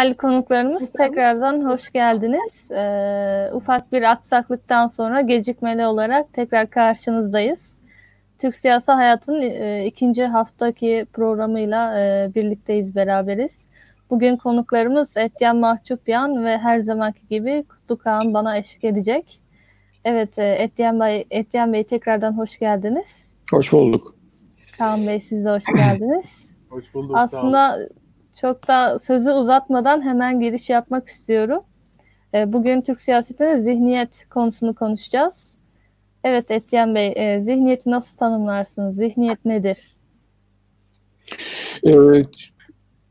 [0.00, 2.70] Değerli konuklarımız tekrardan hoş geldiniz.
[2.70, 7.78] Ee, ufak bir aksaklıktan sonra gecikmeli olarak tekrar karşınızdayız.
[8.38, 13.66] Türk siyasi hayatının e, ikinci haftaki programıyla e, birlikteyiz, beraberiz.
[14.10, 19.40] Bugün konuklarımız Etyen Mahçupyan ve her zamanki gibi Kutlu Kağan bana eşlik edecek.
[20.04, 23.30] Evet, e, Etyen Bey, Etyen Bey tekrardan hoş geldiniz.
[23.50, 24.00] Hoş bulduk.
[24.78, 26.46] Kaan Bey siz de hoş geldiniz.
[26.70, 27.16] hoş bulduk.
[27.16, 27.86] Aslında
[28.40, 31.62] çok da sözü uzatmadan hemen giriş yapmak istiyorum.
[32.34, 35.58] E, bugün Türk siyasetinde zihniyet konusunu konuşacağız.
[36.24, 38.96] Evet Etyen Bey, e, zihniyeti nasıl tanımlarsınız?
[38.96, 39.96] Zihniyet nedir?
[41.86, 41.92] Ee,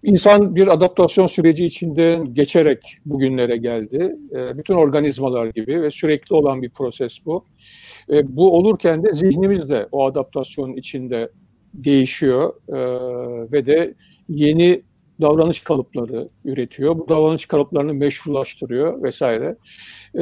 [0.04, 4.16] insan bir adaptasyon süreci içinden geçerek bugünlere geldi.
[4.36, 7.46] Ee, bütün organizmalar gibi ve sürekli olan bir proses bu.
[8.10, 11.30] Ee, bu olurken de zihnimiz de o adaptasyonun içinde
[11.74, 12.74] değişiyor ee,
[13.54, 13.94] ve de
[14.30, 14.82] yeni
[15.22, 16.98] davranış kalıpları üretiyor.
[16.98, 19.56] Bu davranış kalıplarını meşrulaştırıyor vesaire.
[20.16, 20.22] E,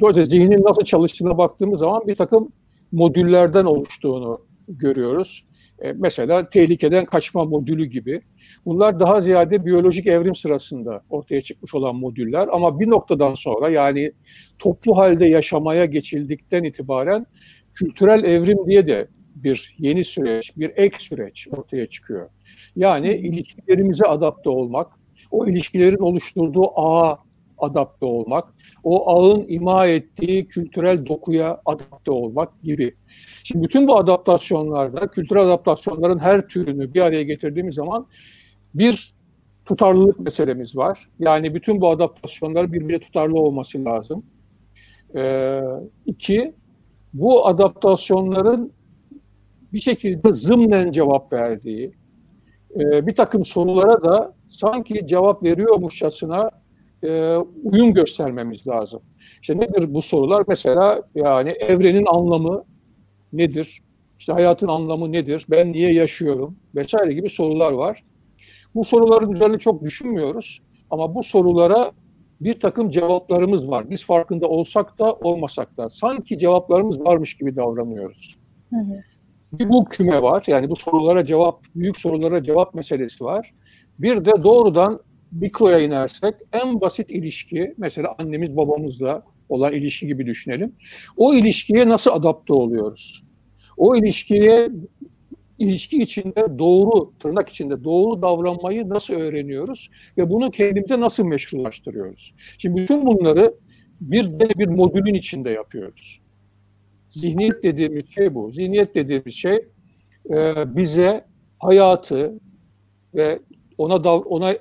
[0.00, 2.52] dolayısıyla zihnin nasıl çalıştığına baktığımız zaman bir takım
[2.92, 5.44] modüllerden oluştuğunu görüyoruz.
[5.84, 8.20] E, mesela tehlikeden kaçma modülü gibi.
[8.66, 14.12] Bunlar daha ziyade biyolojik evrim sırasında ortaya çıkmış olan modüller ama bir noktadan sonra yani
[14.58, 17.26] toplu halde yaşamaya geçildikten itibaren
[17.74, 22.30] kültürel evrim diye de bir yeni süreç, bir ek süreç ortaya çıkıyor.
[22.78, 24.86] Yani ilişkilerimize adapte olmak,
[25.30, 27.18] o ilişkilerin oluşturduğu ağa
[27.58, 32.94] adapte olmak, o ağın ima ettiği kültürel dokuya adapte olmak gibi.
[33.44, 38.06] Şimdi bütün bu adaptasyonlarda, kültürel adaptasyonların her türünü bir araya getirdiğimiz zaman
[38.74, 39.12] bir
[39.66, 41.08] tutarlılık meselemiz var.
[41.18, 44.22] Yani bütün bu adaptasyonlar birbirine tutarlı olması lazım.
[45.14, 45.60] Ee,
[46.06, 46.54] iki,
[47.14, 48.72] bu adaptasyonların
[49.72, 51.92] bir şekilde zımnen cevap verdiği,
[52.74, 56.50] e, bir takım sorulara da sanki cevap veriyormuşçasına
[57.04, 59.00] e, uyum göstermemiz lazım.
[59.40, 60.44] İşte nedir bu sorular?
[60.48, 62.62] Mesela yani evrenin anlamı
[63.32, 63.80] nedir?
[64.18, 65.46] İşte hayatın anlamı nedir?
[65.50, 66.56] Ben niye yaşıyorum?
[66.74, 68.04] Vesaire gibi sorular var.
[68.74, 70.62] Bu soruların üzerine çok düşünmüyoruz.
[70.90, 71.92] Ama bu sorulara
[72.40, 73.90] bir takım cevaplarımız var.
[73.90, 78.38] Biz farkında olsak da olmasak da sanki cevaplarımız varmış gibi davranıyoruz.
[78.70, 79.02] Hı hı
[79.52, 80.44] bir bu küme var.
[80.46, 83.50] Yani bu sorulara cevap, büyük sorulara cevap meselesi var.
[83.98, 85.00] Bir de doğrudan
[85.32, 90.72] mikroya inersek en basit ilişki, mesela annemiz babamızla olan ilişki gibi düşünelim.
[91.16, 93.24] O ilişkiye nasıl adapte oluyoruz?
[93.76, 94.68] O ilişkiye
[95.58, 102.34] ilişki içinde doğru, tırnak içinde doğru davranmayı nasıl öğreniyoruz ve bunu kendimize nasıl meşrulaştırıyoruz?
[102.58, 103.54] Şimdi bütün bunları
[104.00, 106.20] bir bir modülün içinde yapıyoruz.
[107.08, 108.50] Zihniyet dediğimiz şey bu.
[108.50, 109.56] Zihniyet dediğimiz şey
[110.30, 111.24] e, bize
[111.58, 112.38] hayatı
[113.14, 113.38] ve
[113.78, 114.54] ona dav ona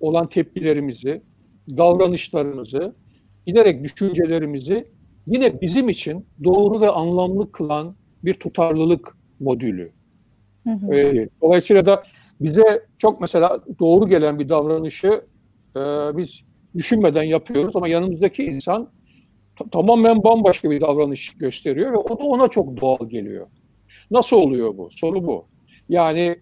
[0.00, 1.22] olan tepkilerimizi,
[1.76, 2.94] davranışlarımızı,
[3.46, 4.88] giderek düşüncelerimizi
[5.26, 9.92] yine bizim için doğru ve anlamlı kılan bir tutarlılık modülü.
[10.64, 10.94] Hı hı.
[10.94, 12.02] E, dolayısıyla da
[12.40, 15.24] bize çok mesela doğru gelen bir davranışı
[15.76, 15.80] e,
[16.16, 18.88] biz düşünmeden yapıyoruz ama yanımızdaki insan
[19.72, 23.46] tamamen bambaşka bir davranış gösteriyor ve o da ona çok doğal geliyor.
[24.10, 24.88] Nasıl oluyor bu?
[24.90, 25.44] Soru bu.
[25.88, 26.36] Yani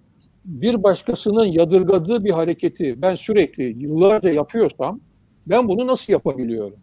[0.45, 5.01] bir başkasının yadırgadığı bir hareketi ben sürekli yıllarca yapıyorsam
[5.47, 6.79] ben bunu nasıl yapabiliyorum?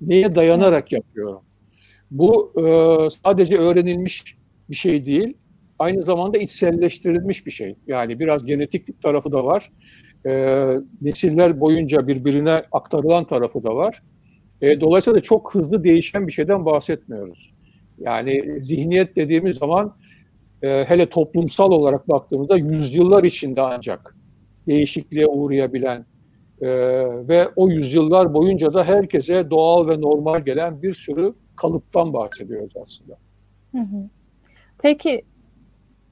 [0.00, 1.42] Neye dayanarak yapıyorum?
[2.10, 2.64] Bu e,
[3.10, 4.36] sadece öğrenilmiş
[4.70, 5.36] bir şey değil,
[5.78, 7.76] aynı zamanda içselleştirilmiş bir şey.
[7.86, 9.70] Yani biraz genetik tarafı da var.
[10.26, 10.64] E,
[11.02, 14.02] nesiller boyunca birbirine aktarılan tarafı da var.
[14.62, 17.54] E, dolayısıyla çok hızlı değişen bir şeyden bahsetmiyoruz.
[17.98, 19.94] Yani zihniyet dediğimiz zaman
[20.62, 24.16] e, hele toplumsal olarak baktığımızda yüzyıllar içinde ancak
[24.66, 26.04] değişikliğe uğrayabilen
[26.60, 26.68] e,
[27.28, 33.16] ve o yüzyıllar boyunca da herkese doğal ve normal gelen bir sürü kalıptan bahsediyoruz aslında.
[34.78, 35.24] Peki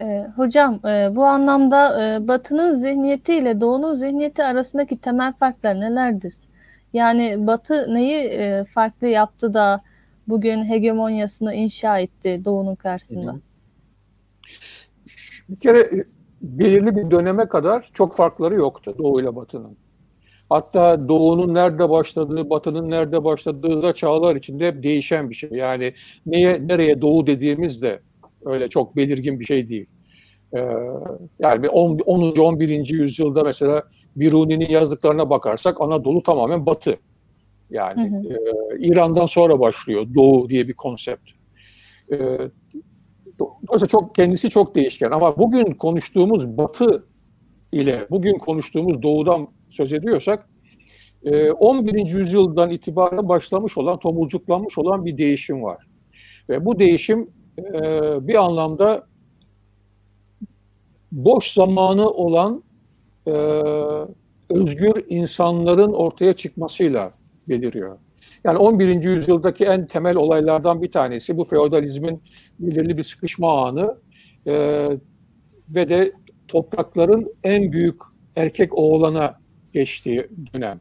[0.01, 6.35] e, hocam e, bu anlamda e, Batı'nın zihniyeti ile Doğu'nun zihniyeti arasındaki temel farklar nelerdir?
[6.93, 9.83] Yani Batı neyi e, farklı yaptı da
[10.29, 13.37] bugün hegemonyasını inşa etti Doğu'nun karşısında?
[15.49, 16.03] Bir kere e,
[16.43, 19.77] belirli bir döneme kadar çok farkları yoktu Doğu ile Batı'nın.
[20.49, 25.51] Hatta Doğu'nun nerede başladığı, Batı'nın nerede başladığı da çağlar içinde hep değişen bir şey.
[25.53, 25.95] Yani
[26.27, 28.01] neye, nereye Doğu dediğimiz de
[28.45, 29.87] öyle çok belirgin bir şey değil.
[30.57, 30.59] Ee,
[31.39, 31.99] yani 10.
[32.39, 32.89] 11.
[32.91, 33.83] yüzyılda mesela
[34.17, 36.95] Biruni'nin yazdıklarına bakarsak Anadolu tamamen batı.
[37.71, 38.35] Yani hı hı.
[38.35, 41.31] E, İran'dan sonra başlıyor Doğu diye bir konsept.
[42.13, 42.17] E,
[43.39, 47.05] dolayısıyla çok kendisi çok değişken ama bugün konuştuğumuz batı
[47.73, 50.49] ile bugün konuştuğumuz doğudan söz ediyorsak
[51.25, 51.95] 11.
[51.95, 55.87] Ee, yüzyıldan itibaren başlamış olan, tomurcuklanmış olan bir değişim var.
[56.49, 57.73] Ve bu değişim e,
[58.29, 59.07] bir anlamda
[61.13, 62.63] boş zamanı olan
[63.27, 63.31] e,
[64.51, 67.11] özgür insanların ortaya çıkmasıyla
[67.49, 67.99] beliriyor.
[68.45, 69.05] Yani 11.
[69.05, 72.23] yüzyıldaki en temel olaylardan bir tanesi bu feodalizmin
[72.59, 73.97] belirli bir sıkışma anı
[74.47, 74.85] e,
[75.69, 76.13] ve de
[76.49, 78.01] toprakların en büyük
[78.37, 79.41] erkek oğlana
[79.73, 80.81] geçtiği dönem.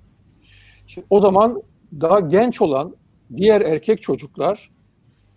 [0.88, 1.62] Şimdi o zaman
[2.01, 2.95] daha genç olan
[3.36, 4.69] diğer erkek çocuklar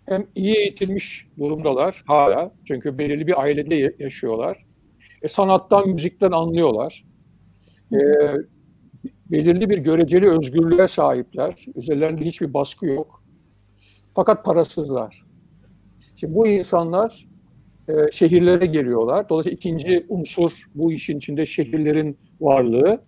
[0.05, 4.57] hem iyi eğitilmiş durumdalar hala çünkü belirli bir ailede yaşıyorlar.
[5.21, 7.03] E, sanattan, müzikten anlıyorlar.
[7.93, 7.99] E,
[9.31, 11.65] belirli bir göreceli özgürlüğe sahipler.
[11.75, 13.23] Üzerlerinde hiçbir baskı yok.
[14.11, 15.25] Fakat parasızlar.
[16.15, 17.27] Şimdi bu insanlar
[17.87, 19.29] e, şehirlere geliyorlar.
[19.29, 23.01] Dolayısıyla ikinci unsur bu işin içinde şehirlerin varlığı.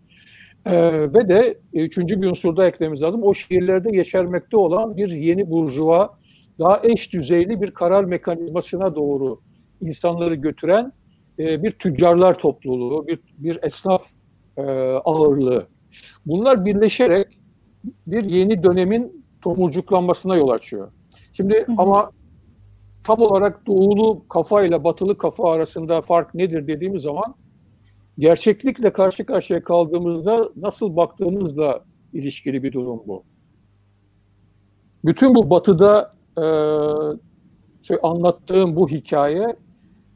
[0.65, 3.23] E, ve de üçüncü bir unsur da eklememiz lazım.
[3.23, 6.17] O şehirlerde yeşermekte olan bir yeni burjuva,
[6.59, 9.41] daha eş düzeyli bir karar mekanizmasına doğru
[9.81, 10.93] insanları götüren
[11.41, 14.03] e, bir tüccarlar topluluğu, bir, bir esnaf
[14.57, 14.61] e,
[15.05, 15.67] ağırlığı.
[16.25, 17.27] Bunlar birleşerek
[18.07, 20.91] bir yeni dönemin tomurcuklanmasına yol açıyor.
[21.33, 21.75] Şimdi hı hı.
[21.77, 22.11] ama
[23.03, 27.35] tam olarak doğulu kafa ile batılı kafa arasında fark nedir dediğimiz zaman
[28.19, 31.83] gerçeklikle karşı karşıya kaldığımızda nasıl baktığımızla
[32.13, 33.23] ilişkili bir durum bu.
[35.05, 36.45] Bütün bu batıda e,
[37.81, 39.55] şey anlattığım bu hikaye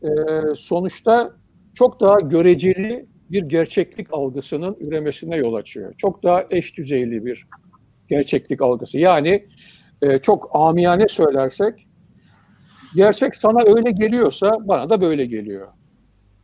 [0.06, 1.34] e, sonuçta
[1.74, 5.94] çok daha göreceli bir gerçeklik algısının üremesine yol açıyor.
[5.98, 7.48] Çok daha eş düzeyli bir
[8.10, 8.98] gerçeklik algısı.
[8.98, 9.46] Yani
[10.02, 11.86] e, çok amiyane söylersek
[12.96, 15.68] gerçek sana öyle geliyorsa bana da böyle geliyor.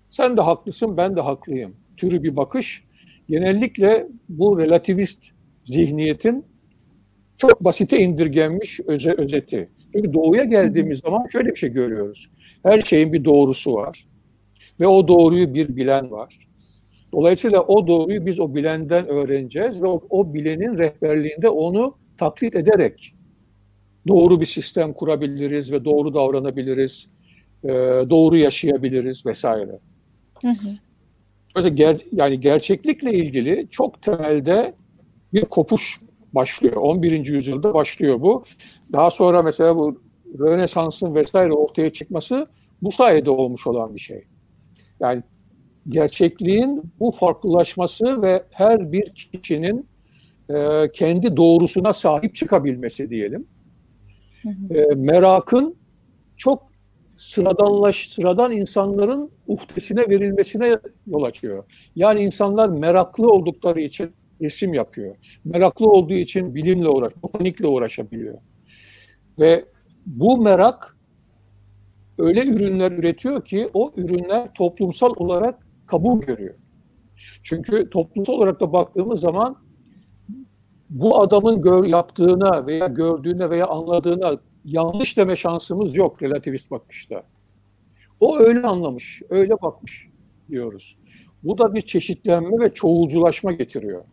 [0.09, 1.75] Sen de haklısın, ben de haklıyım.
[1.97, 2.83] Türü bir bakış
[3.29, 5.25] genellikle bu relativist
[5.65, 6.45] zihniyetin
[7.37, 9.69] çok basite indirgenmiş öze, özeti.
[9.93, 12.29] Çünkü doğuya geldiğimiz zaman şöyle bir şey görüyoruz.
[12.63, 14.05] Her şeyin bir doğrusu var.
[14.79, 16.39] Ve o doğruyu bir bilen var.
[17.13, 23.13] Dolayısıyla o doğruyu biz o bilenden öğreneceğiz ve o, o bilenin rehberliğinde onu taklit ederek
[24.07, 27.07] doğru bir sistem kurabiliriz ve doğru davranabiliriz,
[27.63, 27.69] e,
[28.09, 29.79] doğru yaşayabiliriz vesaire.
[30.41, 30.47] Hı
[31.57, 31.69] hı.
[31.69, 34.73] ger, yani gerçeklikle ilgili çok temelde
[35.33, 35.99] bir kopuş
[36.33, 36.75] başlıyor.
[36.75, 37.25] 11.
[37.25, 38.43] yüzyılda başlıyor bu.
[38.93, 40.01] Daha sonra mesela bu
[40.39, 42.47] Rönesans'ın vesaire ortaya çıkması
[42.81, 44.23] bu sayede olmuş olan bir şey.
[44.99, 45.23] Yani
[45.89, 49.87] gerçekliğin bu farklılaşması ve her bir kişinin
[50.49, 53.47] e, kendi doğrusuna sahip çıkabilmesi diyelim.
[54.69, 55.75] E, merakın
[56.37, 56.71] çok
[57.17, 61.63] sıradanlaş, sıradan insanların uhdesine verilmesine yol açıyor.
[61.95, 64.11] Yani insanlar meraklı oldukları için
[64.41, 65.15] resim yapıyor.
[65.45, 68.37] Meraklı olduğu için bilimle uğraş, botanikle uğraşabiliyor.
[69.39, 69.65] Ve
[70.05, 70.97] bu merak
[72.17, 76.55] öyle ürünler üretiyor ki o ürünler toplumsal olarak kabul görüyor.
[77.43, 79.57] Çünkü toplumsal olarak da baktığımız zaman
[80.89, 87.23] bu adamın gör, yaptığına veya gördüğüne veya anladığına yanlış deme şansımız yok relativist bakışta.
[88.19, 90.09] O öyle anlamış, öyle bakmış
[90.49, 90.97] diyoruz.
[91.43, 94.03] Bu da bir çeşitlenme ve çoğulculaşma getiriyor.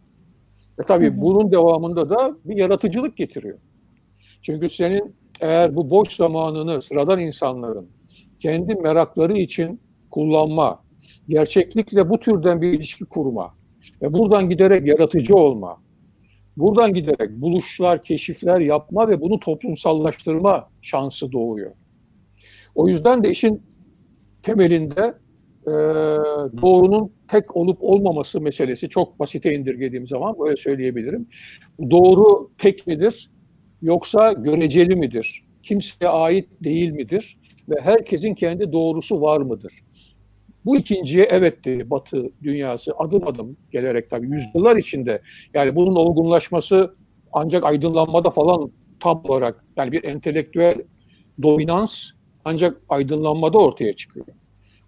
[0.78, 3.58] E tabii bunun devamında da bir yaratıcılık getiriyor.
[4.42, 7.88] Çünkü senin eğer bu boş zamanını sıradan insanların
[8.38, 9.80] kendi merakları için
[10.10, 10.82] kullanma,
[11.28, 13.54] gerçeklikle bu türden bir ilişki kurma
[14.02, 15.82] ve buradan giderek yaratıcı olma,
[16.56, 21.72] buradan giderek buluşlar, keşifler yapma ve bunu toplumsallaştırma şansı doğuyor.
[22.74, 23.62] O yüzden de işin
[24.42, 25.14] temelinde
[25.66, 25.72] e,
[26.62, 31.28] doğrunun tek olup olmaması meselesi çok basite indirgediğim zaman böyle söyleyebilirim.
[31.90, 33.30] Doğru tek midir
[33.82, 35.44] yoksa göreceli midir?
[35.62, 37.38] Kimseye ait değil midir?
[37.68, 39.72] Ve herkesin kendi doğrusu var mıdır?
[40.64, 45.22] Bu ikinciye evet dedi Batı dünyası adım adım gelerek tabii yüzyıllar içinde
[45.54, 46.94] yani bunun olgunlaşması
[47.32, 48.70] ancak aydınlanmada falan
[49.00, 50.74] tam olarak yani bir entelektüel
[51.42, 52.10] dominans
[52.44, 54.26] ancak aydınlanmada ortaya çıkıyor.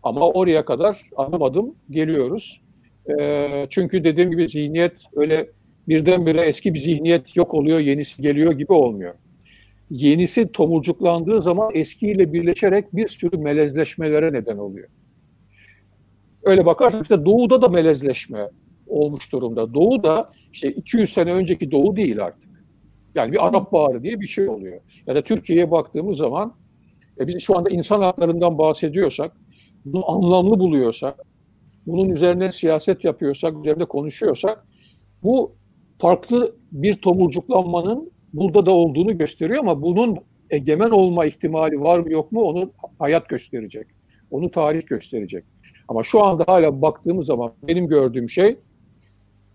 [0.03, 2.63] Ama oraya kadar adım adım geliyoruz.
[3.21, 5.51] E, çünkü dediğim gibi zihniyet öyle
[5.91, 9.15] birdenbire eski bir zihniyet yok oluyor, yenisi geliyor gibi olmuyor.
[9.91, 14.89] Yenisi tomurcuklandığı zaman eskiyle birleşerek bir sürü melezleşmelere neden oluyor.
[16.43, 18.49] Öyle bakarsak işte Doğu'da da melezleşme
[18.87, 19.75] olmuş durumda.
[19.75, 22.51] Doğu da işte 200 sene önceki Doğu değil artık.
[23.15, 24.81] Yani bir Arap Baharı diye bir şey oluyor.
[25.07, 26.55] Ya da Türkiye'ye baktığımız zaman
[27.21, 29.37] e biz şu anda insan haklarından bahsediyorsak,
[29.85, 31.15] bunu anlamlı buluyorsak,
[31.87, 34.67] bunun üzerine siyaset yapıyorsak, üzerinde konuşuyorsak
[35.23, 35.60] bu
[36.01, 40.19] farklı bir tomurcuklanmanın burada da olduğunu gösteriyor ama bunun
[40.51, 43.87] egemen olma ihtimali var mı yok mu onu hayat gösterecek.
[44.31, 45.45] Onu tarih gösterecek.
[45.89, 48.57] Ama şu anda hala baktığımız zaman benim gördüğüm şey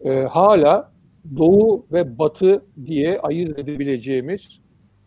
[0.04, 0.92] e, hala
[1.38, 4.62] doğu ve batı diye ayırt edebileceğimiz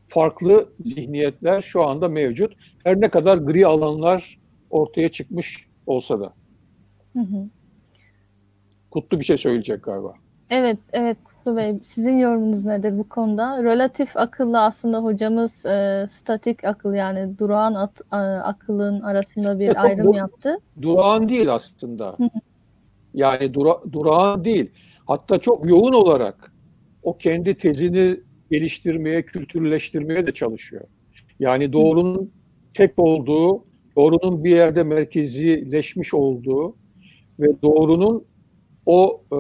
[0.07, 2.53] farklı zihniyetler şu anda mevcut.
[2.85, 4.39] Her ne kadar gri alanlar
[4.71, 6.35] ortaya çıkmış olsa da.
[7.13, 7.49] Hı hı.
[8.91, 10.15] Kutlu bir şey söyleyecek galiba.
[10.51, 11.75] Evet, evet Kutlu Bey.
[11.83, 13.65] Sizin yorumunuz nedir bu konuda?
[13.65, 19.79] Relatif akılla aslında hocamız e, statik akıl yani durağan at, a, akılın arasında bir Evet,
[19.79, 20.57] ayrım bu- yaptı.
[20.83, 22.17] Durağan değil aslında.
[23.15, 24.71] Yani dura, durağan değil.
[25.07, 26.53] Hatta çok yoğun olarak
[27.03, 30.85] o kendi tezini geliştirmeye, kültürleştirmeye de çalışıyor.
[31.41, 32.31] Yani doğrunun
[32.75, 33.65] tek olduğu,
[33.97, 36.77] doğrunun bir yerde merkezileşmiş olduğu
[37.41, 38.25] ve doğrunun
[38.87, 39.39] o e,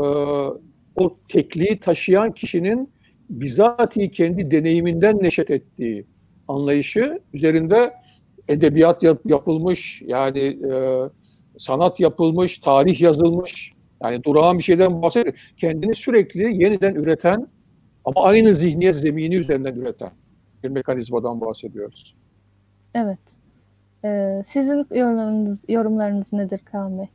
[0.99, 2.91] o tekliği taşıyan kişinin
[3.31, 6.07] bizatihi kendi deneyiminden neşet ettiği
[6.49, 7.95] anlayışı üzerinde
[8.49, 10.73] edebiyat yap- yapılmış yani e,
[11.57, 13.71] sanat yapılmış, tarih yazılmış.
[14.05, 15.53] Yani durağan bir şeyden bahsediyor.
[15.57, 17.49] Kendini sürekli yeniden üreten
[18.05, 20.11] ama aynı zihniyet zemini üzerinden üreten
[20.63, 22.17] bir mekanizmadan bahsediyoruz.
[22.95, 23.19] Evet.
[24.05, 27.09] E, sizin yorumlarınız, yorumlarınız nedir Kaan?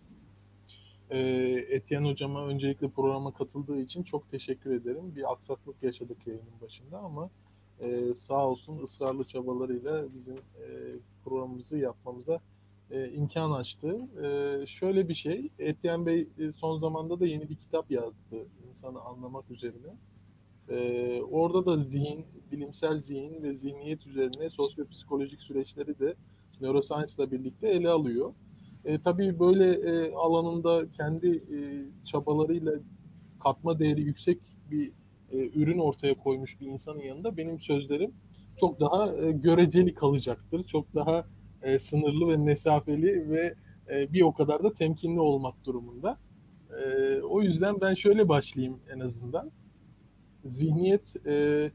[1.14, 5.16] Ee, Etiyen hocama öncelikle programa katıldığı için çok teşekkür ederim.
[5.16, 7.30] Bir aksaklık yaşadık yayının başında ama
[7.80, 10.68] e, sağ olsun ısrarlı çabalarıyla bizim e,
[11.24, 12.40] programımızı yapmamıza
[12.92, 14.00] e, imkan açtı.
[14.24, 19.02] E, şöyle bir şey, Etiyen Bey e, son zamanda da yeni bir kitap yazdı insanı
[19.02, 19.96] anlamak üzerine.
[20.70, 26.16] E, orada da zihin, bilimsel zihin ve zihniyet üzerine sosyopsikolojik süreçleri de
[26.62, 28.34] neuroscience ile birlikte ele alıyor.
[28.86, 31.58] E, tabii böyle e, alanında kendi e,
[32.04, 32.74] çabalarıyla
[33.40, 34.40] katma değeri yüksek
[34.72, 34.92] bir
[35.32, 38.14] e, ürün ortaya koymuş bir insanın yanında benim sözlerim
[38.58, 40.64] çok daha e, göreceli kalacaktır.
[40.64, 41.26] Çok daha
[41.62, 43.56] e, sınırlı ve mesafeli ve
[43.90, 46.18] e, bir o kadar da temkinli olmak durumunda.
[46.84, 49.52] E, o yüzden ben şöyle başlayayım en azından.
[50.46, 51.72] Zihniyet e,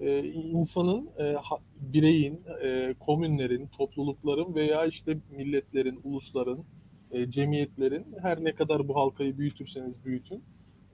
[0.00, 6.64] e, insanın, e, ha- bireyin, e, komünlerin, toplulukların veya işte milletlerin, ulusların,
[7.10, 10.42] e, cemiyetlerin her ne kadar bu halkayı büyütürseniz büyütün,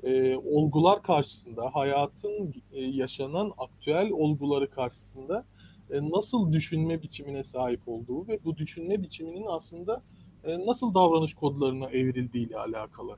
[0.03, 5.45] e, olgular karşısında, hayatın e, yaşanan aktüel olguları karşısında
[5.91, 10.03] e, nasıl düşünme biçimine sahip olduğu ve bu düşünme biçiminin aslında
[10.45, 13.17] e, nasıl davranış kodlarına evrildiği ile alakalı.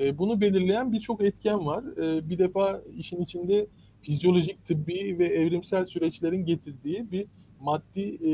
[0.00, 1.84] E, bunu belirleyen birçok etken var.
[2.02, 3.66] E, bir defa işin içinde
[4.06, 7.26] fizyolojik, tıbbi ve evrimsel süreçlerin getirdiği bir
[7.60, 8.30] maddi e,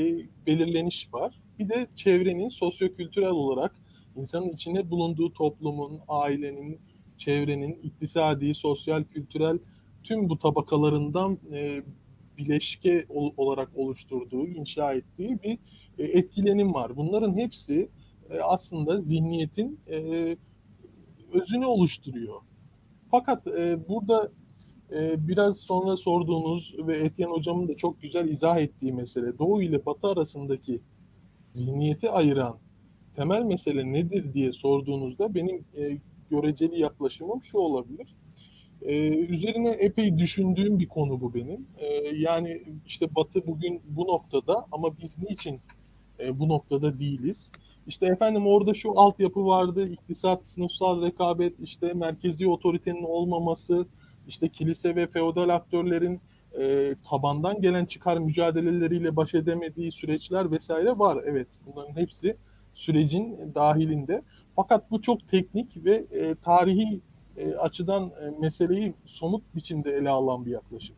[0.46, 1.40] belirleniş var.
[1.58, 3.74] Bir de çevrenin sosyokültürel olarak
[4.16, 6.78] insanın içinde bulunduğu toplumun, ailenin,
[7.18, 9.58] çevrenin, iktisadi, sosyal, kültürel
[10.02, 11.82] tüm bu tabakalarından e,
[12.38, 15.58] bileşke ol- olarak oluşturduğu, inşa ettiği bir
[15.98, 16.96] e, etkilenim var.
[16.96, 17.88] Bunların hepsi
[18.30, 19.96] e, aslında zihniyetin e,
[21.32, 22.40] özünü oluşturuyor.
[23.10, 24.32] Fakat e, burada
[24.94, 29.86] e, biraz sonra sorduğunuz ve Etiyen hocamın da çok güzel izah ettiği mesele Doğu ile
[29.86, 30.80] Batı arasındaki
[31.46, 32.58] zihniyeti ayıran
[33.16, 35.98] temel mesele nedir diye sorduğunuzda benim e,
[36.30, 38.14] göreceli yaklaşımım şu olabilir.
[38.82, 41.66] E, üzerine epey düşündüğüm bir konu bu benim.
[41.78, 45.60] E, yani işte Batı bugün bu noktada ama biz niçin
[46.20, 47.50] e, bu noktada değiliz?
[47.86, 53.86] İşte efendim orada şu altyapı vardı, iktisat, sınıfsal rekabet, işte merkezi otoritenin olmaması,
[54.28, 56.20] işte kilise ve feodal aktörlerin
[56.58, 61.18] e, tabandan gelen çıkar mücadeleleriyle baş edemediği süreçler vesaire var.
[61.26, 62.36] Evet bunların hepsi
[62.72, 64.22] sürecin dahilinde.
[64.56, 67.00] Fakat bu çok teknik ve e, tarihi
[67.36, 70.96] e, açıdan e, meseleyi somut biçimde ele alan bir yaklaşım.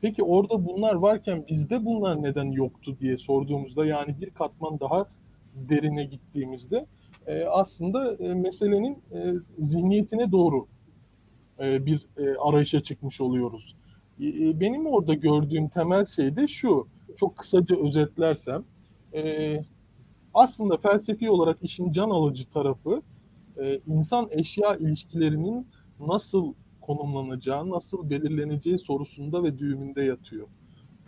[0.00, 5.06] Peki orada bunlar varken bizde bunlar neden yoktu diye sorduğumuzda yani bir katman daha
[5.54, 6.86] derine gittiğimizde
[7.26, 10.66] e, aslında e, meselenin e, zihniyetine doğru
[11.60, 13.76] e, bir e, arayışa çıkmış oluyoruz.
[14.20, 18.64] E, Benim orada gördüğüm temel şey de şu, çok kısaca özetlersem,
[20.34, 23.02] aslında felsefi olarak işin can alıcı tarafı
[23.86, 25.66] insan eşya ilişkilerinin
[26.00, 30.46] nasıl konumlanacağı, nasıl belirleneceği sorusunda ve düğümünde yatıyor.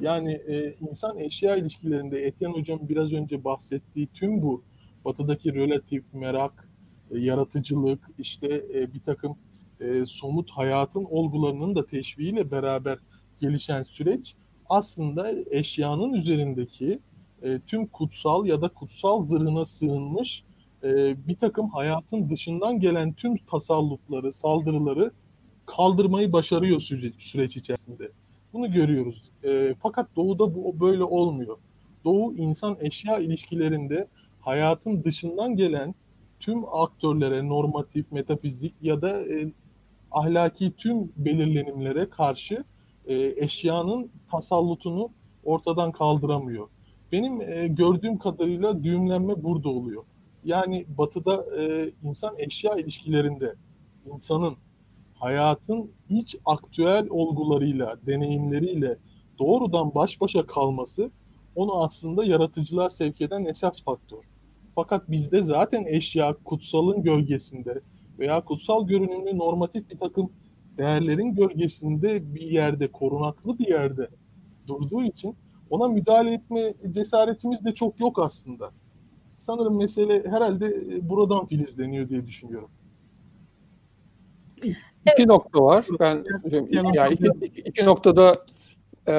[0.01, 4.63] Yani e, insan eşya ilişkilerinde Etienne Hocam biraz önce bahsettiği tüm bu
[5.05, 6.69] batıdaki relatif merak,
[7.11, 9.37] e, yaratıcılık, işte e, bir takım
[9.81, 12.99] e, somut hayatın olgularının da teşviğiyle beraber
[13.41, 14.35] gelişen süreç
[14.69, 16.99] aslında eşyanın üzerindeki
[17.43, 20.45] e, tüm kutsal ya da kutsal zırhına sığınmış
[20.85, 25.13] e, bir takım hayatın dışından gelen tüm tasallutları, saldırıları
[25.67, 28.11] kaldırmayı başarıyor süreç, süreç içerisinde.
[28.53, 29.31] Bunu görüyoruz.
[29.45, 31.57] E, fakat doğuda bu böyle olmuyor.
[32.05, 34.09] Doğu insan eşya ilişkilerinde
[34.41, 35.95] hayatın dışından gelen
[36.41, 39.53] tüm aktörlere normatif, metafizik ya da e,
[40.13, 42.65] ahlaki tüm belirlenimlere karşı
[43.07, 45.11] e, eşyanın tasallutunu
[45.45, 46.69] ortadan kaldıramıyor.
[47.13, 50.05] Benim e, gördüğüm kadarıyla düğümlenme burada oluyor.
[50.45, 53.55] Yani batıda e, insan eşya ilişkilerinde
[54.15, 54.57] insanın
[55.15, 58.97] hayatın iç aktüel olgularıyla, deneyimleriyle
[59.39, 61.11] doğrudan baş başa kalması
[61.55, 64.19] onu aslında yaratıcılığa sevk eden esas faktör.
[64.75, 67.81] Fakat bizde zaten eşya kutsalın gölgesinde
[68.19, 70.31] veya kutsal görünümlü normatif bir takım
[70.79, 74.09] değerlerin gölgesinde bir yerde, korunaklı bir yerde
[74.67, 75.37] durduğu için
[75.71, 78.71] ona müdahale etme cesaretimiz de çok yok aslında.
[79.37, 82.71] Sanırım mesele herhalde e, buradan filizleniyor diye düşünüyorum.
[85.13, 85.87] İki nokta var.
[86.01, 86.25] Ben
[86.71, 88.35] yani iki, iki, iki noktada
[89.09, 89.15] e,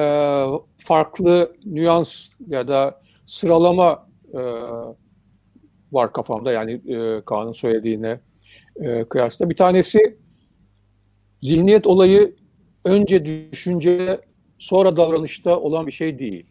[0.76, 4.40] farklı nüans ya da sıralama e,
[5.92, 8.20] var kafamda yani e, Kaan'ın söylediğine
[8.80, 9.50] e, kıyasla.
[9.50, 10.18] Bir tanesi
[11.38, 12.34] zihniyet olayı
[12.84, 14.20] önce düşünce
[14.58, 16.46] sonra davranışta olan bir şey değil.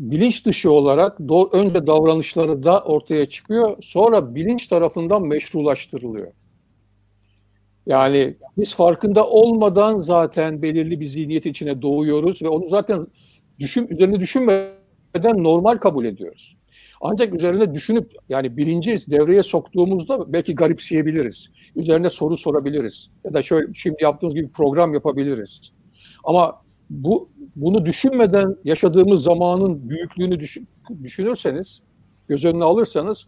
[0.00, 6.32] Bilinç dışı olarak do- önce davranışları da ortaya çıkıyor, sonra bilinç tarafından meşrulaştırılıyor.
[7.86, 13.06] Yani biz farkında olmadan zaten belirli bir zihniyet içine doğuyoruz ve onu zaten
[13.58, 16.56] düşün, üzerine düşünmeden normal kabul ediyoruz.
[17.00, 21.50] Ancak üzerine düşünüp yani bilinci devreye soktuğumuzda belki garipseyebiliriz.
[21.76, 23.10] Üzerine soru sorabiliriz.
[23.24, 25.72] Ya da şöyle şimdi yaptığımız gibi program yapabiliriz.
[26.24, 30.68] Ama bu bunu düşünmeden yaşadığımız zamanın büyüklüğünü düşün,
[31.02, 31.82] düşünürseniz,
[32.28, 33.26] göz önüne alırsanız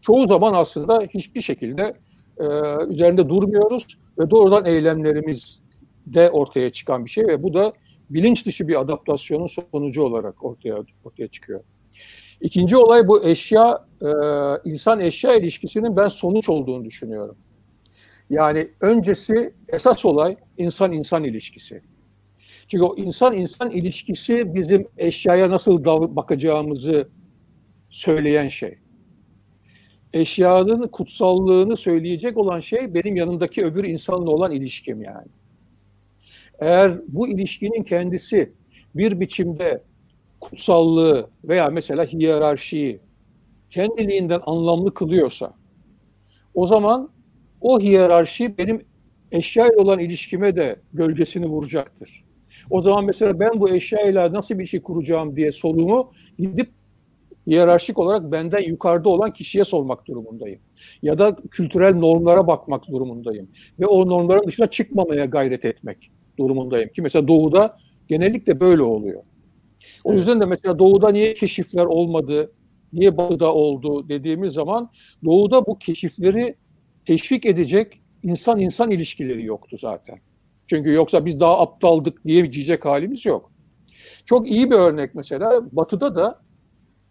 [0.00, 1.94] çoğu zaman aslında hiçbir şekilde
[2.38, 2.44] e,
[2.88, 3.86] üzerinde durmuyoruz
[4.18, 5.62] ve doğrudan eylemlerimiz
[6.06, 7.72] de ortaya çıkan bir şey ve bu da
[8.10, 11.60] bilinç dışı bir adaptasyonun sonucu olarak ortaya ortaya çıkıyor.
[12.44, 14.08] İkinci olay bu eşya, e,
[14.70, 17.36] insan eşya ilişkisinin ben sonuç olduğunu düşünüyorum.
[18.30, 21.82] Yani öncesi esas olay insan insan ilişkisi.
[22.68, 25.84] Çünkü o insan insan ilişkisi bizim eşyaya nasıl
[26.16, 27.08] bakacağımızı
[27.88, 28.78] söyleyen şey.
[30.12, 35.28] Eşyanın kutsallığını söyleyecek olan şey benim yanımdaki öbür insanla olan ilişkim yani.
[36.58, 38.52] Eğer bu ilişkinin kendisi
[38.94, 39.82] bir biçimde
[40.44, 43.00] kutsallığı veya mesela hiyerarşiyi
[43.68, 45.54] kendiliğinden anlamlı kılıyorsa
[46.54, 47.10] o zaman
[47.60, 48.84] o hiyerarşi benim
[49.32, 52.24] eşya ile olan ilişkime de gölgesini vuracaktır.
[52.70, 56.70] O zaman mesela ben bu eşyayla nasıl bir şey kuracağım diye sorumu gidip
[57.46, 60.60] hiyerarşik olarak benden yukarıda olan kişiye sormak durumundayım.
[61.02, 63.48] Ya da kültürel normlara bakmak durumundayım.
[63.80, 66.88] Ve o normların dışına çıkmamaya gayret etmek durumundayım.
[66.88, 67.76] Ki mesela doğuda
[68.08, 69.22] genellikle böyle oluyor.
[70.04, 72.52] O yüzden de mesela doğuda niye keşifler olmadı,
[72.92, 74.90] niye batıda oldu dediğimiz zaman
[75.24, 76.54] doğuda bu keşifleri
[77.06, 80.18] teşvik edecek insan insan ilişkileri yoktu zaten.
[80.66, 83.52] Çünkü yoksa biz daha aptaldık diye diyecek halimiz yok.
[84.24, 86.44] Çok iyi bir örnek mesela batıda da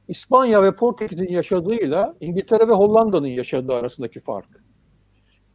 [0.07, 4.63] İspanya ve Portekiz'in yaşadığıyla İngiltere ve Hollanda'nın yaşadığı arasındaki fark.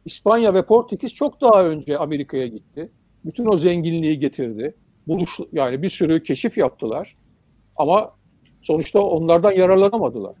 [0.05, 2.91] İspanya ve Portekiz çok daha önce Amerika'ya gitti.
[3.25, 4.75] Bütün o zenginliği getirdi.
[5.07, 7.17] Buluş, yani bir sürü keşif yaptılar.
[7.79, 8.11] Ama
[8.61, 10.35] sonuçta onlardan yararlanamadılar.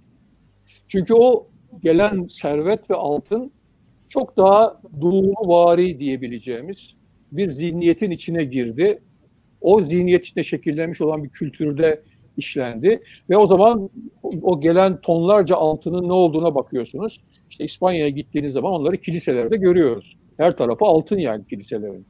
[0.87, 1.47] Çünkü o
[1.83, 3.51] gelen servet ve altın
[4.09, 6.95] çok daha doğulu vari diyebileceğimiz
[7.31, 9.01] bir zihniyetin içine girdi.
[9.61, 12.03] O zihniyet içinde şekillenmiş olan bir kültürde
[12.37, 13.89] işlendi ve o zaman
[14.41, 17.21] o gelen tonlarca altının ne olduğuna bakıyorsunuz.
[17.49, 20.17] İşte İspanya'ya gittiğiniz zaman onları kiliselerde görüyoruz.
[20.37, 22.05] Her tarafı altın yani kiliselerin.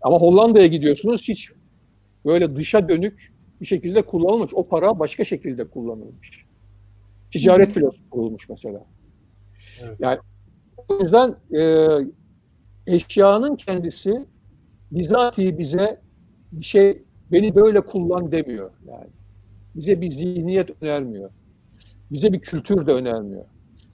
[0.00, 1.50] Ama Hollanda'ya gidiyorsunuz hiç
[2.26, 3.31] böyle dışa dönük
[3.62, 4.54] bir şekilde kullanılmış.
[4.54, 6.46] O para başka şekilde kullanılmış.
[7.32, 8.84] Ticaret filosu kurulmuş mesela.
[9.82, 9.96] Evet.
[10.00, 10.18] Yani
[10.88, 11.88] o yüzden e,
[12.86, 14.24] eşyanın kendisi
[14.92, 16.00] bizatihi bize
[16.52, 19.10] bir şey beni böyle kullan demiyor yani.
[19.74, 21.30] Bize bir zihniyet önermiyor.
[22.10, 23.44] Bize bir kültür de önermiyor.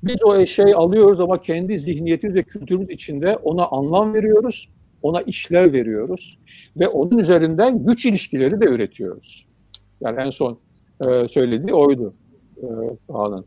[0.02, 4.68] Biz o eşyayı alıyoruz ama kendi zihniyetimiz ve kültürümüz içinde ona anlam veriyoruz,
[5.02, 6.38] ona işler veriyoruz
[6.76, 9.47] ve onun üzerinden güç ilişkileri de üretiyoruz.
[10.00, 10.58] Yani en son
[11.08, 12.14] e, söylediği oydu
[12.56, 12.66] e,
[13.12, 13.44] Kaan'ın.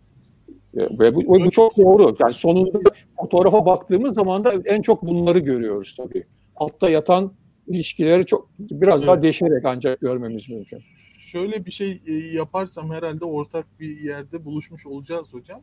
[0.77, 2.13] E, ve bu, bu çok doğru.
[2.19, 2.79] Yani sonunda
[3.19, 6.23] fotoğrafa baktığımız zaman da en çok bunları görüyoruz tabii.
[6.55, 7.33] Altta yatan
[7.67, 10.79] ilişkileri çok biraz daha deşerek ancak görmemiz mümkün.
[11.17, 15.61] Şöyle bir şey e, yaparsam herhalde ortak bir yerde buluşmuş olacağız hocam.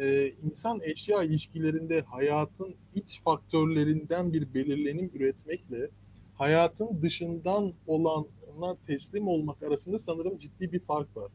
[0.00, 5.88] e, insan eşya ilişkilerinde hayatın iç faktörlerinden bir belirlenim üretmekle
[6.34, 7.72] hayatın dışından
[8.58, 11.32] olana teslim olmak arasında sanırım ciddi bir fark var.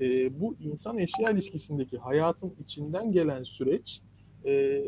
[0.00, 4.00] E, bu insan eşya ilişkisindeki hayatın içinden gelen süreç
[4.46, 4.82] e,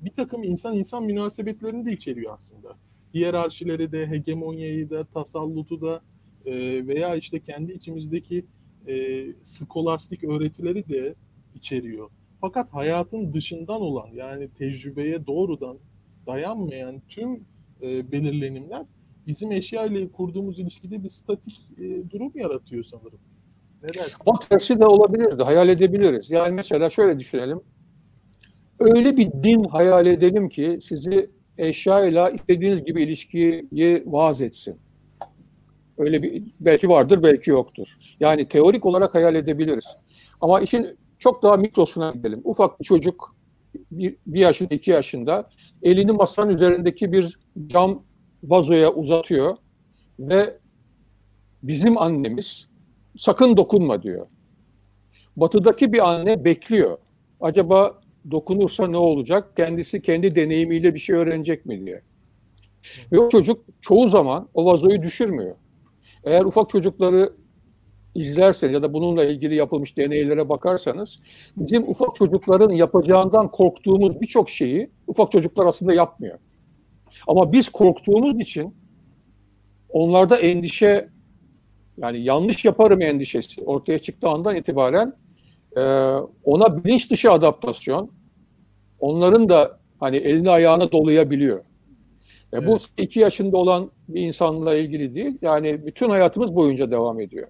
[0.00, 2.76] bir takım insan insan münasebetlerini de içeriyor aslında.
[3.14, 6.00] Hiyerarşileri de, hegemonyayı da, tasallutu da
[6.46, 8.44] e, veya işte kendi içimizdeki
[8.86, 11.14] e, skolastik öğretileri de
[11.54, 12.10] içeriyor.
[12.40, 15.78] Fakat hayatın dışından olan yani tecrübeye doğrudan
[16.26, 17.44] dayanmayan tüm
[17.82, 18.86] e, belirlenimler
[19.28, 23.18] bizim eşya ile kurduğumuz ilişkide bir statik e, durum yaratıyor sanırım.
[23.82, 24.16] Ne dersin?
[24.26, 25.42] O tersi de olabilirdi.
[25.42, 26.30] Hayal edebiliriz.
[26.30, 27.60] Yani mesela şöyle düşünelim.
[28.80, 33.68] Öyle bir din hayal edelim ki sizi eşyayla istediğiniz gibi ilişkiyi
[34.06, 34.76] vaaz etsin.
[35.98, 37.96] Öyle bir belki vardır, belki yoktur.
[38.20, 39.96] Yani teorik olarak hayal edebiliriz.
[40.40, 42.40] Ama işin çok daha mikrosuna gidelim.
[42.44, 43.36] Ufak bir çocuk
[43.90, 45.50] bir, bir yaşında, iki yaşında
[45.82, 48.02] elini masanın üzerindeki bir cam
[48.42, 49.56] vazoya uzatıyor
[50.18, 50.58] ve
[51.62, 52.68] bizim annemiz
[53.16, 54.26] sakın dokunma diyor.
[55.36, 56.98] Batıdaki bir anne bekliyor.
[57.40, 59.56] Acaba dokunursa ne olacak?
[59.56, 62.02] Kendisi kendi deneyimiyle bir şey öğrenecek mi diye.
[63.12, 65.56] Ve o çocuk çoğu zaman o vazoyu düşürmüyor.
[66.24, 67.32] Eğer ufak çocukları
[68.14, 71.20] izlerseniz ya da bununla ilgili yapılmış deneylere bakarsanız
[71.56, 76.38] bizim ufak çocukların yapacağından korktuğumuz birçok şeyi ufak çocuklar aslında yapmıyor.
[77.26, 78.74] Ama biz korktuğumuz için
[79.88, 81.08] onlarda endişe
[81.96, 85.12] yani yanlış yaparım endişesi ortaya çıktığı andan itibaren
[85.76, 85.80] e,
[86.44, 88.10] ona bilinç dışı adaptasyon
[89.00, 91.64] onların da hani elini ayağına dolayabiliyor.
[92.54, 95.38] E, Bu iki yaşında olan bir insanla ilgili değil.
[95.42, 97.48] Yani bütün hayatımız boyunca devam ediyor.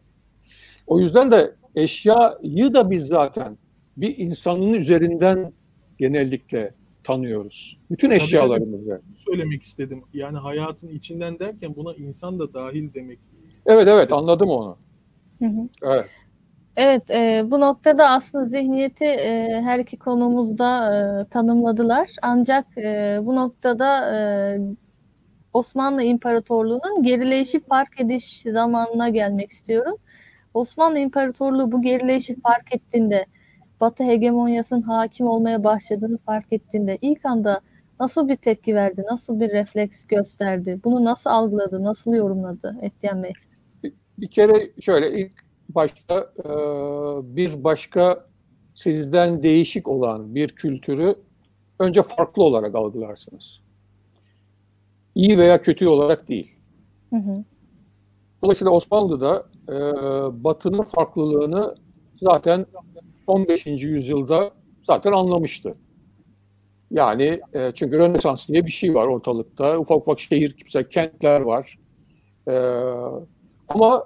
[0.86, 3.58] O yüzden de eşyayı da biz zaten
[3.96, 5.52] bir insanın üzerinden
[5.98, 6.74] genellikle
[7.08, 7.78] tanıyoruz.
[7.90, 9.00] Bütün eşyalarımızı.
[9.16, 10.02] Söylemek istedim.
[10.14, 13.18] Yani hayatın içinden derken buna insan da dahil demek.
[13.66, 14.76] Evet evet anladım onu.
[15.38, 15.68] Hı hı.
[15.82, 16.06] Evet.
[16.76, 22.10] Evet, e, bu noktada aslında zihniyeti e, her iki konumuzda e, tanımladılar.
[22.22, 24.18] Ancak e, bu noktada e,
[25.52, 29.96] Osmanlı İmparatorluğu'nun gerileyişi fark ediş zamanına gelmek istiyorum.
[30.54, 33.26] Osmanlı İmparatorluğu bu gerileyişi fark ettiğinde,
[33.80, 37.60] Batı hegemonyasının hakim olmaya başladığını fark ettiğinde ilk anda
[38.00, 43.32] nasıl bir tepki verdi, nasıl bir refleks gösterdi, bunu nasıl algıladı, nasıl yorumladı Etyen Bey?
[43.82, 45.32] Bir, bir kere şöyle ilk
[45.68, 46.48] başta e,
[47.36, 48.26] bir başka
[48.74, 51.14] sizden değişik olan bir kültürü
[51.78, 53.60] önce farklı olarak algılarsınız.
[55.14, 56.52] İyi veya kötü olarak değil.
[57.10, 57.44] Hı hı.
[58.42, 59.74] Dolayısıyla Osmanlı'da e,
[60.44, 61.74] Batı'nın farklılığını
[62.16, 62.66] zaten
[63.28, 63.66] 15.
[63.66, 64.50] yüzyılda
[64.82, 65.74] zaten anlamıştı.
[66.90, 69.78] Yani e, çünkü Rönesans diye bir şey var ortalıkta.
[69.78, 71.78] Ufak ufak şehir, mesela kentler var.
[72.48, 72.54] E,
[73.68, 74.04] ama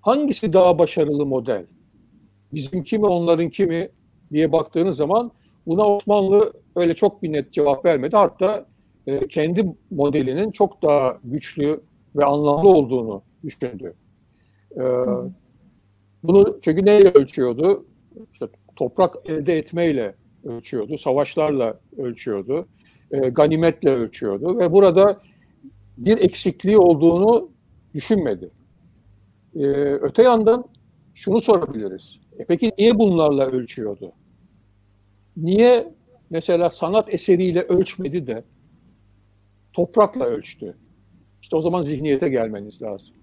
[0.00, 1.66] hangisi daha başarılı model?
[2.52, 3.88] Bizimki mi, onlarınki mi
[4.32, 5.30] diye baktığınız zaman
[5.66, 8.16] buna Osmanlı öyle çok bir net cevap vermedi.
[8.16, 8.66] Hatta
[9.06, 11.80] e, kendi modelinin çok daha güçlü
[12.16, 13.94] ve anlamlı olduğunu düşündü.
[14.76, 14.82] E,
[16.22, 17.86] bunu çünkü neyle ölçüyordu?
[18.32, 18.46] İşte
[18.76, 22.68] toprak elde etmeyle ölçüyordu, savaşlarla ölçüyordu,
[23.10, 25.20] e, ganimetle ölçüyordu ve burada
[25.98, 27.50] bir eksikliği olduğunu
[27.94, 28.50] düşünmedi.
[29.54, 30.64] E, öte yandan
[31.14, 32.20] şunu sorabiliriz.
[32.38, 34.12] E peki niye bunlarla ölçüyordu?
[35.36, 35.94] Niye
[36.30, 38.44] mesela sanat eseriyle ölçmedi de
[39.72, 40.76] toprakla ölçtü?
[41.42, 43.16] İşte o zaman zihniyete gelmeniz lazım.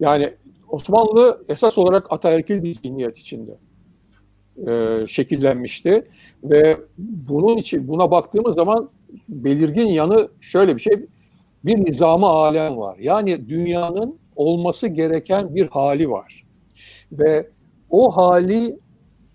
[0.00, 0.34] Yani
[0.68, 3.58] Osmanlı esas olarak ataerkil bir zihniyet içinde
[4.66, 6.08] e, şekillenmişti
[6.44, 8.88] ve bunun için buna baktığımız zaman
[9.28, 10.92] belirgin yanı şöyle bir şey
[11.64, 12.98] bir nizamı alem var.
[12.98, 16.44] Yani dünyanın olması gereken bir hali var.
[17.12, 17.50] Ve
[17.90, 18.78] o hali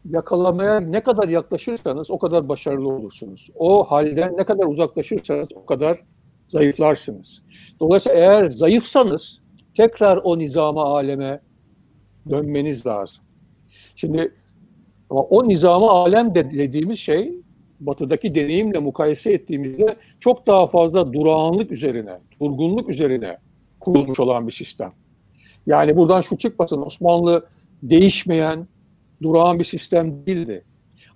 [0.05, 3.49] yakalamaya ne kadar yaklaşırsanız o kadar başarılı olursunuz.
[3.55, 5.99] O halden ne kadar uzaklaşırsanız o kadar
[6.45, 7.41] zayıflarsınız.
[7.79, 9.41] Dolayısıyla eğer zayıfsanız
[9.79, 11.39] tekrar o nizama aleme
[12.29, 13.23] dönmeniz lazım.
[13.95, 14.33] Şimdi
[15.09, 17.33] ama o nizama alem de dediğimiz şey
[17.79, 23.37] batıdaki deneyimle mukayese ettiğimizde çok daha fazla durağanlık üzerine, durgunluk üzerine
[23.79, 24.91] kurulmuş olan bir sistem.
[25.67, 27.45] Yani buradan şu çıkmasın Osmanlı
[27.83, 28.67] değişmeyen,
[29.21, 30.63] durağan bir sistem değildi.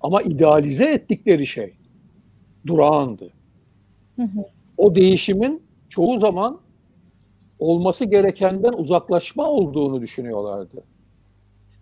[0.02, 1.73] Ama idealize ettikleri şey
[2.67, 3.30] durağandı.
[4.78, 6.60] O değişimin çoğu zaman
[7.63, 10.84] olması gerekenden uzaklaşma olduğunu düşünüyorlardı.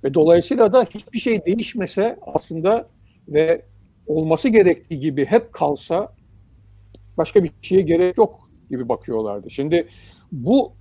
[0.03, 2.87] Ve dolayısıyla da hiçbir şey değişmese aslında
[3.27, 3.65] ve
[4.07, 6.13] olması gerektiği gibi hep kalsa
[7.17, 9.49] başka bir şeye gerek yok gibi bakıyorlardı.
[9.49, 9.87] Şimdi
[10.31, 10.73] bu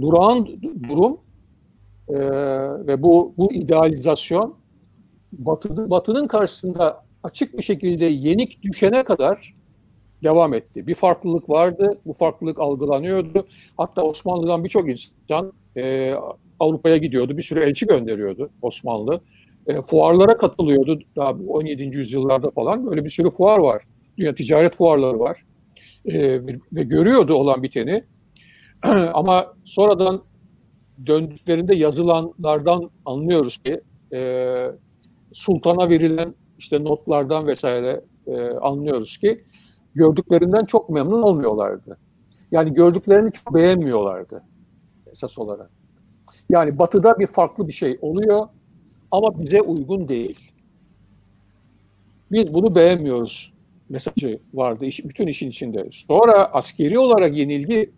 [0.00, 0.48] durağan
[0.88, 1.20] durum
[2.08, 2.18] e,
[2.86, 4.54] ve bu bu idealizasyon
[5.32, 9.54] Batı, Batı'nın karşısında açık bir şekilde yenik düşene kadar
[10.24, 10.86] devam etti.
[10.86, 13.46] Bir farklılık vardı, bu farklılık algılanıyordu.
[13.76, 16.14] Hatta Osmanlı'dan birçok insan e,
[16.60, 19.20] Avrupa'ya gidiyordu, bir sürü elçi gönderiyordu Osmanlı.
[19.66, 21.82] E, fuarlara katılıyordu daha 17.
[21.82, 22.86] yüzyıllarda falan.
[22.86, 23.82] Böyle bir sürü fuar var.
[24.18, 25.42] Dünya ticaret fuarları var.
[26.06, 28.04] E, ve görüyordu olan biteni.
[29.14, 30.22] Ama sonradan
[31.06, 33.80] döndüklerinde yazılanlardan anlıyoruz ki
[34.12, 34.46] e,
[35.32, 39.44] sultana verilen işte notlardan vesaire e, anlıyoruz ki
[39.94, 41.98] gördüklerinden çok memnun olmuyorlardı.
[42.50, 44.42] Yani gördüklerini çok beğenmiyorlardı
[45.12, 45.70] esas olarak.
[46.50, 48.48] Yani batıda bir farklı bir şey oluyor
[49.10, 50.52] ama bize uygun değil.
[52.32, 53.52] Biz bunu beğenmiyoruz
[53.88, 55.88] mesajı vardı iş, bütün işin içinde.
[55.92, 57.90] Sonra askeri olarak yenilgi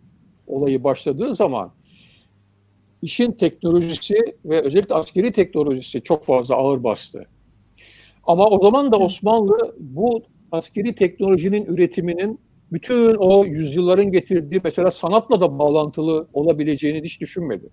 [0.47, 1.71] olayı başladığı zaman
[3.01, 7.25] işin teknolojisi ve özellikle askeri teknolojisi çok fazla ağır bastı.
[8.23, 12.39] Ama o zaman da Osmanlı bu askeri teknolojinin üretiminin
[12.71, 17.69] bütün o yüzyılların getirdiği mesela sanatla da bağlantılı olabileceğini hiç düşünmedi.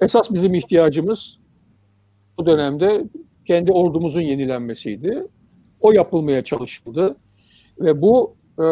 [0.00, 1.38] Esas bizim ihtiyacımız
[2.38, 3.04] bu dönemde
[3.44, 5.22] kendi ordumuzun yenilenmesiydi.
[5.80, 7.16] O yapılmaya çalışıldı
[7.80, 8.62] ve bu e,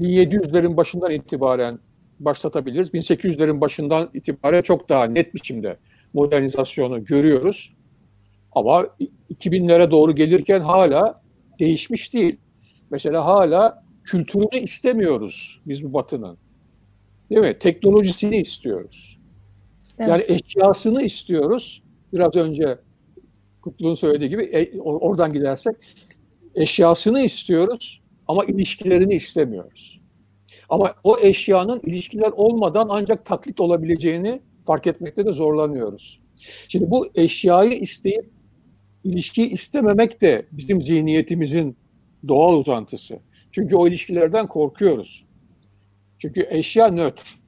[0.00, 1.72] 1700'lerin başından itibaren
[2.20, 2.90] başlatabiliriz.
[2.90, 5.76] 1800'lerin başından itibaren çok daha net biçimde
[6.12, 7.74] modernizasyonu görüyoruz.
[8.54, 8.86] Ama
[9.30, 11.22] 2000'lere doğru gelirken hala
[11.60, 12.36] değişmiş değil.
[12.90, 16.38] Mesela hala kültürünü istemiyoruz biz bu batının.
[17.30, 17.58] Değil mi?
[17.58, 19.18] Teknolojisini istiyoruz.
[19.98, 20.08] Evet.
[20.10, 21.82] Yani eşyasını istiyoruz.
[22.12, 22.78] Biraz önce
[23.62, 25.76] Kutlu'nun söylediği gibi e, oradan gidersek
[26.54, 30.00] eşyasını istiyoruz ama ilişkilerini istemiyoruz.
[30.68, 36.20] Ama o eşyanın ilişkiler olmadan ancak taklit olabileceğini fark etmekte de zorlanıyoruz.
[36.68, 38.30] Şimdi bu eşyayı isteyip
[39.04, 41.76] ilişkiyi istememek de bizim zihniyetimizin
[42.28, 43.18] doğal uzantısı.
[43.50, 45.24] Çünkü o ilişkilerden korkuyoruz.
[46.18, 47.38] Çünkü eşya nötr.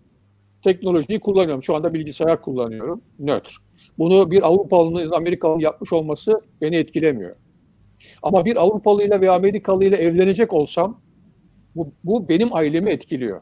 [0.63, 1.63] Teknolojiyi kullanıyorum.
[1.63, 3.01] Şu anda bilgisayar kullanıyorum.
[3.19, 3.57] Nötr.
[3.99, 7.37] Bunu bir Avrupalı'nın, Amerikalı'nın yapmış olması beni etkilemiyor.
[8.23, 11.01] Ama bir Avrupalı ile ve Amerikalı ile evlenecek olsam
[11.77, 13.41] bu, bu benim ailemi etkiliyor.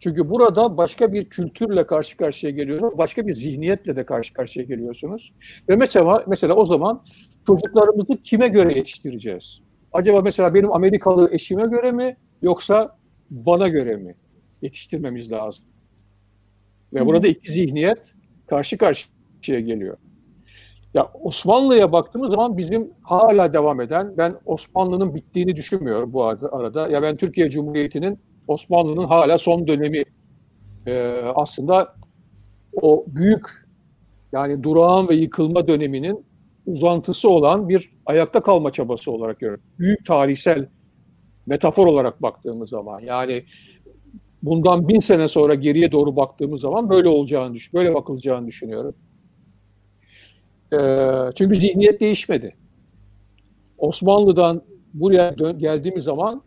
[0.00, 5.32] Çünkü burada başka bir kültürle karşı karşıya geliyorsunuz, başka bir zihniyetle de karşı karşıya geliyorsunuz.
[5.68, 7.04] Ve mesela mesela o zaman
[7.46, 9.60] çocuklarımızı kime göre yetiştireceğiz?
[9.92, 12.96] Acaba mesela benim Amerikalı eşime göre mi yoksa
[13.30, 14.14] bana göre mi
[14.62, 15.64] yetiştirmemiz lazım?
[16.94, 18.14] Ve burada iki zihniyet
[18.46, 19.96] karşı karşıya geliyor.
[20.94, 26.88] Ya Osmanlı'ya baktığımız zaman bizim hala devam eden, ben Osmanlı'nın bittiğini düşünmüyorum bu arada.
[26.88, 28.18] Ya ben Türkiye Cumhuriyeti'nin
[28.50, 30.04] Osmanlı'nın hala son dönemi
[30.86, 31.94] e, aslında
[32.82, 33.46] o büyük
[34.32, 36.24] yani durağan ve yıkılma döneminin
[36.66, 39.64] uzantısı olan bir ayakta kalma çabası olarak görüyorum.
[39.78, 40.68] Büyük tarihsel
[41.46, 43.44] metafor olarak baktığımız zaman yani
[44.42, 48.94] bundan bin sene sonra geriye doğru baktığımız zaman böyle olacağını düş, böyle bakılacağını düşünüyorum.
[50.72, 50.78] E,
[51.34, 52.56] çünkü zihniyet değişmedi.
[53.78, 54.62] Osmanlı'dan
[54.94, 56.42] buraya dön, geldiğimiz zaman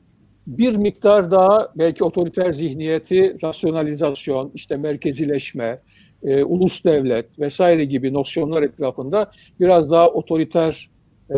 [0.48, 5.80] bir miktar daha belki otoriter zihniyeti, rasyonalizasyon, işte merkezileşme,
[6.24, 10.90] e, ulus devlet vesaire gibi nosyonlar etrafında biraz daha otoriter
[11.30, 11.38] e,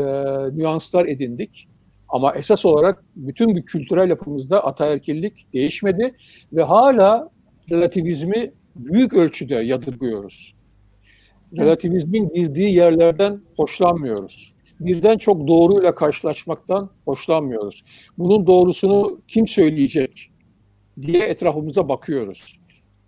[0.57, 1.67] nüanslar edindik.
[2.09, 6.15] Ama esas olarak bütün bir kültürel yapımızda ataerkillik değişmedi
[6.53, 7.29] ve hala
[7.71, 10.55] relativizmi büyük ölçüde yadırgıyoruz.
[11.57, 17.83] Relativizmin girdiği yerlerden hoşlanmıyoruz birden çok doğruyla karşılaşmaktan hoşlanmıyoruz.
[18.17, 20.31] Bunun doğrusunu kim söyleyecek
[21.01, 22.59] diye etrafımıza bakıyoruz.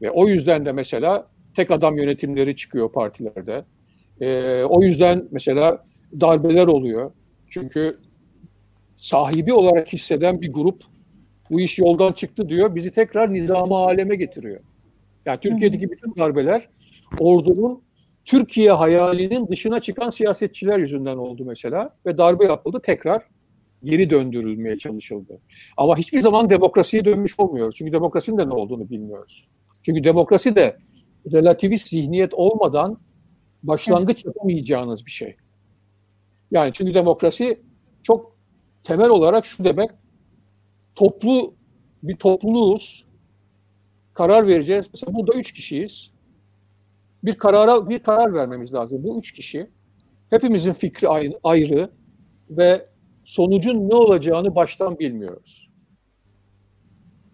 [0.02, 3.66] Ve o yüzden de mesela tek adam yönetimleri çıkıyor partilerde.
[4.22, 5.84] E, o yüzden mesela
[6.22, 7.12] darbeler oluyor.
[7.48, 7.96] Çünkü
[8.98, 10.84] sahibi olarak hisseden bir grup
[11.50, 12.76] bu iş yoldan çıktı diyor.
[12.76, 14.60] Bizi tekrar nizama aleme getiriyor.
[15.26, 16.70] Yani Türkiye'deki bütün darbeler
[17.20, 17.82] ordunun
[18.28, 23.24] Türkiye hayalinin dışına çıkan siyasetçiler yüzünden oldu mesela ve darbe yapıldı tekrar
[23.84, 25.40] geri döndürülmeye çalışıldı.
[25.78, 27.76] Ama hiçbir zaman demokrasiye dönmüş olmuyoruz.
[27.76, 29.48] Çünkü demokrasinin de ne olduğunu bilmiyoruz.
[29.86, 30.78] Çünkü demokrasi de
[31.32, 33.00] relativist zihniyet olmadan
[33.64, 35.36] başlangıç yapamayacağınız bir şey.
[36.52, 37.62] Yani çünkü demokrasi
[38.04, 38.38] çok
[38.84, 39.90] temel olarak şu demek
[40.96, 41.54] toplu
[42.04, 43.06] bir topluluğuz.
[44.14, 44.90] Karar vereceğiz.
[44.94, 46.17] Mesela burada üç kişiyiz
[47.24, 49.04] bir karara bir karar vermemiz lazım.
[49.04, 49.66] Bu üç kişi
[50.30, 51.08] Hepimizin fikri
[51.44, 51.90] ayrı
[52.50, 52.86] ve
[53.24, 55.70] sonucun ne olacağını baştan bilmiyoruz.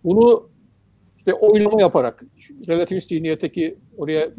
[0.03, 0.49] Bunu
[1.17, 2.23] işte oylama yaparak,
[2.67, 4.29] relativist zihniyetteki oraya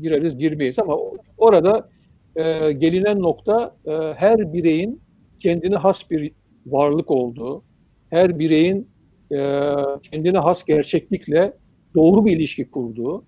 [0.00, 0.98] gireriz girmeyiz ama
[1.38, 1.88] orada
[2.36, 5.00] e, gelinen nokta e, her bireyin
[5.38, 6.32] kendine has bir
[6.66, 7.62] varlık olduğu,
[8.10, 8.88] her bireyin
[9.32, 9.64] e,
[10.02, 11.52] kendine has gerçeklikle
[11.94, 13.24] doğru bir ilişki kurduğu,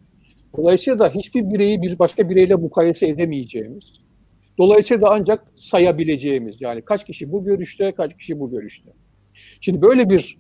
[0.57, 4.01] dolayısıyla da hiçbir bireyi bir başka bireyle mukayese edemeyeceğimiz,
[4.59, 8.91] dolayısıyla da ancak sayabileceğimiz, yani kaç kişi bu görüşte, kaç kişi bu görüşte.
[9.61, 10.39] Şimdi böyle bir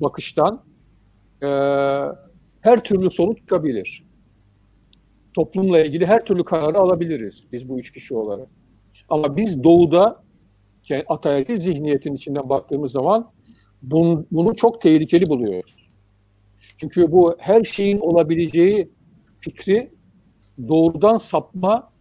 [0.00, 0.64] bakıştan
[1.42, 1.46] e,
[2.60, 4.04] her türlü sonuç çıkabilir.
[5.34, 8.48] Toplumla ilgili her türlü kararı alabiliriz biz bu üç kişi olarak.
[9.08, 10.22] Ama biz doğuda
[10.88, 13.30] yani zihniyetin içinden baktığımız zaman
[13.82, 15.76] bunu, bunu çok tehlikeli buluyoruz.
[16.76, 18.90] Çünkü bu her şeyin olabileceği
[19.40, 19.90] fikri
[20.68, 21.92] doğrudan sapma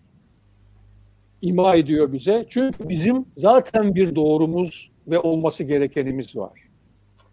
[1.41, 2.45] ima ediyor bize.
[2.50, 6.52] Çünkü bizim zaten bir doğrumuz ve olması gerekenimiz var.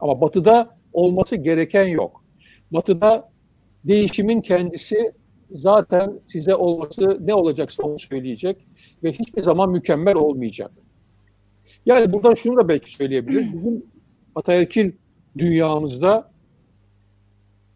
[0.00, 2.24] Ama batıda olması gereken yok.
[2.72, 3.30] Batıda
[3.84, 5.12] değişimin kendisi
[5.50, 8.66] zaten size olması ne olacaksa onu söyleyecek
[9.02, 10.70] ve hiçbir zaman mükemmel olmayacak.
[11.86, 13.52] Yani buradan şunu da belki söyleyebiliriz.
[13.52, 13.82] Bizim
[14.34, 14.92] ataerkil
[15.38, 16.30] dünyamızda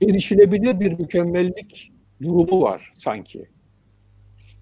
[0.02, 3.46] erişilebilir bir mükemmellik durumu var sanki.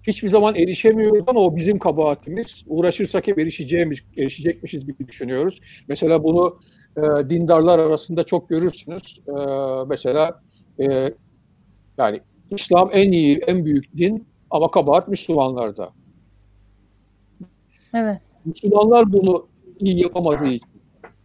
[0.03, 2.63] Hiçbir zaman erişemiyoruz ama o bizim kabahatimiz.
[2.67, 5.59] Uğraşırsak hep erişeceğimiz, erişecekmişiz gibi düşünüyoruz.
[5.87, 6.59] Mesela bunu
[6.97, 9.21] e, dindarlar arasında çok görürsünüz.
[9.27, 9.33] E,
[9.87, 10.41] mesela
[10.79, 11.13] e,
[11.97, 15.89] yani İslam en iyi, en büyük din ama kabahat Müslümanlarda.
[17.93, 18.17] Evet.
[18.45, 19.47] Müslümanlar bunu
[19.79, 20.69] iyi yapamadığı için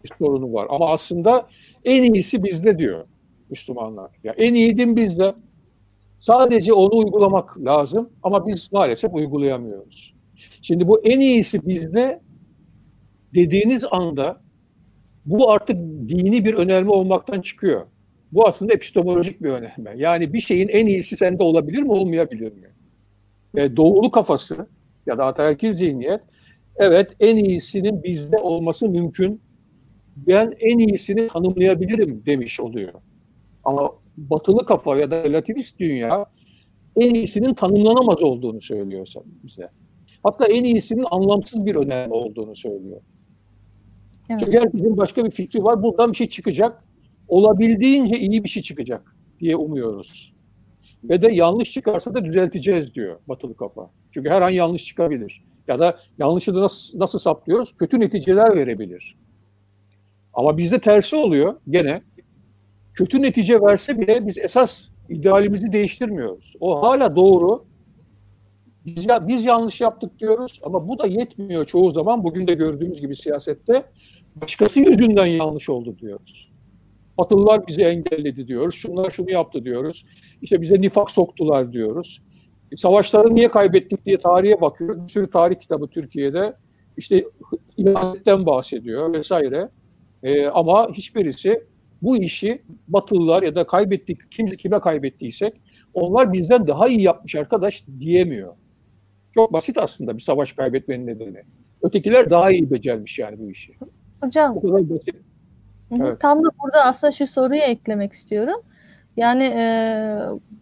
[0.05, 0.67] bir sorunu var.
[0.71, 1.49] Ama aslında
[1.85, 3.07] en iyisi bizde diyor
[3.51, 4.11] Müslümanlar.
[4.25, 5.35] Ya en iyi din bizde.
[6.23, 10.15] Sadece onu uygulamak lazım ama biz maalesef uygulayamıyoruz.
[10.63, 12.21] Şimdi bu en iyisi bizde
[13.35, 14.41] dediğiniz anda
[15.27, 15.77] bu artık
[16.09, 17.87] dini bir önerme olmaktan çıkıyor.
[18.33, 19.95] Bu aslında epistemolojik bir önerme.
[19.97, 22.69] Yani bir şeyin en iyisi sende olabilir mi, olmayabilir mi?
[23.57, 24.67] E, doğulu kafası
[25.07, 26.21] ya da ataerkil zihniyet,
[26.77, 29.41] evet en iyisinin bizde olması mümkün.
[30.17, 32.93] Ben en iyisini tanımlayabilirim demiş oluyor.
[33.65, 36.27] Ama batılı kafa ya da relativist dünya
[36.97, 39.07] en iyisinin tanımlanamaz olduğunu söylüyor
[39.43, 39.69] bize.
[40.23, 43.01] Hatta en iyisinin anlamsız bir önerme olduğunu söylüyor.
[44.31, 44.41] Evet.
[44.45, 45.83] Çünkü herkesin başka bir fikri var.
[45.83, 46.85] Buradan bir şey çıkacak.
[47.29, 50.33] Olabildiğince iyi bir şey çıkacak diye umuyoruz.
[51.05, 53.91] Ve de yanlış çıkarsa da düzelteceğiz diyor batılı kafa.
[54.11, 55.45] Çünkü her an yanlış çıkabilir.
[55.69, 57.77] Ya da yanlışı da nasıl, nasıl saplıyoruz?
[57.77, 59.17] Kötü neticeler verebilir.
[60.35, 62.03] Ama bizde tersi oluyor gene.
[62.95, 66.55] Kötü netice verse bile biz esas idealimizi değiştirmiyoruz.
[66.61, 67.65] O hala doğru.
[68.87, 72.25] Biz, biz yanlış yaptık diyoruz ama bu da yetmiyor çoğu zaman.
[72.25, 73.85] Bugün de gördüğümüz gibi siyasette
[74.37, 76.53] başkası yüzünden yanlış oldu diyoruz.
[77.19, 78.75] Batılılar bizi engelledi diyoruz.
[78.75, 80.05] Şunlar şunu yaptı diyoruz.
[80.43, 82.23] İşte bize nifak soktular diyoruz.
[82.73, 85.05] E, savaşları niye kaybettik diye tarihe bakıyoruz.
[85.05, 86.57] Bir sürü tarih kitabı Türkiye'de
[86.97, 87.25] işte
[87.77, 89.69] ihanetten bahsediyor vesaire.
[90.23, 91.67] E, ama hiçbirisi
[92.03, 95.61] bu işi Batılılar ya da kaybettik kim, kime kaybettiysek
[95.95, 98.55] onlar bizden daha iyi yapmış arkadaş diyemiyor.
[99.35, 101.43] Çok basit aslında bir savaş kaybetmenin nedeni.
[101.83, 103.75] Ötekiler daha iyi becermiş yani bu işi.
[104.23, 104.55] Hocam.
[104.57, 105.15] Bu kadar basit.
[106.01, 106.21] Evet.
[106.21, 108.63] Tam da burada aslında şu soruyu eklemek istiyorum.
[109.17, 109.65] Yani e,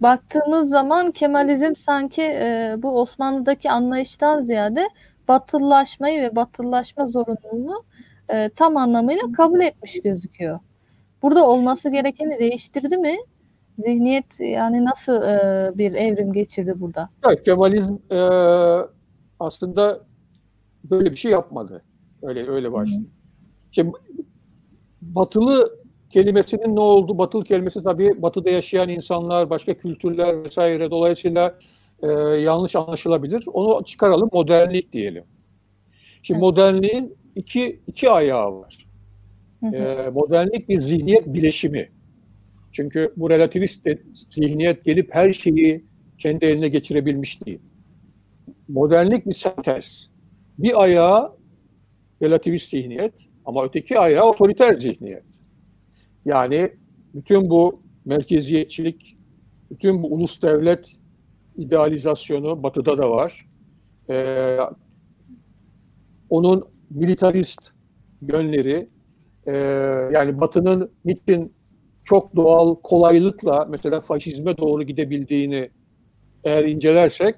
[0.01, 4.89] baktığımız zaman Kemalizm sanki e, bu Osmanlı'daki anlayıştan ziyade
[5.29, 7.85] batıllaşmayı ve batıllaşma zorunluluğunu
[8.29, 10.61] e, tam anlamıyla kabul etmiş gözüküyor.
[11.23, 13.17] Burada olması gerekeni değiştirdi mi?
[13.79, 17.09] Zihniyet yani nasıl e, bir evrim geçirdi burada?
[17.27, 18.19] Evet, Kemalizm e,
[19.41, 20.01] aslında
[20.91, 21.83] böyle bir şey yapmadı.
[22.23, 23.05] Öyle öyle başladı.
[23.71, 23.93] Şimdi
[25.03, 27.19] batılı kelimesinin ne oldu?
[27.19, 31.59] Batılı kelimesi tabii batıda yaşayan insanlar, başka kültürler vesaire dolayısıyla
[32.03, 32.09] e,
[32.41, 33.45] yanlış anlaşılabilir.
[33.47, 35.25] Onu çıkaralım, modernlik diyelim.
[36.23, 36.43] Şimdi evet.
[36.43, 38.90] modernliğin iki, iki ayağı var.
[39.63, 41.91] E, modernlik bir zihniyet bileşimi.
[42.73, 43.87] Çünkü bu relativist
[44.31, 45.85] zihniyet gelip her şeyi
[46.19, 47.61] kendi eline geçirebilmiş değil.
[48.69, 50.11] Modernlik bir sentez.
[50.59, 51.37] Bir ayağı
[52.23, 55.25] relativist zihniyet ama öteki ayağı otoriter zihniyet.
[56.25, 56.71] Yani
[57.15, 59.17] bütün bu merkeziyetçilik,
[59.71, 60.97] bütün bu ulus devlet
[61.57, 63.47] idealizasyonu batıda da var.
[64.11, 64.59] Ee,
[66.31, 67.71] onun militarist
[68.23, 68.89] yönleri,
[69.51, 69.57] e,
[70.13, 71.49] yani batının niçin
[72.05, 75.71] çok doğal kolaylıkla mesela faşizme doğru gidebildiğini
[76.45, 77.35] eğer incelersek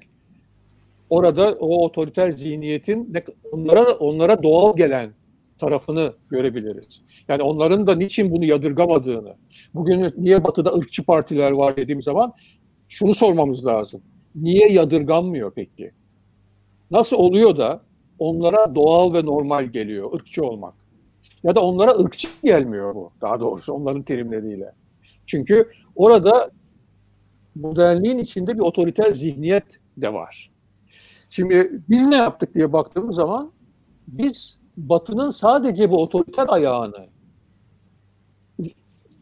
[1.09, 3.13] orada o otoriter zihniyetin
[3.51, 5.13] onlara onlara doğal gelen
[5.59, 7.01] tarafını görebiliriz.
[7.27, 9.35] Yani onların da niçin bunu yadırgamadığını,
[9.73, 12.33] bugün niye batıda ırkçı partiler var dediğim zaman
[12.87, 14.01] şunu sormamız lazım.
[14.35, 15.91] Niye yadırganmıyor peki?
[16.91, 17.81] Nasıl oluyor da
[18.19, 20.82] onlara doğal ve normal geliyor ırkçı olmak?
[21.43, 24.71] Ya da onlara ırkçı gelmiyor bu daha doğrusu onların terimleriyle.
[25.25, 26.51] Çünkü orada
[27.55, 30.51] modernliğin içinde bir otoriter zihniyet de var.
[31.29, 33.51] Şimdi biz ne yaptık diye baktığımız zaman
[34.07, 37.07] biz Batı'nın sadece bu otoriter ayağını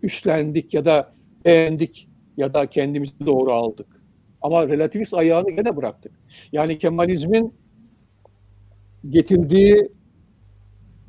[0.04, 1.12] üstlendik ya da
[1.46, 3.88] beğendik ya da kendimizi doğru aldık.
[4.42, 6.12] Ama relativist ayağını gene bıraktık.
[6.52, 7.54] Yani Kemalizmin
[9.10, 9.90] getirdiği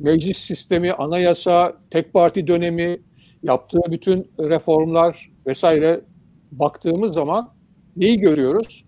[0.05, 3.01] meclis sistemi, anayasa, tek parti dönemi,
[3.43, 6.01] yaptığı bütün reformlar vesaire
[6.53, 7.55] baktığımız zaman
[7.97, 8.85] neyi görüyoruz?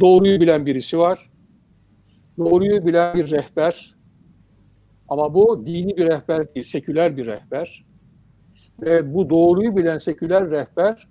[0.00, 1.30] Doğruyu bilen birisi var.
[2.38, 3.94] Doğruyu bilen bir rehber.
[5.08, 7.84] Ama bu dini bir rehber değil, seküler bir rehber.
[8.80, 11.08] Ve bu doğruyu bilen seküler rehber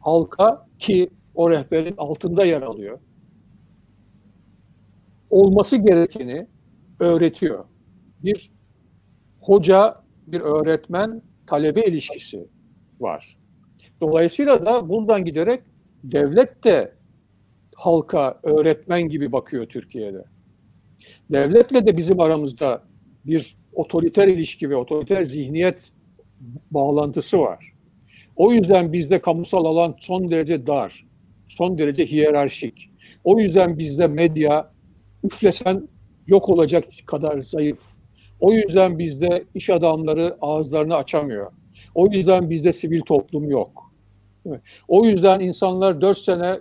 [0.00, 2.98] halka ki o rehberin altında yer alıyor.
[5.30, 6.46] Olması gerekeni
[7.00, 7.64] öğretiyor.
[8.24, 8.50] Bir
[9.48, 9.94] hoca,
[10.26, 12.48] bir öğretmen, talebe ilişkisi
[13.00, 13.38] var.
[14.00, 15.62] Dolayısıyla da buradan giderek
[16.04, 16.92] devlet de
[17.74, 20.24] halka öğretmen gibi bakıyor Türkiye'de.
[21.30, 22.82] Devletle de bizim aramızda
[23.26, 25.92] bir otoriter ilişki ve otoriter zihniyet
[26.70, 27.72] bağlantısı var.
[28.36, 31.06] O yüzden bizde kamusal alan son derece dar,
[31.48, 32.90] son derece hiyerarşik.
[33.24, 34.72] O yüzden bizde medya
[35.24, 35.88] üflesen
[36.26, 37.97] yok olacak kadar zayıf.
[38.40, 41.52] O yüzden bizde iş adamları ağızlarını açamıyor.
[41.94, 43.92] O yüzden bizde sivil toplum yok.
[44.88, 46.58] O yüzden insanlar 4 sene,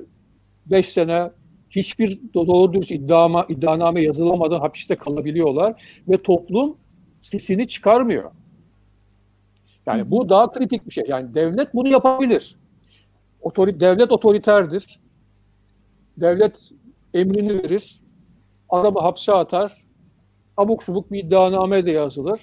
[0.65, 1.29] 5 sene
[1.69, 6.77] hiçbir doğru dürüst iddiama, iddianame yazılamadan hapiste kalabiliyorlar ve toplum
[7.17, 8.31] sesini çıkarmıyor.
[9.85, 11.03] Yani bu daha kritik bir şey.
[11.07, 12.55] Yani devlet bunu yapabilir.
[13.41, 14.99] Otori, devlet otoriterdir.
[16.17, 16.59] Devlet
[17.13, 18.01] emrini verir.
[18.69, 19.86] Adamı hapse atar.
[20.57, 22.41] Abuk subuk bir iddianame de yazılır.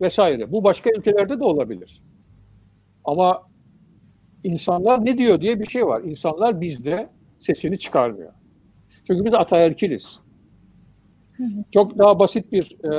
[0.00, 0.52] Vesaire.
[0.52, 2.02] Bu başka ülkelerde de olabilir.
[3.04, 3.42] Ama
[4.44, 6.02] insanlar ne diyor diye bir şey var.
[6.02, 8.32] İnsanlar bizde sesini çıkarmıyor.
[9.06, 10.20] Çünkü biz ataerkiliz.
[11.70, 12.90] Çok daha basit bir e,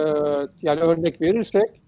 [0.61, 1.82] yani örnek verirsek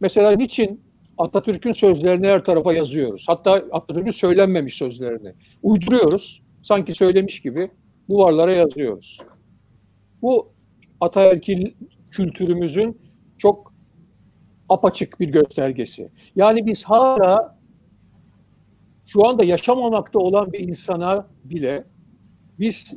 [0.00, 0.80] mesela niçin
[1.18, 3.24] Atatürk'ün sözlerini her tarafa yazıyoruz.
[3.28, 5.32] Hatta Atatürk'ün söylenmemiş sözlerini
[5.62, 6.42] uyduruyoruz.
[6.62, 7.70] Sanki söylemiş gibi
[8.08, 9.20] duvarlara yazıyoruz.
[10.22, 10.55] Bu
[11.00, 11.72] ataerkil
[12.10, 12.98] kültürümüzün
[13.38, 13.74] çok
[14.68, 16.10] apaçık bir göstergesi.
[16.36, 17.58] Yani biz hala
[19.06, 21.84] şu anda yaşamamakta olan bir insana bile
[22.58, 22.96] biz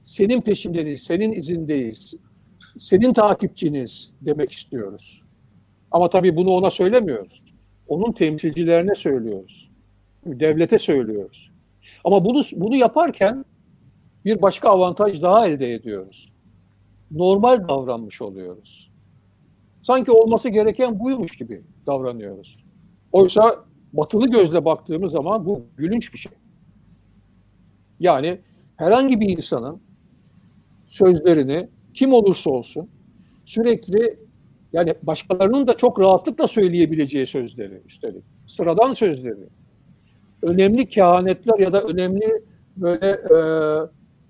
[0.00, 2.14] senin peşindeyiz, senin izindeyiz,
[2.78, 5.22] senin takipçiniz demek istiyoruz.
[5.90, 7.42] Ama tabii bunu ona söylemiyoruz.
[7.88, 9.70] Onun temsilcilerine söylüyoruz.
[10.26, 11.52] Devlete söylüyoruz.
[12.04, 13.44] Ama bunu bunu yaparken
[14.24, 16.35] bir başka avantaj daha elde ediyoruz.
[17.10, 18.92] Normal davranmış oluyoruz.
[19.82, 22.64] Sanki olması gereken buymuş gibi davranıyoruz.
[23.12, 26.32] Oysa batılı gözle baktığımız zaman bu gülünç bir şey.
[28.00, 28.40] Yani
[28.76, 29.80] herhangi bir insanın
[30.84, 32.88] sözlerini kim olursa olsun
[33.36, 34.18] sürekli
[34.72, 38.24] yani başkalarının da çok rahatlıkla söyleyebileceği sözleri üstelik.
[38.46, 39.48] Sıradan sözleri.
[40.42, 42.42] Önemli kehanetler ya da önemli
[42.76, 43.36] böyle e,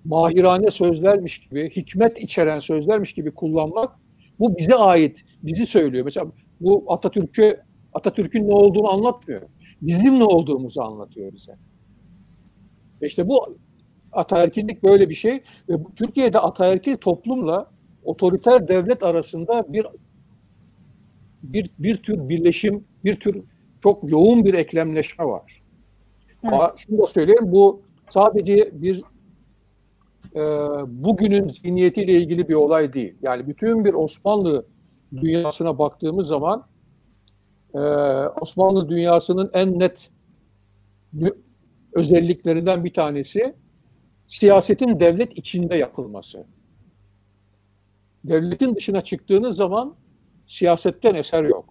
[0.07, 3.95] mahirane sözlermiş gibi, hikmet içeren sözlermiş gibi kullanmak
[4.39, 6.05] bu bize ait, bizi söylüyor.
[6.05, 6.27] Mesela
[6.61, 7.61] bu Atatürk'ü
[7.93, 9.41] Atatürk'ün ne olduğunu anlatmıyor.
[9.81, 11.55] Bizim ne olduğumuzu anlatıyor bize.
[13.01, 13.57] İşte bu
[14.11, 17.69] ataerkillik böyle bir şey ve Türkiye'de ataerkil toplumla
[18.03, 19.87] otoriter devlet arasında bir
[21.43, 23.43] bir bir tür birleşim, bir tür
[23.83, 25.61] çok yoğun bir eklemleşme var.
[26.43, 26.53] Evet.
[26.53, 29.03] Ama şunu da söyleyeyim, bu sadece bir
[30.37, 30.39] e,
[30.87, 33.15] bugünün zihniyetiyle ilgili bir olay değil.
[33.21, 34.65] Yani bütün bir Osmanlı
[35.15, 36.67] dünyasına baktığımız zaman
[37.73, 37.79] e,
[38.41, 40.11] Osmanlı dünyasının en net
[41.93, 43.55] özelliklerinden bir tanesi
[44.27, 46.45] siyasetin devlet içinde yapılması.
[48.23, 49.95] Devletin dışına çıktığınız zaman
[50.45, 51.65] siyasetten eser yok.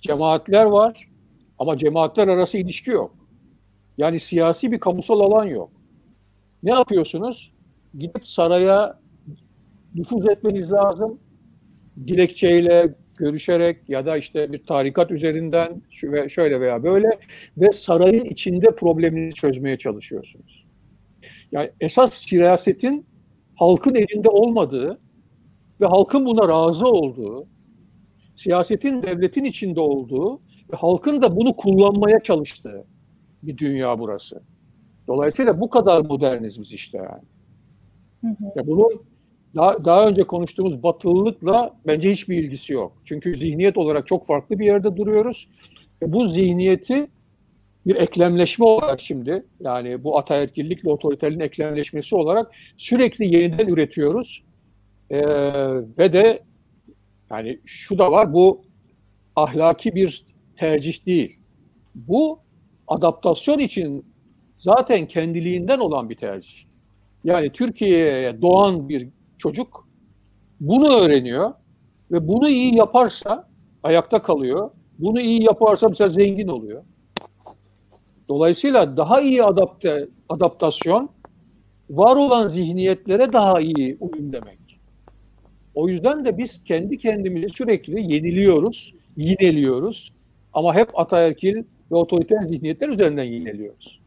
[0.00, 1.08] Cemaatler var
[1.58, 3.14] ama cemaatler arası ilişki yok.
[3.98, 5.70] Yani siyasi bir kamusal alan yok.
[6.62, 7.53] Ne yapıyorsunuz?
[7.98, 9.00] Gidip saraya
[9.94, 11.20] nüfuz etmeniz lazım.
[12.06, 15.82] Dilekçeyle görüşerek ya da işte bir tarikat üzerinden
[16.28, 17.18] şöyle veya böyle
[17.56, 20.66] ve sarayın içinde problemini çözmeye çalışıyorsunuz.
[21.52, 23.06] Yani esas siyasetin
[23.54, 25.00] halkın elinde olmadığı
[25.80, 27.46] ve halkın buna razı olduğu,
[28.34, 30.36] siyasetin devletin içinde olduğu
[30.72, 32.84] ve halkın da bunu kullanmaya çalıştığı
[33.42, 34.42] bir dünya burası.
[35.06, 37.33] Dolayısıyla bu kadar moderniz biz işte yani.
[38.24, 38.66] Hı hı.
[38.66, 39.02] Bunun
[39.56, 42.92] daha, daha önce konuştuğumuz batılılıkla bence hiçbir ilgisi yok.
[43.04, 45.48] Çünkü zihniyet olarak çok farklı bir yerde duruyoruz.
[46.02, 47.06] Ve bu zihniyeti
[47.86, 54.44] bir eklemleşme olarak şimdi yani bu ataerkillikle otoriterliğin eklemleşmesi olarak sürekli yeniden üretiyoruz.
[55.10, 55.22] Ee,
[55.98, 56.42] ve de
[57.30, 58.62] yani şu da var bu
[59.36, 61.38] ahlaki bir tercih değil.
[61.94, 62.40] Bu
[62.88, 64.04] adaptasyon için
[64.58, 66.73] zaten kendiliğinden olan bir tercih.
[67.24, 69.08] Yani Türkiye'ye doğan bir
[69.38, 69.88] çocuk
[70.60, 71.52] bunu öğreniyor
[72.10, 73.48] ve bunu iyi yaparsa
[73.82, 74.70] ayakta kalıyor.
[74.98, 76.84] Bunu iyi yaparsa mesela zengin oluyor.
[78.28, 81.10] Dolayısıyla daha iyi adapte, adaptasyon
[81.90, 84.58] var olan zihniyetlere daha iyi uyum demek.
[85.74, 90.12] O yüzden de biz kendi kendimizi sürekli yeniliyoruz, yineliyoruz.
[90.52, 91.56] Ama hep ataerkil
[91.90, 94.00] ve otoriter zihniyetler üzerinden yineliyoruz.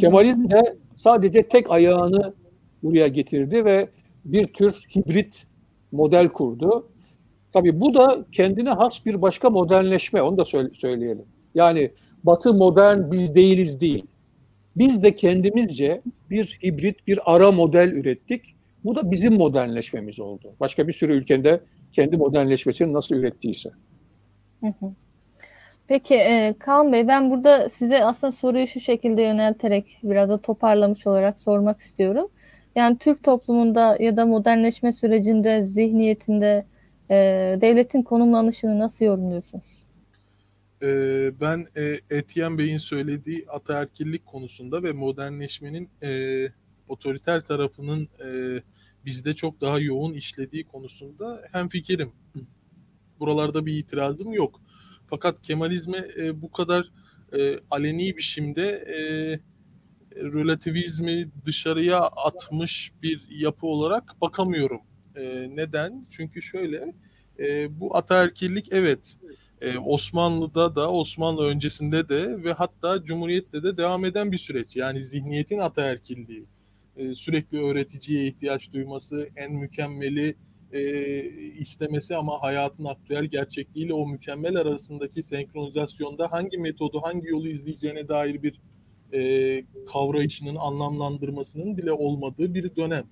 [0.00, 2.34] Kemalizm de sadece tek ayağını
[2.82, 3.88] buraya getirdi ve
[4.24, 5.44] bir tür hibrit
[5.92, 6.88] model kurdu.
[7.52, 10.44] Tabii bu da kendine has bir başka modernleşme, onu da
[10.74, 11.24] söyleyelim.
[11.54, 11.90] Yani
[12.24, 14.04] Batı modern biz değiliz değil.
[14.76, 18.54] Biz de kendimizce bir hibrit, bir ara model ürettik.
[18.84, 20.54] Bu da bizim modernleşmemiz oldu.
[20.60, 21.60] Başka bir sürü ülkede
[21.92, 23.70] kendi modernleşmesini nasıl ürettiyse.
[25.88, 31.06] Peki e, Kaan Bey ben burada size aslında soruyu şu şekilde yönelterek biraz da toparlamış
[31.06, 32.28] olarak sormak istiyorum.
[32.76, 36.66] Yani Türk toplumunda ya da modernleşme sürecinde, zihniyetinde
[37.10, 37.16] e,
[37.60, 39.88] devletin konumlanışını nasıl yorumluyorsunuz?
[40.82, 46.42] Ee, ben e, Etienne Bey'in söylediği ataerkillik konusunda ve modernleşmenin e,
[46.88, 48.28] otoriter tarafının e,
[49.04, 52.12] bizde çok daha yoğun işlediği konusunda hem fikrim.
[53.20, 54.60] Buralarda bir itirazım yok.
[55.10, 56.90] Fakat Kemalizme e, bu kadar
[57.38, 58.98] e, aleni biçimde e,
[60.16, 64.80] relativizmi dışarıya atmış bir yapı olarak bakamıyorum.
[65.16, 66.06] E, neden?
[66.10, 66.94] Çünkü şöyle,
[67.38, 69.16] e, bu ataerkillik evet
[69.60, 74.76] e, Osmanlı'da da, Osmanlı öncesinde de ve hatta Cumhuriyet'te de devam eden bir süreç.
[74.76, 76.46] Yani zihniyetin ataerkilliği,
[76.96, 80.36] e, sürekli öğreticiye ihtiyaç duyması, en mükemmeli
[80.72, 80.80] e,
[81.58, 88.42] istemesi ama hayatın aktüel gerçekliğiyle o mükemmel arasındaki senkronizasyonda hangi metodu, hangi yolu izleyeceğine dair
[88.42, 88.60] bir
[89.12, 93.04] e, kavrayışının, anlamlandırmasının bile olmadığı bir dönem.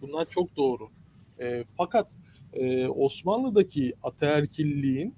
[0.00, 0.88] Bunlar çok doğru.
[1.40, 2.12] E, fakat
[2.52, 5.14] e, Osmanlı'daki ataerkilliğin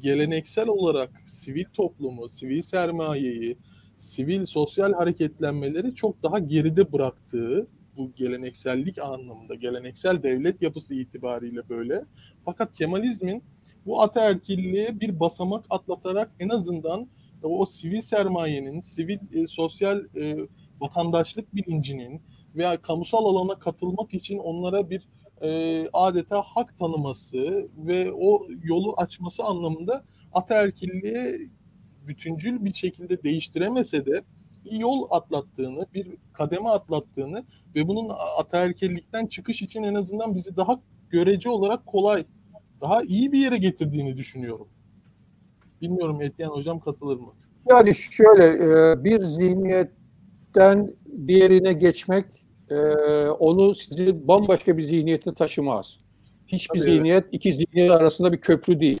[0.00, 3.58] geleneksel olarak sivil toplumu, sivil sermayeyi,
[3.98, 7.66] sivil sosyal hareketlenmeleri çok daha geride bıraktığı
[7.98, 12.02] bu geleneksellik anlamında, geleneksel devlet yapısı itibariyle böyle.
[12.44, 13.42] Fakat Kemalizmin
[13.86, 17.08] bu ataerkilliğe bir basamak atlatarak en azından
[17.42, 20.36] o sivil sermayenin, sivil e, sosyal e,
[20.80, 22.22] vatandaşlık bilincinin
[22.54, 25.08] veya kamusal alana katılmak için onlara bir
[25.42, 31.38] e, adeta hak tanıması ve o yolu açması anlamında ataerkilliğe
[32.06, 34.22] bütüncül bir şekilde değiştiremese de
[34.70, 37.44] bir yol atlattığını, bir kademe atlattığını
[37.74, 42.24] ve bunun ataerkillikten çıkış için en azından bizi daha görece olarak kolay,
[42.80, 44.68] daha iyi bir yere getirdiğini düşünüyorum.
[45.82, 47.26] Bilmiyorum Etiyen Hocam katılır mı?
[47.70, 50.94] Yani şöyle e, bir zihniyetten
[51.26, 52.24] diğerine geçmek
[52.70, 52.76] e,
[53.28, 55.98] onu sizi bambaşka bir zihniyete taşımaz.
[56.46, 57.34] Hiçbir Tabii zihniyet evet.
[57.34, 59.00] iki zihniyet arasında bir köprü değil.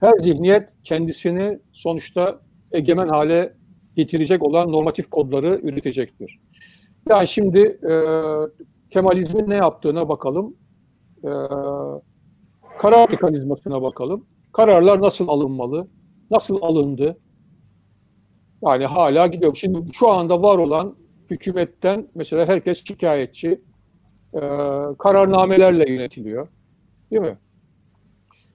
[0.00, 2.40] Her zihniyet kendisini sonuçta
[2.72, 3.54] egemen hale
[3.96, 6.40] getirecek olan normatif kodları üretecektir.
[7.08, 7.58] Yani şimdi
[7.90, 7.92] e,
[8.92, 10.56] Kemalizmin ne yaptığına bakalım.
[11.24, 11.30] E,
[12.78, 14.26] karar mekanizmasına bakalım.
[14.52, 15.88] Kararlar nasıl alınmalı?
[16.30, 17.18] Nasıl alındı?
[18.64, 19.54] Yani hala gidiyor.
[19.54, 20.94] Şimdi şu anda var olan
[21.30, 23.60] hükümetten mesela herkes şikayetçi.
[24.34, 24.40] E,
[24.98, 26.48] kararnamelerle yönetiliyor.
[27.10, 27.36] Değil mi?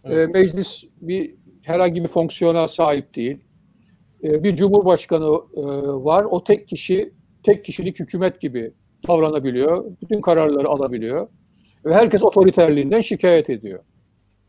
[0.03, 0.29] E, evet.
[0.29, 3.39] E, meclis bir herhangi bir fonksiyona sahip değil.
[4.23, 5.61] E, bir cumhurbaşkanı e,
[6.03, 6.23] var.
[6.23, 7.13] O tek kişi,
[7.43, 8.71] tek kişilik hükümet gibi
[9.07, 9.85] davranabiliyor.
[10.01, 11.27] Bütün kararları alabiliyor.
[11.85, 13.79] Ve herkes otoriterliğinden şikayet ediyor.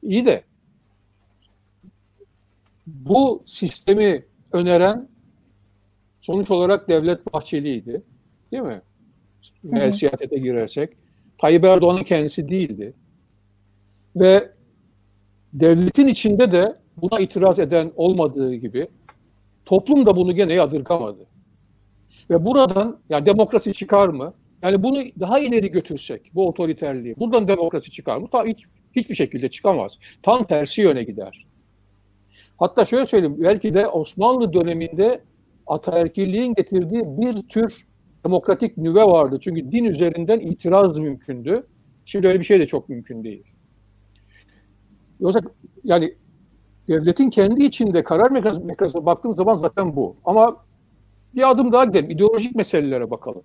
[0.03, 0.43] İyi de
[2.87, 5.09] bu sistemi öneren
[6.21, 8.03] sonuç olarak Devlet Bahçeli'ydi.
[8.53, 8.83] Değil mi?
[9.73, 10.91] Eğer siyasete girersek.
[11.39, 12.93] Tayyip Erdoğan'ın kendisi değildi.
[14.17, 14.53] Ve
[15.53, 18.89] devletin içinde de buna itiraz eden olmadığı gibi
[19.69, 21.27] toplum da bunu gene yadırgamadı.
[22.31, 24.35] Ve buradan yani demokrasi çıkar mı?
[24.63, 28.29] Yani bunu daha ileri götürsek, bu otoriterliği, buradan demokrasi çıkar mı?
[28.33, 28.65] Ta hiç,
[28.97, 29.99] hiçbir şekilde çıkamaz.
[30.23, 31.47] Tam tersi yöne gider.
[32.57, 35.21] Hatta şöyle söyleyeyim, belki de Osmanlı döneminde
[35.67, 37.87] ataerkilliğin getirdiği bir tür
[38.25, 39.39] demokratik nüve vardı.
[39.41, 41.67] Çünkü din üzerinden itiraz mümkündü.
[42.05, 43.45] Şimdi öyle bir şey de çok mümkün değil.
[45.21, 45.41] Yoksa
[45.85, 46.15] yani
[46.89, 50.17] devletin kendi içinde karar mekanizmasına baktığımız zaman zaten bu.
[50.25, 50.57] Ama
[51.35, 52.11] bir adım daha gidelim.
[52.11, 53.43] İdeolojik meselelere bakalım.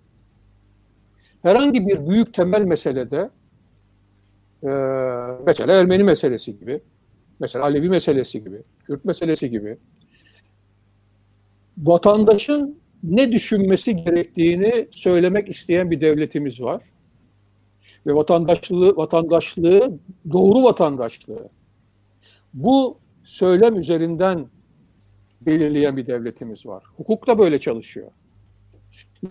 [1.41, 3.29] Herhangi bir büyük temel meselede
[4.63, 4.69] e,
[5.45, 6.81] mesela Ermeni meselesi gibi,
[7.39, 9.77] mesela Alevi meselesi gibi, Kürt meselesi gibi
[11.77, 16.81] vatandaşın ne düşünmesi gerektiğini söylemek isteyen bir devletimiz var.
[18.07, 19.99] Ve vatandaşlığı, vatandaşlığı,
[20.31, 21.49] doğru vatandaşlığı
[22.53, 24.45] bu söylem üzerinden
[25.41, 26.84] belirleyen bir devletimiz var.
[26.97, 28.11] Hukuk da böyle çalışıyor.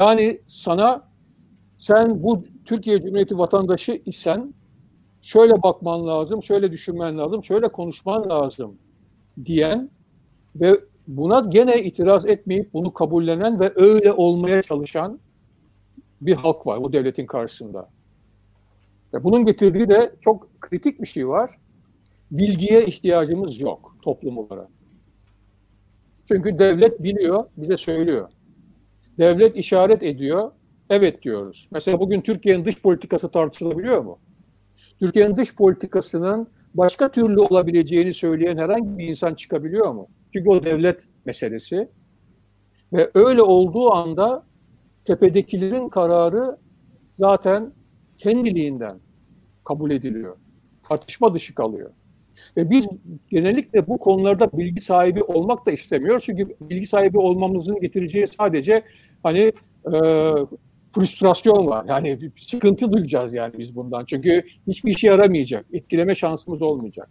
[0.00, 1.08] Yani sana
[1.78, 4.54] sen bu Türkiye Cumhuriyeti vatandaşı isen
[5.20, 8.78] şöyle bakman lazım, şöyle düşünmen lazım, şöyle konuşman lazım
[9.44, 9.90] diyen
[10.56, 15.18] ve buna gene itiraz etmeyip bunu kabullenen ve öyle olmaya çalışan
[16.20, 17.88] bir halk var bu devletin karşısında.
[19.12, 21.50] Bunun getirdiği de çok kritik bir şey var.
[22.32, 24.68] Bilgiye ihtiyacımız yok toplum olarak.
[26.28, 28.28] Çünkü devlet biliyor, bize söylüyor.
[29.18, 30.52] Devlet işaret ediyor,
[30.90, 31.68] evet diyoruz.
[31.72, 34.18] Mesela bugün Türkiye'nin dış politikası tartışılabiliyor mu?
[35.00, 40.08] Türkiye'nin dış politikasının başka türlü olabileceğini söyleyen herhangi bir insan çıkabiliyor mu?
[40.32, 41.88] Çünkü o devlet meselesi.
[42.92, 44.46] Ve öyle olduğu anda
[45.04, 46.58] tepedekilerin kararı
[47.18, 47.72] zaten
[48.18, 49.00] kendiliğinden
[49.64, 50.36] kabul ediliyor.
[50.82, 51.90] Tartışma dışı kalıyor.
[52.56, 52.88] Ve biz
[53.28, 56.24] genellikle bu konularda bilgi sahibi olmak da istemiyoruz.
[56.24, 58.82] Çünkü bilgi sahibi olmamızın getireceği sadece
[59.22, 59.52] hani
[59.86, 59.98] e,
[60.90, 61.84] frustrasyon var.
[61.88, 64.04] Yani sıkıntı duyacağız yani biz bundan.
[64.04, 65.66] Çünkü hiçbir işe yaramayacak.
[65.72, 67.10] Etkileme şansımız olmayacak.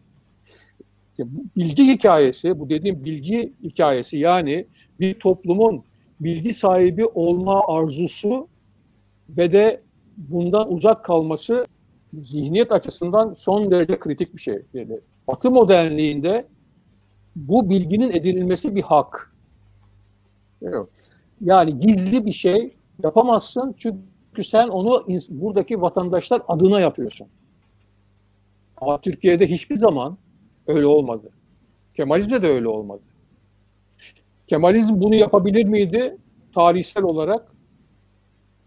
[1.58, 4.68] Bilgi hikayesi, bu dediğim bilgi hikayesi yani
[5.00, 5.84] bir toplumun
[6.20, 8.48] bilgi sahibi olma arzusu
[9.30, 9.82] ve de
[10.18, 11.66] bundan uzak kalması
[12.14, 14.60] zihniyet açısından son derece kritik bir şey.
[14.74, 14.98] Yani
[15.28, 16.48] Batı modernliğinde
[17.36, 19.36] bu bilginin edinilmesi bir hak.
[21.42, 27.28] Yani gizli bir şey yapamazsın çünkü sen onu buradaki vatandaşlar adına yapıyorsun.
[28.78, 30.18] Ama Türkiye'de hiçbir zaman
[30.68, 31.30] öyle olmadı.
[31.96, 33.02] Kemalizm'de de öyle olmadı.
[34.48, 36.18] Kemalizm bunu yapabilir miydi
[36.56, 37.52] tarihsel olarak?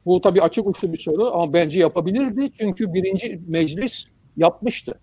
[0.06, 4.04] Bu tabii açık uçlu bir soru ama bence yapabilirdi çünkü birinci meclis
[4.36, 5.00] yapmıştı.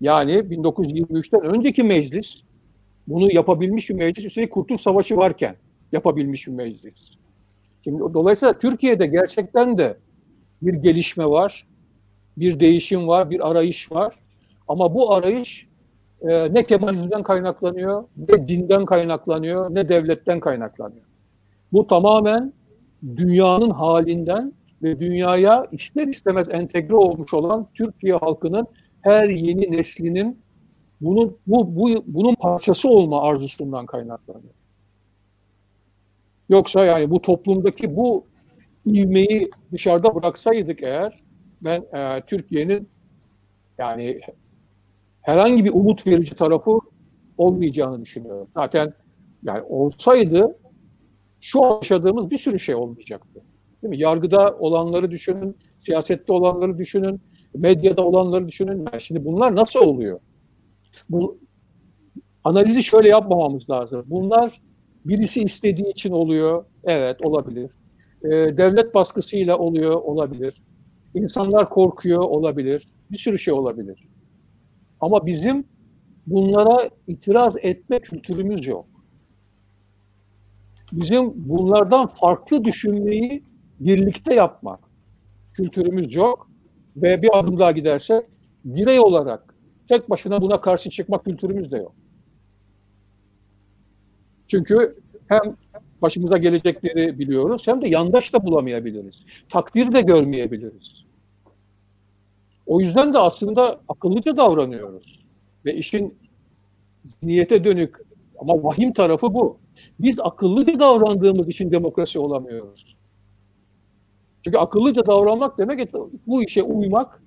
[0.00, 2.42] Yani 1923'ten önceki meclis
[3.08, 5.56] bunu yapabilmiş bir meclis üstelik Kurtuluş Savaşı varken
[5.92, 7.16] yapabilmiş bir meclis.
[7.84, 9.96] Şimdi dolayısıyla Türkiye'de gerçekten de
[10.62, 11.66] bir gelişme var,
[12.36, 14.14] bir değişim var, bir arayış var.
[14.68, 15.66] Ama bu arayış
[16.20, 21.04] e, ne Kemalizmden kaynaklanıyor, ne dinden kaynaklanıyor, ne devletten kaynaklanıyor.
[21.72, 22.52] Bu tamamen
[23.16, 24.52] dünyanın halinden
[24.82, 28.66] ve dünyaya ister istemez entegre olmuş olan Türkiye halkının
[29.00, 30.38] her yeni neslinin
[31.00, 34.54] bunun bu, bu bunun parçası olma arzusundan kaynaklanıyor.
[36.48, 38.26] Yoksa yani bu toplumdaki bu
[38.86, 41.14] ivmeyi dışarıda bıraksaydık eğer
[41.62, 42.88] ben e, Türkiye'nin
[43.78, 44.20] yani
[45.22, 46.78] herhangi bir umut verici tarafı
[47.38, 48.48] olmayacağını düşünüyorum.
[48.54, 48.92] Zaten
[49.42, 50.56] yani olsaydı
[51.40, 53.40] şu yaşadığımız bir sürü şey olmayacaktı.
[53.82, 53.98] Değil mi?
[53.98, 57.20] Yargıda olanları düşünün, siyasette olanları düşünün,
[57.54, 58.86] medyada olanları düşünün.
[58.92, 60.20] Yani şimdi bunlar nasıl oluyor?
[61.10, 61.38] Bu
[62.44, 64.04] analizi şöyle yapmamamız lazım.
[64.06, 64.60] Bunlar
[65.04, 66.64] birisi istediği için oluyor.
[66.84, 67.70] Evet olabilir.
[68.24, 70.62] Ee, devlet baskısıyla oluyor olabilir.
[71.14, 72.88] İnsanlar korkuyor olabilir.
[73.10, 74.08] Bir sürü şey olabilir.
[75.00, 75.64] Ama bizim
[76.26, 78.86] bunlara itiraz etme kültürümüz yok.
[80.92, 83.42] Bizim bunlardan farklı düşünmeyi
[83.80, 84.80] birlikte yapmak
[85.54, 86.50] kültürümüz yok
[86.96, 88.24] ve bir adım daha gidersek
[88.64, 89.54] birey olarak
[89.88, 91.92] tek başına buna karşı çıkmak kültürümüz de yok.
[94.48, 94.94] Çünkü
[95.28, 95.56] hem
[96.02, 99.26] başımıza gelecekleri biliyoruz hem de yandaş da bulamayabiliriz.
[99.48, 101.06] Takdir de görmeyebiliriz.
[102.66, 105.26] O yüzden de aslında akıllıca davranıyoruz.
[105.64, 106.18] Ve işin
[107.22, 107.96] niyete dönük
[108.38, 109.58] ama vahim tarafı bu.
[110.00, 112.96] Biz akıllıca davrandığımız için demokrasi olamıyoruz.
[114.44, 115.92] Çünkü akıllıca davranmak demek
[116.26, 117.22] bu işe uymak,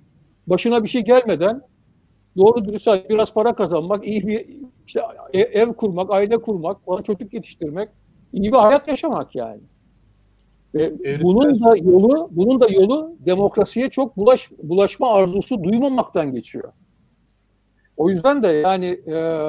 [0.46, 1.62] başına bir şey gelmeden
[2.36, 4.46] doğru dürüst biraz para kazanmak, iyi bir
[4.86, 5.00] işte
[5.32, 7.88] ev kurmak, aile kurmak, ona çocuk yetiştirmek,
[8.32, 9.60] iyi bir hayat yaşamak yani.
[10.74, 10.92] Ve
[11.22, 16.72] bunun da yolu bunun da yolu demokrasiye çok bulaş, bulaşma arzusu duymamaktan geçiyor.
[17.96, 19.46] O yüzden de yani e,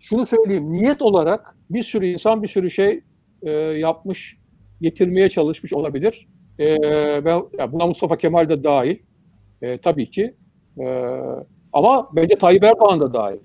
[0.00, 3.00] şunu söyleyeyim niyet olarak bir sürü insan bir sürü şey
[3.42, 4.38] e, yapmış,
[4.80, 6.28] getirmeye çalışmış olabilir.
[6.60, 6.76] E,
[7.24, 8.98] ben ya buna Mustafa Kemal de dahil.
[9.62, 10.34] E, tabii ki.
[10.80, 11.14] E,
[11.72, 13.38] ama bence Tayyip Erdoğan da dahil.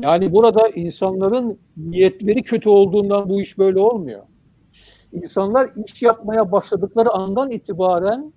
[0.00, 4.22] Yani burada insanların niyetleri kötü olduğundan bu iş böyle olmuyor.
[5.12, 8.32] İnsanlar iş yapmaya başladıkları andan itibaren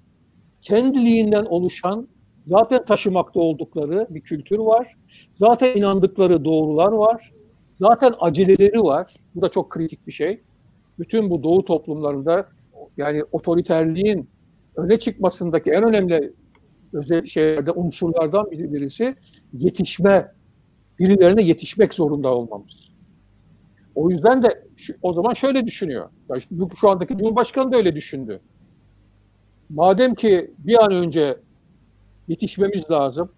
[0.61, 2.07] kendiliğinden oluşan,
[2.45, 4.95] zaten taşımakta oldukları bir kültür var.
[5.31, 7.31] Zaten inandıkları doğrular var.
[7.81, 9.13] Zaten aceleleri var.
[9.35, 10.41] Bu da çok kritik bir şey.
[10.99, 12.45] Bütün bu doğu toplumlarında
[12.97, 14.29] yani otoriterliğin
[14.75, 16.33] öne çıkmasındaki en önemli
[16.93, 19.15] özel şeylerde unsurlardan biri- birisi
[19.53, 20.31] yetişme,
[20.99, 22.91] birilerine yetişmek zorunda olmamız.
[23.95, 26.09] O yüzden de şu- o zaman şöyle düşünüyor.
[26.29, 28.39] Ya şu, şu andaki Cumhurbaşkanı da öyle düşündü.
[29.69, 31.37] Madem ki bir an önce
[32.27, 33.31] yetişmemiz lazım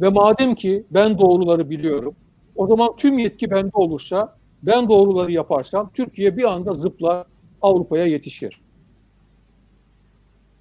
[0.00, 2.14] ve madem ki ben doğruları biliyorum,
[2.56, 7.24] o zaman tüm yetki bende olursa, ben doğruları yaparsam Türkiye bir anda zıpla
[7.62, 8.60] Avrupa'ya yetişir.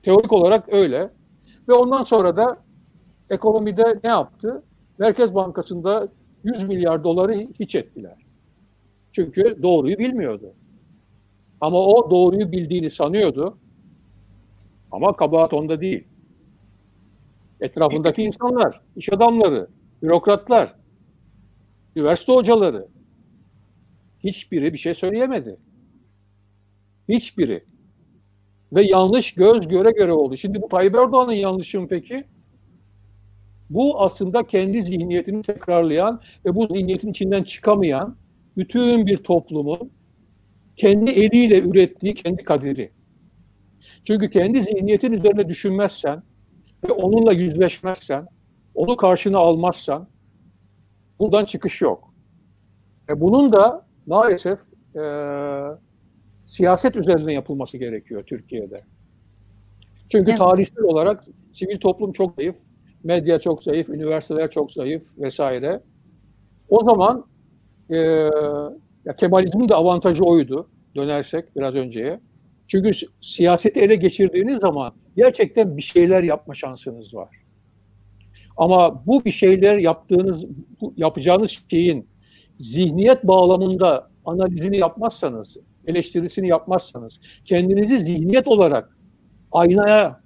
[0.04, 1.10] Teorik olarak öyle.
[1.68, 2.58] Ve ondan sonra da
[3.30, 4.64] ekonomide ne yaptı?
[4.98, 6.08] Merkez Bankası'nda
[6.44, 8.26] 100 milyar doları hiç ettiler.
[9.12, 10.54] Çünkü doğruyu bilmiyordu.
[11.62, 13.58] Ama o doğruyu bildiğini sanıyordu.
[14.92, 16.08] Ama kabahat onda değil.
[17.62, 19.68] Etrafındaki insanlar, iş adamları,
[20.02, 20.76] bürokratlar,
[22.00, 22.88] üniversite hocaları
[24.24, 25.58] hiçbiri bir şey söyleyemedi.
[27.10, 27.64] Hiçbiri.
[28.74, 30.38] Ve yanlış göz göre göre oldu.
[30.38, 32.24] Şimdi bu Tayyip Erdoğan'ın yanlışı mı peki?
[33.70, 38.16] Bu aslında kendi zihniyetini tekrarlayan ve bu zihniyetin içinden çıkamayan
[38.58, 39.92] bütün bir toplumun
[40.76, 42.92] kendi eliyle ürettiği kendi kaderi.
[44.04, 46.24] Çünkü kendi zihniyetin üzerine düşünmezsen
[46.88, 48.28] ve onunla yüzleşmezsen,
[48.76, 50.08] onu karşına almazsan
[51.20, 52.14] buradan çıkış yok.
[53.10, 54.60] E bunun da maalesef
[54.96, 55.02] e,
[56.46, 58.82] siyaset üzerinden yapılması gerekiyor Türkiye'de.
[60.10, 60.40] Çünkü Evet.
[60.40, 62.56] tarihsel olarak sivil toplum çok zayıf,
[63.04, 65.82] medya çok zayıf, üniversiteler çok zayıf vesaire.
[66.70, 67.26] O zaman
[67.90, 67.96] e,
[69.06, 72.20] ya Kemalizmin de avantajı oydu dönersek biraz önceye.
[72.68, 77.39] Çünkü si- siyaseti ele geçirdiğiniz zaman gerçekten bir şeyler yapma şansınız var.
[78.60, 80.46] Ama bu bir şeyler yaptığınız,
[80.98, 82.08] yapacağınız şeyin
[82.60, 85.58] zihniyet bağlamında analizini yapmazsanız,
[85.88, 88.98] eleştirisini yapmazsanız, kendinizi zihniyet olarak
[89.52, 90.22] aynaya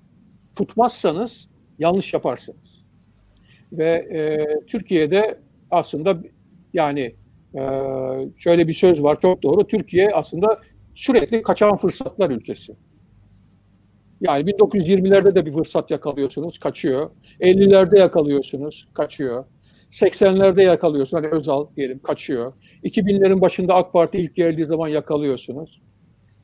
[0.56, 2.84] tutmazsanız yanlış yaparsınız.
[3.72, 5.40] Ve e, Türkiye'de
[5.72, 6.18] aslında
[6.74, 7.16] yani
[7.56, 7.62] e,
[8.38, 9.68] şöyle bir söz var çok doğru.
[9.68, 10.60] Türkiye aslında
[10.94, 12.76] sürekli kaçan fırsatlar ülkesi.
[14.24, 17.10] Yani 1920'lerde de bir fırsat yakalıyorsunuz, kaçıyor.
[17.40, 19.46] 50'lerde yakalıyorsunuz, kaçıyor.
[19.92, 22.54] 80'lerde yakalıyorsunuz, hani Özal diyelim, kaçıyor.
[22.84, 25.82] 2000'lerin başında AK Parti ilk geldiği zaman yakalıyorsunuz.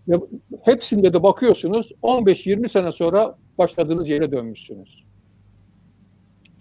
[0.08, 0.16] Ve
[0.64, 5.06] hepsinde de bakıyorsunuz 15-20 sene sonra başladığınız yere dönmüşsünüz.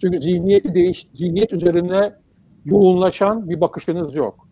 [0.01, 2.13] Çünkü zihniyeti değiş, zihniyet üzerine
[2.65, 4.48] yoğunlaşan bir bakışınız yok.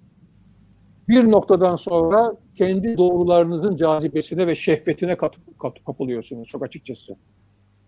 [1.10, 7.16] Bir noktadan sonra kendi doğrularınızın cazibesine ve şehvetine kat, kat- kapılıyorsunuz çok açıkçası.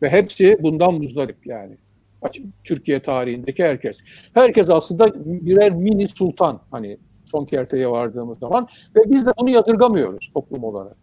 [0.01, 1.77] Ve hepsi bundan muzdarip yani.
[2.63, 3.97] Türkiye tarihindeki herkes.
[4.33, 10.31] Herkes aslında birer mini sultan hani son kerteye vardığımız zaman ve biz de bunu yadırgamıyoruz
[10.33, 10.97] toplum olarak.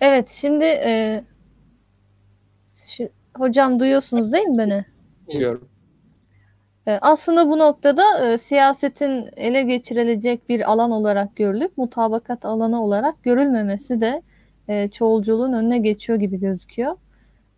[0.00, 1.24] Evet, şimdi e,
[2.76, 4.84] şi- hocam duyuyorsunuz değil mi beni?
[5.28, 5.68] Biliyorum.
[6.86, 13.22] E, Aslında bu noktada e, siyasetin ele geçirilecek bir alan olarak görülüp mutabakat alanı olarak
[13.22, 14.22] görülmemesi de
[14.68, 16.96] e, çoğulculuğun önüne geçiyor gibi gözüküyor.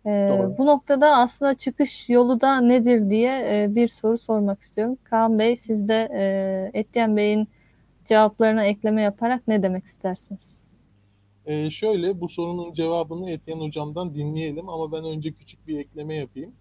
[0.05, 0.55] E, Doğru.
[0.57, 4.97] bu noktada aslında çıkış yolu da nedir diye e, bir soru sormak istiyorum.
[5.03, 7.47] Kaan Bey, siz de e, Etyen Bey'in
[8.05, 10.67] cevaplarına ekleme yaparak ne demek istersiniz?
[11.45, 16.51] Ee, şöyle bu sorunun cevabını Etyen Hocam'dan dinleyelim ama ben önce küçük bir ekleme yapayım.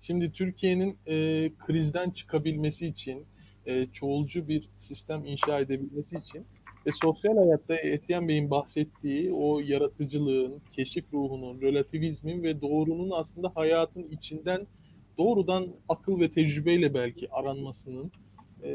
[0.00, 3.26] Şimdi Türkiye'nin e, krizden çıkabilmesi için,
[3.66, 6.46] e, çoğulcu bir sistem inşa edebilmesi için
[6.86, 14.08] ve sosyal hayatta Etyen Bey'in bahsettiği o yaratıcılığın, keşif ruhunun, relativizmin ve doğrunun aslında hayatın
[14.10, 14.66] içinden
[15.18, 18.12] doğrudan akıl ve tecrübeyle belki aranmasının
[18.62, 18.70] e,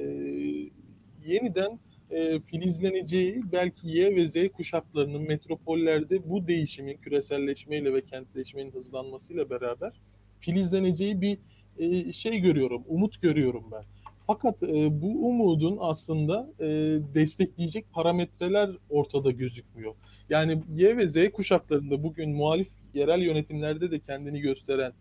[1.26, 1.80] yeniden
[2.12, 9.94] e, filizleneceği belki Y ve Z kuşaklarının metropollerde bu değişimin küreselleşmeyle ve kentleşmenin hızlanmasıyla beraber
[10.46, 11.38] filizleneceği bir
[11.78, 13.84] e, şey görüyorum, umut görüyorum ben.
[14.28, 16.66] Fakat e, bu umudun aslında e,
[17.14, 19.96] destekleyecek parametreler ortada gözükmüyor.
[20.30, 24.94] Yani Y ve Z kuşaklarında bugün muhalif yerel yönetimlerde de kendini gösteren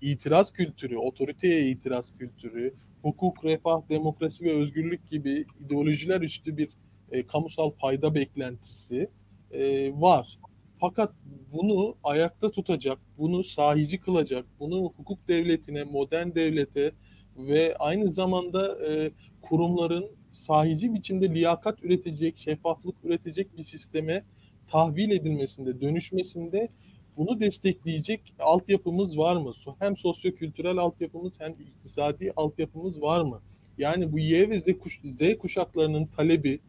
[0.00, 6.68] itiraz kültürü, otoriteye itiraz kültürü, hukuk, refah, demokrasi ve özgürlük gibi ideolojiler üstü bir
[7.12, 9.08] e, kamusal payda beklentisi
[9.52, 10.38] e, var.
[10.80, 11.12] Fakat
[11.52, 16.92] bunu ayakta tutacak, bunu sahici kılacak, bunu hukuk devletine, modern devlete
[17.36, 19.10] ve aynı zamanda e,
[19.42, 24.24] kurumların sahici biçimde liyakat üretecek, şeffaflık üretecek bir sisteme
[24.68, 26.68] tahvil edilmesinde, dönüşmesinde
[27.16, 29.52] bunu destekleyecek altyapımız var mı?
[29.78, 33.40] Hem sosyokültürel altyapımız hem iktisadi altyapımız var mı?
[33.78, 36.60] Yani bu Y ve Z, kuş, Z kuşaklarının talebi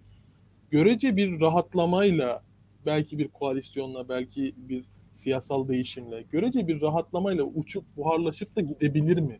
[0.72, 2.44] görece bir rahatlamayla
[2.90, 9.40] belki bir koalisyonla belki bir siyasal değişimle görece bir rahatlamayla uçup buharlaşıp da gidebilir mi?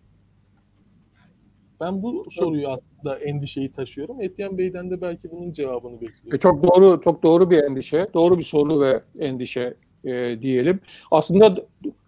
[1.82, 4.22] Ben bu soruyu aslında endişeyi taşıyorum.
[4.22, 6.34] Etyen Bey'den de belki bunun cevabını bekliyorum.
[6.34, 9.74] E çok doğru, çok doğru bir endişe, doğru bir soru ve endişe
[10.06, 10.80] e, diyelim.
[11.12, 11.56] Aslında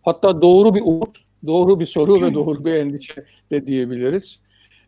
[0.02, 1.18] hatta doğru bir umut,
[1.48, 4.40] doğru bir soru ve doğru bir endişe de diyebiliriz.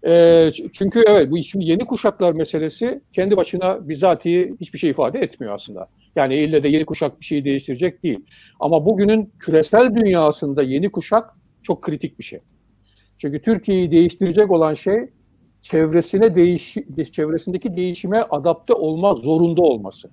[0.06, 5.54] E, çünkü evet bu şimdi yeni kuşaklar meselesi kendi başına bizatihi hiçbir şey ifade etmiyor
[5.54, 5.88] aslında.
[6.16, 8.20] Yani ille de yeni kuşak bir şeyi değiştirecek değil.
[8.60, 12.40] Ama bugünün küresel dünyasında yeni kuşak çok kritik bir şey.
[13.18, 14.98] Çünkü Türkiye'yi değiştirecek olan şey
[15.62, 16.78] çevresine değiş
[17.12, 20.12] çevresindeki değişime adapte olma zorunda olması.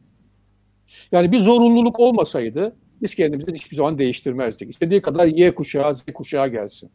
[1.12, 4.70] Yani bir zorunluluk olmasaydı biz kendimizi hiçbir zaman değiştirmezdik.
[4.70, 6.90] İstediği kadar Y kuşağı, Z kuşağı gelsin.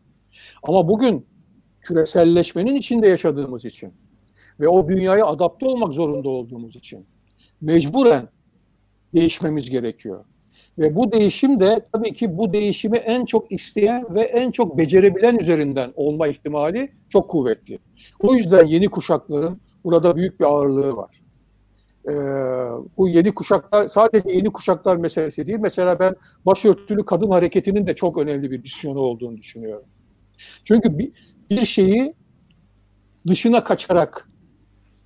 [0.64, 1.26] Ama bugün
[1.82, 3.94] küreselleşmenin içinde yaşadığımız için
[4.60, 7.06] ve o dünyaya adapte olmak zorunda olduğumuz için
[7.62, 8.30] mecburen
[9.16, 10.26] değişmemiz gerekiyor.
[10.78, 15.38] Ve bu değişim de tabii ki bu değişimi en çok isteyen ve en çok becerebilen
[15.38, 17.80] üzerinden olma ihtimali çok kuvvetli.
[18.20, 21.16] O yüzden yeni kuşakların burada büyük bir ağırlığı var.
[22.08, 22.12] Ee,
[22.98, 25.60] bu yeni kuşaklar sadece yeni kuşaklar meselesi değil.
[25.60, 29.86] Mesela ben başörtülü kadın hareketinin de çok önemli bir misyonu olduğunu düşünüyorum.
[30.64, 31.12] Çünkü bir,
[31.50, 32.14] bir şeyi
[33.28, 34.30] dışına kaçarak,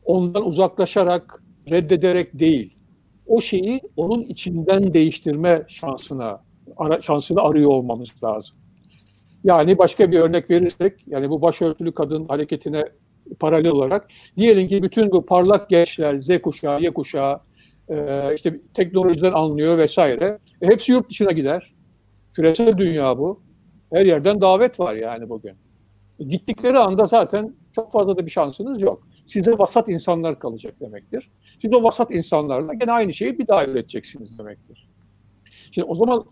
[0.05, 2.78] ondan uzaklaşarak, reddederek değil,
[3.29, 6.41] o şeyi onun içinden değiştirme şansına
[6.77, 8.55] ara, şansını arıyor olmamız lazım.
[9.43, 12.85] Yani başka bir örnek verirsek, yani bu başörtülü kadın hareketine
[13.39, 14.07] paralel olarak
[14.37, 17.39] diyelim ki bütün bu parlak gençler, Z kuşağı, Y kuşağı
[17.89, 20.39] e, işte teknolojiden anlıyor vesaire.
[20.61, 21.73] E, hepsi yurt dışına gider.
[22.33, 23.41] Küresel dünya bu.
[23.93, 25.53] Her yerden davet var yani bugün.
[26.19, 29.07] E, gittikleri anda zaten çok fazla da bir şansınız yok.
[29.29, 31.31] Size vasat insanlar kalacak demektir.
[31.57, 34.89] Siz o vasat insanlarla gene aynı şeyi bir daha üreteceksiniz demektir.
[35.71, 36.25] Şimdi o zaman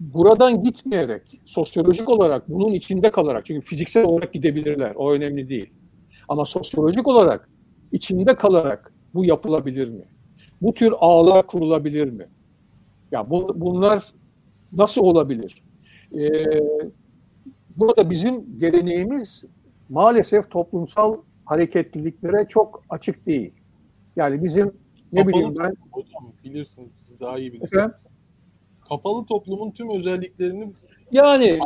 [0.00, 5.70] buradan gitmeyerek, sosyolojik olarak bunun içinde kalarak, çünkü fiziksel olarak gidebilirler, o önemli değil.
[6.28, 7.48] Ama sosyolojik olarak
[7.92, 10.04] içinde kalarak bu yapılabilir mi?
[10.62, 12.28] Bu tür ağlar kurulabilir mi?
[13.12, 14.02] Ya bu, bunlar
[14.72, 15.62] nasıl olabilir?
[16.18, 16.60] Ee,
[17.76, 19.44] burada bizim geleneğimiz
[19.88, 21.16] maalesef toplumsal
[21.46, 23.52] hareketliliklere çok açık değil.
[24.16, 24.72] Yani bizim
[25.12, 25.74] ne Kapalı bileyim ben...
[25.90, 27.72] Hocam bilirsiniz, siz daha iyi bilirsiniz.
[27.72, 27.96] Efendim?
[28.88, 30.72] kapalı toplumun tüm özelliklerini
[31.12, 31.58] yani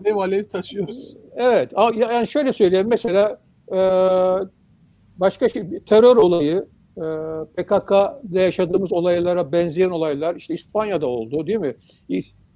[0.00, 1.16] alev alev taşıyoruz.
[1.36, 1.72] Evet.
[1.96, 3.40] Yani şöyle söyleyeyim mesela
[3.72, 3.78] e,
[5.16, 6.66] başka şey terör olayı
[6.96, 7.04] e,
[7.56, 11.76] PKK'da yaşadığımız olaylara benzeyen olaylar işte İspanya'da oldu değil mi?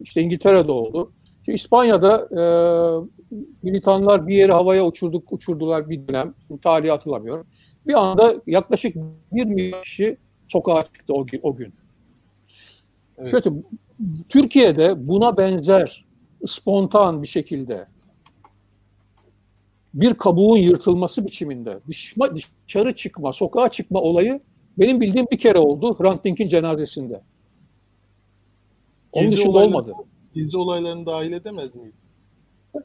[0.01, 1.13] İşte İngiltere'de oldu.
[1.49, 2.43] İşte İspanya'da e,
[3.63, 6.35] militanlar bir yeri havaya uçurduk, uçurdular bir dönem.
[6.47, 7.47] Şimdi tarihi hatırlamıyorum.
[7.87, 8.97] Bir anda yaklaşık
[9.33, 10.17] bir milyon kişi
[10.49, 11.73] sokağa çıktı o, o gün.
[13.19, 13.31] Evet.
[13.31, 13.57] Şöyle
[14.29, 16.05] Türkiye'de buna benzer
[16.47, 17.87] spontan bir şekilde
[19.95, 21.81] bir kabuğun yırtılması biçiminde
[22.67, 24.41] dışarı çıkma, sokağa çıkma olayı
[24.79, 27.21] benim bildiğim bir kere oldu Hrant Dink'in cenazesinde.
[29.13, 29.95] Onun gezi dışında olmadı.
[30.39, 31.95] Gezi olaylarını dahil edemez miyiz?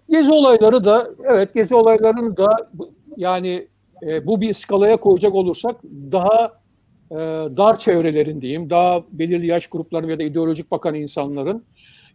[0.09, 2.69] Gezi olayları da evet gezi olaylarını da
[3.17, 3.67] yani
[4.03, 6.51] e, bu bir skalaya koyacak olursak daha
[7.11, 7.15] e,
[7.57, 11.65] dar çevrelerin diyeyim, daha belirli yaş grupları ya da ideolojik bakan insanların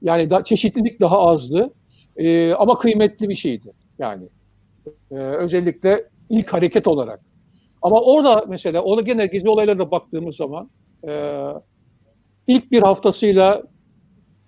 [0.02, 1.70] yani da, çeşitlilik daha azdı
[2.16, 4.28] e, ama kıymetli bir şeydi yani
[5.10, 7.18] e, özellikle ilk hareket olarak.
[7.82, 10.70] Ama orada mesela ona gene gizli olaylara baktığımız zaman
[11.08, 11.42] e,
[12.46, 13.62] ilk bir haftasıyla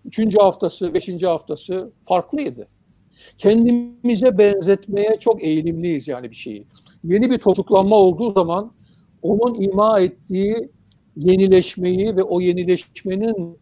[0.05, 2.69] üçüncü haftası, beşinci haftası farklıydı.
[3.39, 6.67] Kendimize benzetmeye çok eğilimliyiz yani bir şeyi.
[7.05, 8.71] Yeni bir çocuklanma olduğu zaman
[9.23, 10.71] onun ima ettiği
[11.17, 13.59] yenileşmeyi ve o yenileşmenin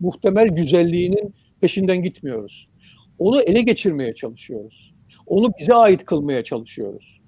[0.00, 2.68] muhtemel güzelliğinin peşinden gitmiyoruz.
[3.18, 4.94] Onu ele geçirmeye çalışıyoruz.
[5.26, 7.20] Onu bize ait kılmaya çalışıyoruz.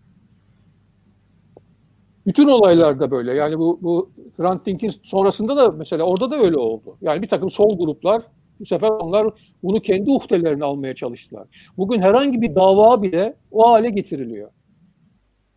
[2.26, 3.34] Bütün olaylarda böyle.
[3.34, 6.96] Yani bu, bu Hrant Dink'in sonrasında da mesela orada da öyle oldu.
[7.00, 8.22] Yani bir takım sol gruplar
[8.62, 9.26] bu sefer onlar
[9.62, 11.48] bunu kendi uhdelerine almaya çalıştılar.
[11.76, 14.50] Bugün herhangi bir dava bile o hale getiriliyor.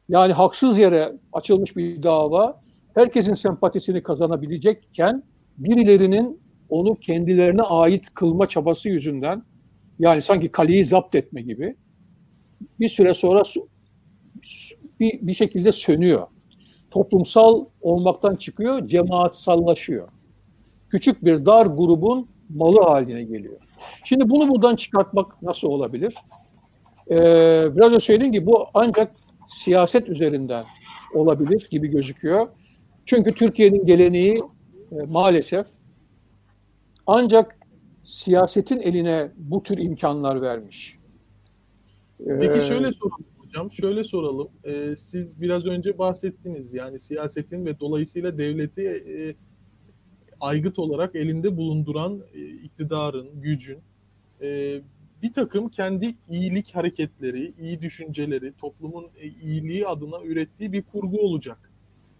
[0.10, 2.62] Yani haksız yere açılmış bir dava
[2.96, 5.24] herkesin sempatisini kazanabilecekken
[5.58, 9.44] birilerinin onu kendilerine ait kılma çabası yüzünden
[10.00, 11.76] yani sanki kaleyi zapt etme gibi
[12.80, 13.42] bir süre sonra
[15.00, 16.28] bir, bir şekilde sönüyor.
[16.92, 20.10] Toplumsal olmaktan çıkıyor, cemaatsallaşıyor.
[20.88, 23.58] Küçük bir dar grubun malı haline geliyor.
[24.04, 26.16] Şimdi bunu buradan çıkartmak nasıl olabilir?
[27.10, 27.16] Ee,
[27.76, 29.16] biraz önce söylediğim gibi bu ancak
[29.48, 30.66] siyaset üzerinden
[31.14, 32.48] olabilir gibi gözüküyor.
[33.06, 34.44] Çünkü Türkiye'nin geleneği
[34.92, 35.68] e, maalesef
[37.08, 37.60] ancak
[38.04, 41.00] siyasetin eline bu tür imkanlar vermiş.
[42.28, 44.48] Peki ee, şöyle soralım hocam, şöyle soralım.
[44.64, 49.36] Ee, siz biraz önce bahsettiniz yani siyasetin ve dolayısıyla devleti e,
[50.42, 53.78] aygıt olarak elinde bulunduran e, iktidarın, gücün
[54.42, 54.82] e,
[55.24, 61.72] bir takım kendi iyilik hareketleri, iyi düşünceleri, toplumun e, iyiliği adına ürettiği bir kurgu olacak.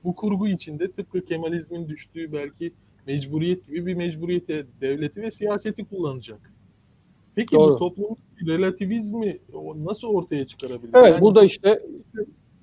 [0.04, 2.72] Bu kurgu içinde tıpkı Kemalizmin düştüğü belki
[3.08, 6.52] mecburiyet gibi bir mecburiyete devleti ve siyaseti kullanacak.
[7.36, 7.74] Peki Doğru.
[7.74, 8.16] bu toplum
[8.48, 9.40] relativizmi
[9.76, 10.94] nasıl ortaya çıkarabilir?
[10.94, 11.82] Evet yani burada işte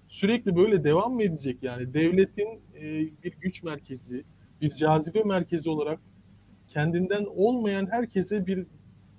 [0.09, 2.83] sürekli böyle devam mı edecek yani devletin e,
[3.25, 4.25] bir güç merkezi,
[4.63, 5.99] bir cazibe merkezi olarak
[6.69, 8.67] kendinden olmayan herkese bir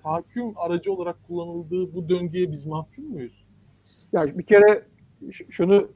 [0.03, 3.45] tahakküm aracı olarak kullanıldığı bu döngüye biz mahkum muyuz?
[4.13, 4.85] Yani bir kere
[5.49, 5.91] şunu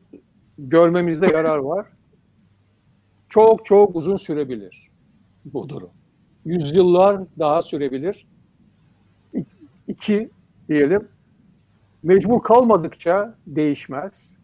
[0.57, 1.87] görmemizde yarar var.
[3.29, 4.91] Çok çok uzun sürebilir
[5.45, 5.89] bu durum.
[6.45, 8.27] Yüzyıllar daha sürebilir.
[9.87, 10.29] İki
[10.69, 11.07] diyelim.
[12.03, 14.37] Mecbur kalmadıkça değişmez.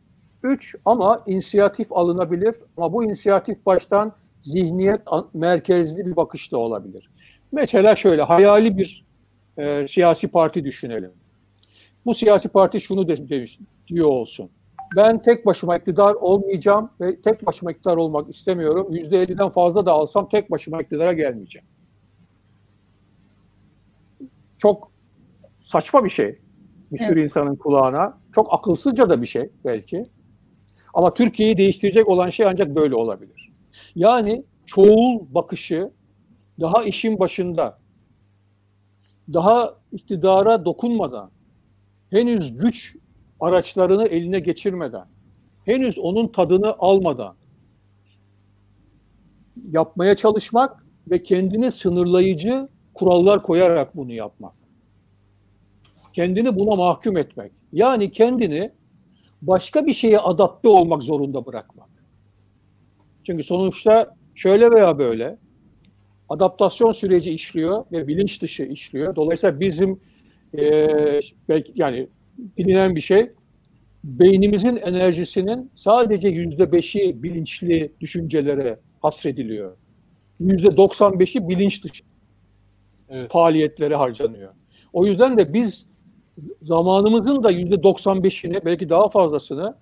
[0.44, 4.14] Üç ama inisiyatif alınabilir ama bu inisiyatif baştan
[4.44, 5.02] zihniyet
[5.34, 7.10] merkezli bir bakışla olabilir.
[7.52, 9.06] Mesela şöyle hayali bir
[9.58, 11.12] e, siyasi parti düşünelim.
[12.06, 14.50] Bu siyasi parti şunu demiş, diyor olsun.
[14.96, 18.88] Ben tek başıma iktidar olmayacağım ve tek başıma iktidar olmak istemiyorum.
[18.90, 21.68] Yüzde elliden fazla da alsam tek başıma iktidara gelmeyeceğim.
[24.58, 24.92] Çok
[25.60, 26.40] saçma bir şey.
[26.92, 27.24] Bir sürü evet.
[27.24, 28.18] insanın kulağına.
[28.36, 30.06] Çok akılsızca da bir şey belki.
[30.94, 33.53] Ama Türkiye'yi değiştirecek olan şey ancak böyle olabilir.
[33.96, 35.92] Yani çoğul bakışı
[36.60, 37.80] daha işin başında,
[39.34, 41.32] daha iktidara dokunmadan,
[42.10, 42.96] henüz güç
[43.40, 45.06] araçlarını eline geçirmeden,
[45.66, 47.36] henüz onun tadını almadan
[49.72, 54.54] yapmaya çalışmak ve kendini sınırlayıcı kurallar koyarak bunu yapmak.
[56.14, 57.52] Kendini buna mahkum etmek.
[57.72, 58.72] Yani kendini
[59.42, 61.93] başka bir şeye adapte olmak zorunda bırakmak.
[63.24, 65.38] Çünkü sonuçta şöyle veya böyle
[66.30, 69.16] adaptasyon süreci işliyor ve bilinç dışı işliyor.
[69.16, 70.00] Dolayısıyla bizim
[70.58, 70.90] e,
[71.50, 72.08] belki yani
[72.58, 73.32] bilinen bir şey
[74.04, 79.78] beynimizin enerjisinin sadece yüzde beşi bilinçli düşüncelere hasrediliyor.
[80.40, 82.04] Yüzde 95'i bilinç dışı
[83.10, 83.32] evet.
[83.32, 84.54] faaliyetlere harcanıyor.
[84.94, 85.86] O yüzden de biz
[86.62, 89.76] zamanımızın da yüzde 95'ini belki daha fazlasını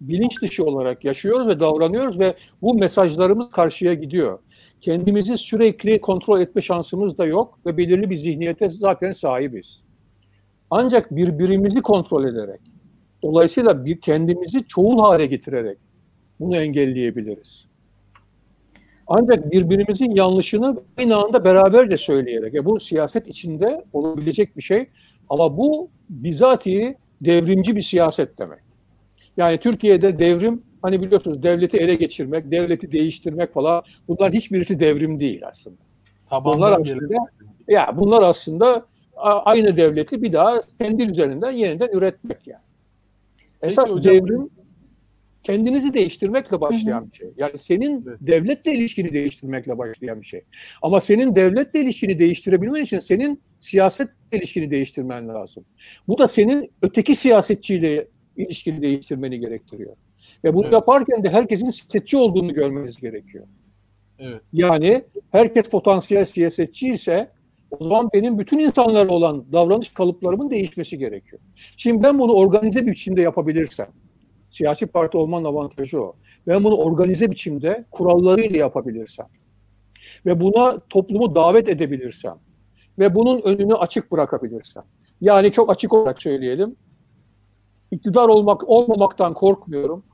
[0.00, 4.38] bilinç dışı olarak yaşıyoruz ve davranıyoruz ve bu mesajlarımız karşıya gidiyor.
[4.80, 9.84] Kendimizi sürekli kontrol etme şansımız da yok ve belirli bir zihniyete zaten sahibiz.
[10.70, 12.60] Ancak birbirimizi kontrol ederek,
[13.22, 15.78] dolayısıyla bir kendimizi çoğul hale getirerek
[16.40, 17.68] bunu engelleyebiliriz.
[19.06, 24.86] Ancak birbirimizin yanlışını aynı anda beraberce söyleyerek, ya bu siyaset içinde olabilecek bir şey
[25.28, 28.67] ama bu bizatihi devrimci bir siyaset demek.
[29.38, 35.42] Yani Türkiye'de devrim hani biliyorsunuz devleti ele geçirmek, devleti değiştirmek falan bunlar hiçbirisi devrim değil
[35.46, 35.76] aslında.
[36.30, 37.14] Tabandan bunlar aslında
[37.68, 38.86] ya bunlar aslında
[39.16, 42.62] aynı devleti bir daha kendi üzerinden yeniden üretmek yani.
[43.62, 44.50] Esas hocam, devrim
[45.42, 47.28] kendinizi değiştirmekle başlayan bir şey.
[47.36, 48.18] Yani senin evet.
[48.20, 50.44] devletle ilişkini değiştirmekle başlayan bir şey.
[50.82, 55.64] Ama senin devletle ilişkini değiştirebilmen için senin siyasetle ilişkini değiştirmen lazım.
[56.08, 58.08] Bu da senin öteki siyasetçiyle
[58.38, 59.96] ilişkini değiştirmeni gerektiriyor.
[60.44, 60.72] Ve bunu evet.
[60.72, 63.46] yaparken de herkesin siyasetçi olduğunu görmeniz gerekiyor.
[64.18, 64.42] Evet.
[64.52, 67.30] Yani herkes potansiyel siyasetçi ise
[67.70, 71.42] o zaman benim bütün insanlarla olan davranış kalıplarımın değişmesi gerekiyor.
[71.76, 73.88] Şimdi ben bunu organize bir biçimde yapabilirsem,
[74.50, 76.16] siyasi parti olmanın avantajı o.
[76.46, 79.26] Ben bunu organize biçimde kurallarıyla yapabilirsem
[80.26, 82.34] ve buna toplumu davet edebilirsem
[82.98, 84.82] ve bunun önünü açık bırakabilirsem.
[85.20, 86.76] Yani çok açık olarak söyleyelim.
[87.90, 90.04] İktidar olmak olmamaktan korkmuyorum.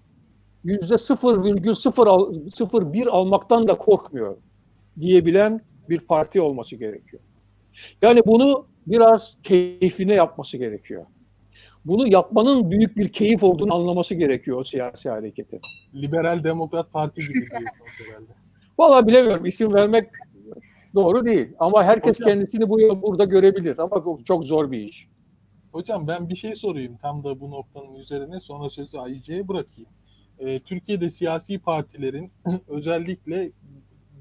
[0.65, 4.37] yüzde 0,01 almaktan da korkmuyor
[5.01, 7.23] diyebilen bir parti olması gerekiyor.
[8.03, 11.07] Yani bunu biraz keyfine yapması gerekiyor.
[11.85, 15.61] Bunu yapmanın büyük bir keyif olduğunu anlaması gerekiyor o siyasi hareketin.
[15.95, 17.71] Liberal Demokrat Parti gibi diyorsunuz
[18.09, 18.33] herhalde.
[18.79, 19.47] Valla bilemiyorum.
[19.47, 20.09] İsim vermek
[20.95, 21.49] doğru değil.
[21.59, 23.79] Ama herkes Hocam, kendisini bu burada görebilir.
[23.79, 25.09] Ama çok zor bir iş.
[25.75, 29.91] Hocam ben bir şey sorayım tam da bu noktanın üzerine sonra sözü Ayce'ye bırakayım.
[30.39, 32.33] Ee, Türkiye'de siyasi partilerin
[32.69, 33.51] özellikle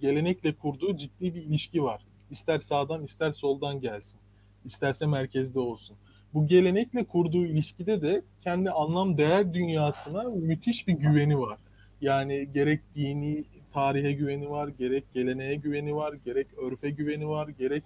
[0.02, 2.06] gelenekle kurduğu ciddi bir ilişki var.
[2.32, 4.20] İster sağdan ister soldan gelsin.
[4.66, 5.98] İsterse merkezde olsun.
[6.34, 11.58] Bu gelenekle kurduğu ilişkide de kendi anlam değer dünyasına müthiş bir güveni var.
[12.02, 17.84] Yani gerek dini tarihe güveni var, gerek geleneğe güveni var, gerek örfe güveni var, gerek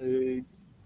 [0.00, 0.06] e,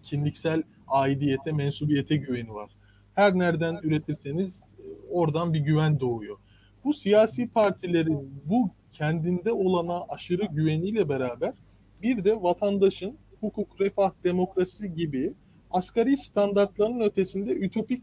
[0.09, 2.71] kimliksel aidiyete, mensubiyete güveni var.
[3.15, 6.37] Her nereden üretirseniz e, oradan bir güven doğuyor.
[6.85, 11.55] Bu siyasi partilerin bu kendinde olana aşırı güveniyle beraber
[12.03, 15.35] bir de vatandaşın hukuk, refah, demokrasi gibi
[15.71, 18.03] asgari standartların ötesinde ütopik,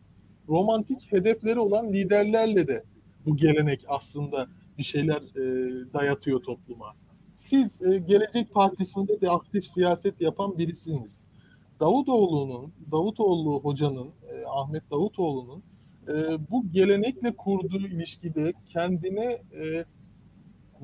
[0.49, 2.83] romantik hedefleri olan liderlerle de
[3.25, 4.47] bu gelenek aslında
[4.77, 5.43] bir şeyler e,
[5.93, 6.93] dayatıyor topluma.
[7.35, 11.25] Siz e, Gelecek Partisi'nde de aktif siyaset yapan birisiniz.
[11.79, 15.63] Davutoğlu'nun, Davutoğlu hocanın, e, Ahmet Davutoğlu'nun
[16.07, 16.13] e,
[16.51, 19.85] bu gelenekle kurduğu ilişkide kendine e,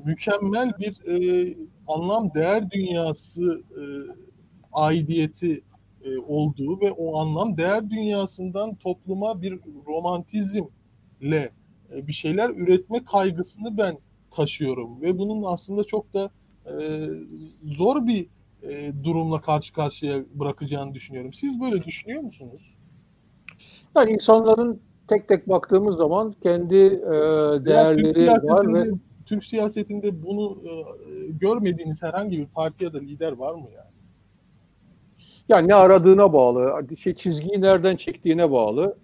[0.04, 1.54] mükemmel bir e,
[1.88, 3.82] anlam değer dünyası e,
[4.72, 5.62] aidiyeti
[6.04, 11.50] e, olduğu ve o anlam değer dünyasından topluma bir romantizmle
[11.94, 13.98] e, bir şeyler üretme kaygısını ben
[14.30, 16.30] taşıyorum ve bunun aslında çok da
[16.66, 16.72] e,
[17.64, 18.26] zor bir
[18.62, 21.32] e, durumla karşı karşıya bırakacağını düşünüyorum.
[21.32, 22.74] Siz böyle düşünüyor musunuz?
[23.96, 27.10] Yani insanların tek tek baktığımız zaman kendi e,
[27.64, 28.90] değerleri yani var ve
[29.26, 30.72] Türk siyasetinde bunu e,
[31.30, 33.92] görmediğiniz herhangi bir parti ya da lider var mı yani?
[35.48, 38.96] Yani ne aradığına bağlı, şey çizgiyi nereden çektiğine bağlı.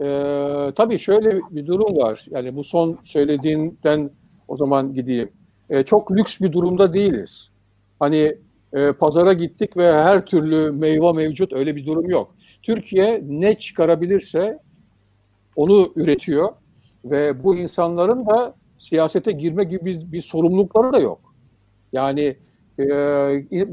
[0.00, 2.26] Ee, tabii şöyle bir durum var.
[2.30, 4.10] Yani bu son söylediğinden
[4.48, 5.30] o zaman gideyim.
[5.70, 7.50] Ee, çok lüks bir durumda değiliz.
[7.98, 8.36] Hani
[8.72, 12.34] e, pazara gittik ve her türlü meyve mevcut öyle bir durum yok.
[12.62, 14.58] Türkiye ne çıkarabilirse
[15.56, 16.48] onu üretiyor
[17.04, 21.34] ve bu insanların da siyasete girme gibi bir, bir sorumlulukları da yok.
[21.92, 22.36] Yani
[22.78, 22.86] e,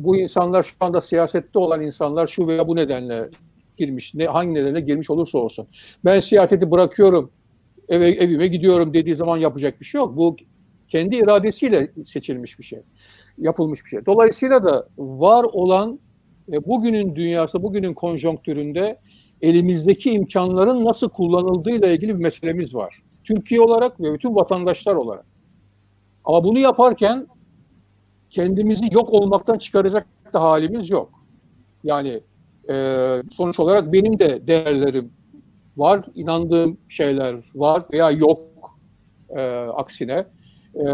[0.04, 3.30] bu insanlar şu anda siyasette olan insanlar şu veya bu nedenle
[3.78, 5.68] girmiş, ne hangi nedenle girmiş olursa olsun.
[6.06, 7.32] Ben siyaseti bırakıyorum,
[7.90, 10.18] eve, evime gidiyorum dediği zaman yapacak bir şey yok.
[10.18, 10.36] Bu
[10.88, 12.80] kendi iradesiyle seçilmiş bir şey,
[13.40, 14.06] yapılmış bir şey.
[14.06, 16.00] Dolayısıyla da var olan
[16.52, 19.00] e, bugünün dünyası, bugünün konjonktüründe
[19.42, 23.00] elimizdeki imkanların nasıl kullanıldığıyla ilgili bir meselemiz var.
[23.24, 25.26] Türkiye olarak ve bütün vatandaşlar olarak.
[26.26, 27.28] Ama bunu yaparken
[28.30, 31.10] kendimizi yok olmaktan çıkaracak da halimiz yok.
[31.84, 32.20] Yani
[32.70, 32.76] e,
[33.32, 35.12] sonuç olarak benim de değerlerim
[35.78, 38.40] var, inandığım şeyler var veya yok
[39.30, 40.26] e, aksine.
[40.76, 40.86] E,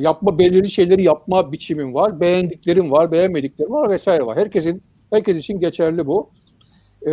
[0.00, 4.38] yapma belirli şeyleri yapma biçimim var, beğendiklerim var, beğenmediklerim var vesaire var.
[4.38, 6.30] Herkesin herkes için geçerli bu.
[7.06, 7.12] E,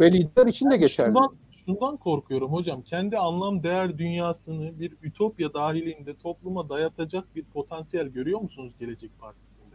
[0.00, 1.06] ve lider için de geçerli.
[1.08, 2.82] Şundan, şundan korkuyorum hocam.
[2.82, 9.74] Kendi anlam değer dünyasını bir ütopya dahilinde topluma dayatacak bir potansiyel görüyor musunuz Gelecek Partisi'nde?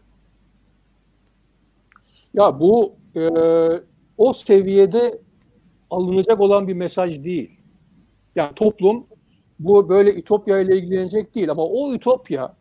[2.34, 3.30] Ya bu e,
[4.18, 5.22] o seviyede
[5.90, 7.60] alınacak olan bir mesaj değil.
[8.36, 9.08] Yani toplum
[9.64, 12.56] bu böyle ütopya ile ilgilenecek değil ama o ütopya,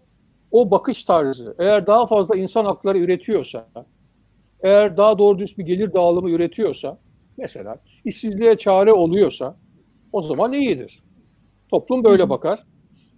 [0.50, 3.68] o bakış tarzı eğer daha fazla insan hakları üretiyorsa,
[4.60, 6.98] eğer daha doğru düz bir gelir dağılımı üretiyorsa
[7.36, 9.56] mesela işsizliğe çare oluyorsa
[10.12, 10.98] o zaman iyidir.
[11.70, 12.60] Toplum böyle bakar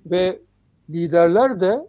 [0.06, 0.38] ve
[0.90, 1.88] liderler de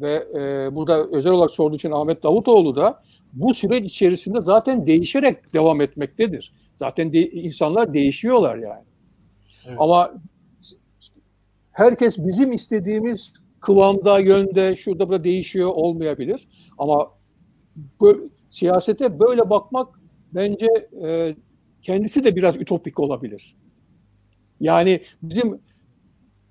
[0.00, 2.98] ve e, burada özel olarak sorduğu için Ahmet Davutoğlu da
[3.32, 6.52] bu süreç içerisinde zaten değişerek devam etmektedir.
[6.74, 8.84] Zaten de, insanlar değişiyor yani.
[9.66, 9.76] Evet.
[9.80, 10.12] Ama
[11.78, 16.48] herkes bizim istediğimiz kıvamda, yönde, şurada burada değişiyor olmayabilir.
[16.78, 17.08] Ama
[18.00, 20.00] bu, siyasete böyle bakmak
[20.34, 20.66] bence
[21.04, 21.36] e,
[21.82, 23.56] kendisi de biraz ütopik olabilir.
[24.60, 25.60] Yani bizim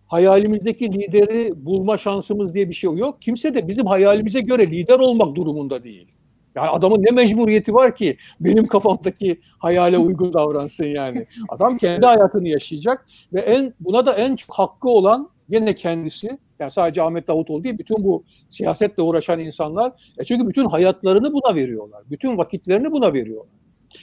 [0.05, 3.21] hayalimizdeki lideri bulma şansımız diye bir şey yok.
[3.21, 6.07] Kimse de bizim hayalimize göre lider olmak durumunda değil.
[6.57, 11.27] Yani adamın ne mecburiyeti var ki benim kafamdaki hayale uygun davransın yani.
[11.49, 16.39] Adam kendi hayatını yaşayacak ve en buna da en çok hakkı olan yine kendisi.
[16.59, 20.13] Yani sadece Ahmet Davutoğlu değil, bütün bu siyasetle uğraşan insanlar.
[20.17, 22.03] E çünkü bütün hayatlarını buna veriyorlar.
[22.09, 23.53] Bütün vakitlerini buna veriyorlar.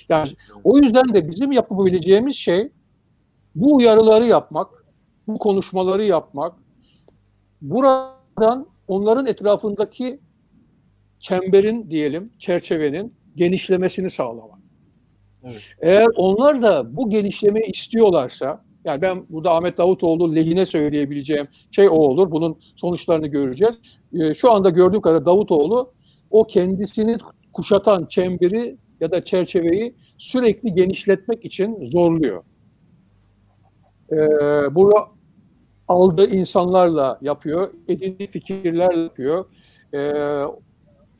[0.08, 0.28] Yani
[0.64, 2.70] o yüzden de bizim yapabileceğimiz şey
[3.54, 4.84] bu uyarıları yapmak,
[5.26, 6.52] bu konuşmaları yapmak,
[7.62, 10.20] buradan onların etrafındaki
[11.24, 14.58] çemberin diyelim, çerçevenin genişlemesini sağlamak.
[15.44, 15.62] Evet.
[15.80, 21.92] Eğer onlar da bu genişlemeyi istiyorlarsa, yani ben burada Ahmet Davutoğlu lehine söyleyebileceğim şey o
[21.92, 22.30] olur.
[22.30, 23.80] Bunun sonuçlarını göreceğiz.
[24.12, 25.92] Ee, şu anda gördüğüm kadar Davutoğlu
[26.30, 27.16] o kendisini
[27.52, 32.44] kuşatan çemberi ya da çerçeveyi sürekli genişletmek için zorluyor.
[34.12, 34.16] Ee,
[34.74, 34.92] bunu
[35.88, 39.44] aldığı insanlarla yapıyor, edindiği fikirlerle yapıyor.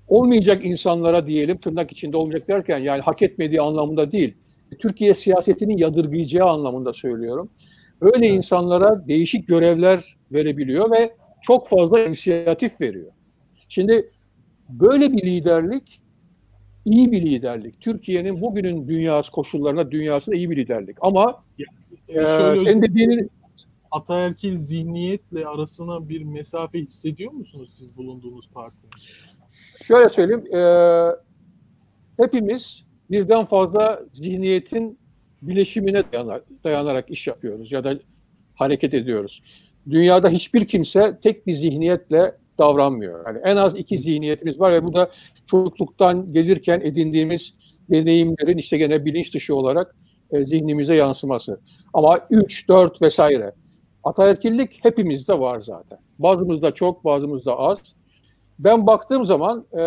[0.09, 4.35] Olmayacak insanlara diyelim, tırnak içinde olmayacak derken yani hak etmediği anlamında değil.
[4.79, 7.49] Türkiye siyasetinin yadırgayacağı anlamında söylüyorum.
[8.01, 13.13] Öyle insanlara değişik görevler verebiliyor ve çok fazla inisiyatif veriyor.
[13.69, 14.11] Şimdi
[14.69, 16.01] böyle bir liderlik
[16.85, 17.81] iyi bir liderlik.
[17.81, 20.97] Türkiye'nin bugünün dünyası koşullarına dünyasında iyi bir liderlik.
[21.01, 21.45] Ama
[22.09, 23.29] e, şöyle e, senin dediğini
[23.91, 28.91] ataerkil zihniyetle arasına bir mesafe hissediyor musunuz siz bulunduğunuz partinin?
[29.85, 30.55] Şöyle söyleyeyim.
[30.55, 30.61] E,
[32.17, 34.99] hepimiz birden fazla zihniyetin
[35.43, 36.05] bileşimine
[36.65, 37.99] dayanarak, iş yapıyoruz ya da
[38.55, 39.43] hareket ediyoruz.
[39.91, 43.27] Dünyada hiçbir kimse tek bir zihniyetle davranmıyor.
[43.27, 45.11] Yani en az iki zihniyetimiz var ve bu da
[45.47, 47.55] çocukluktan gelirken edindiğimiz
[47.91, 49.97] deneyimlerin işte gene bilinç dışı olarak
[50.31, 51.61] e, zihnimize yansıması.
[51.95, 53.51] Ama üç, dört vesaire.
[54.05, 55.99] Ataerkillik hepimizde var zaten.
[56.19, 57.95] Bazımızda çok, bazımızda az.
[58.59, 59.85] Ben baktığım zaman e,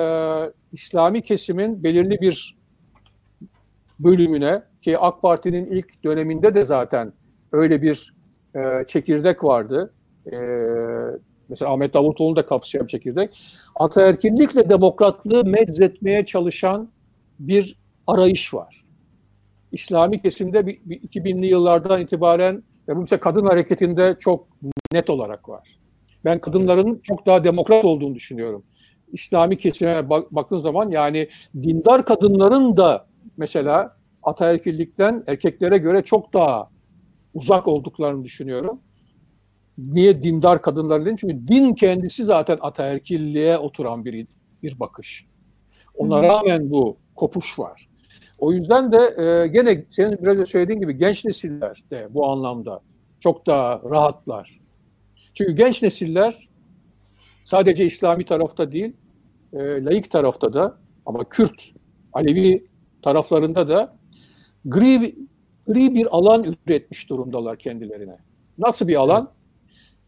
[0.71, 2.57] İslami kesimin belirli bir
[3.99, 7.13] bölümüne ki AK Parti'nin ilk döneminde de zaten
[7.51, 8.13] öyle bir
[8.55, 9.93] e, çekirdek vardı.
[10.25, 10.37] E,
[11.49, 13.29] mesela Ahmet Davutoğlu da kapsayan çekirdek.
[13.75, 16.89] Ataerkillikle demokratlığı meczetmeye çalışan
[17.39, 17.75] bir
[18.07, 18.83] arayış var.
[19.71, 24.47] İslami kesimde 2000'li yıllardan itibaren ve bu mesela kadın hareketinde çok
[24.91, 25.76] net olarak var.
[26.27, 28.63] Ben kadınların çok daha demokrat olduğunu düşünüyorum.
[29.11, 36.69] İslami kesime bak, baktığın zaman yani dindar kadınların da mesela ataerkillikten erkeklere göre çok daha
[37.33, 38.81] uzak olduklarını düşünüyorum.
[39.77, 41.15] Niye dindar kadınlar dedim?
[41.15, 44.27] Çünkü din kendisi zaten ataerkilliğe oturan bir
[44.63, 45.25] bir bakış.
[45.95, 47.89] Ona rağmen bu kopuş var.
[48.39, 52.81] O yüzden de e, gene senin biraz önce söylediğin gibi genç nesiller de bu anlamda
[53.19, 54.66] çok daha rahatlar.
[55.37, 56.49] Çünkü genç nesiller
[57.45, 58.93] sadece İslami tarafta değil,
[59.53, 61.71] e, laik tarafta da ama Kürt,
[62.13, 62.67] Alevi
[63.01, 63.97] taraflarında da
[64.65, 65.15] gri,
[65.67, 68.17] gri bir alan üretmiş durumdalar kendilerine.
[68.57, 69.31] Nasıl bir alan?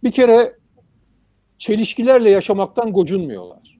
[0.03, 0.55] Bir kere
[1.57, 3.79] çelişkilerle yaşamaktan gocunmuyorlar.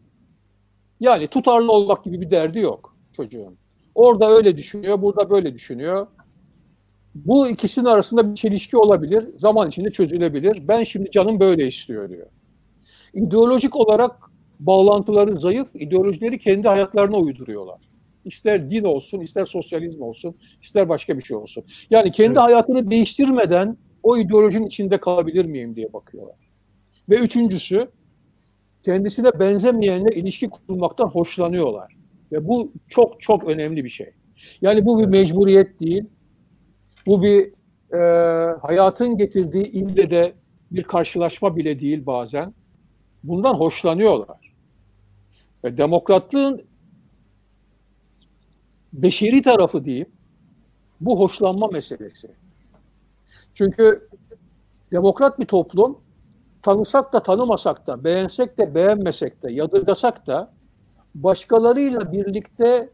[1.00, 3.58] Yani tutarlı olmak gibi bir derdi yok çocuğun.
[3.96, 6.08] Orada öyle düşünüyor, burada böyle düşünüyor.
[7.15, 10.68] Bu ikisinin arasında bir çelişki olabilir, zaman içinde çözülebilir.
[10.68, 12.27] Ben şimdi canım böyle istiyor diyor.
[13.14, 14.11] İdeolojik olarak
[14.60, 17.80] bağlantıları zayıf, ideolojileri kendi hayatlarına uyduruyorlar.
[18.26, 21.64] İster din olsun, ister sosyalizm olsun, ister başka bir şey olsun.
[21.90, 22.38] Yani kendi evet.
[22.38, 26.36] hayatını değiştirmeden o ideolojinin içinde kalabilir miyim diye bakıyorlar.
[27.10, 27.88] Ve üçüncüsü,
[28.81, 31.98] kendisine benzemeyenle ilişki kurmaktan hoşlanıyorlar.
[32.31, 34.11] Ve bu çok çok önemli bir şey.
[34.61, 36.03] Yani bu bir mecburiyet değil.
[37.10, 37.52] Bu bir
[37.94, 37.99] e,
[38.61, 40.34] hayatın getirdiği ille de
[40.72, 42.53] bir karşılaşma bile değil bazen.
[43.23, 44.53] Bundan hoşlanıyorlar.
[45.64, 46.65] Ve demokratlığın
[48.94, 50.10] beşeri tarafı diyeyim,
[51.02, 52.31] bu hoşlanma meselesi.
[53.53, 54.07] Çünkü
[54.91, 55.98] demokrat bir toplum
[56.61, 60.52] tanısak da tanımasak da, beğensek de beğenmesek de, yadırgasak da
[61.15, 62.90] başkalarıyla birlikte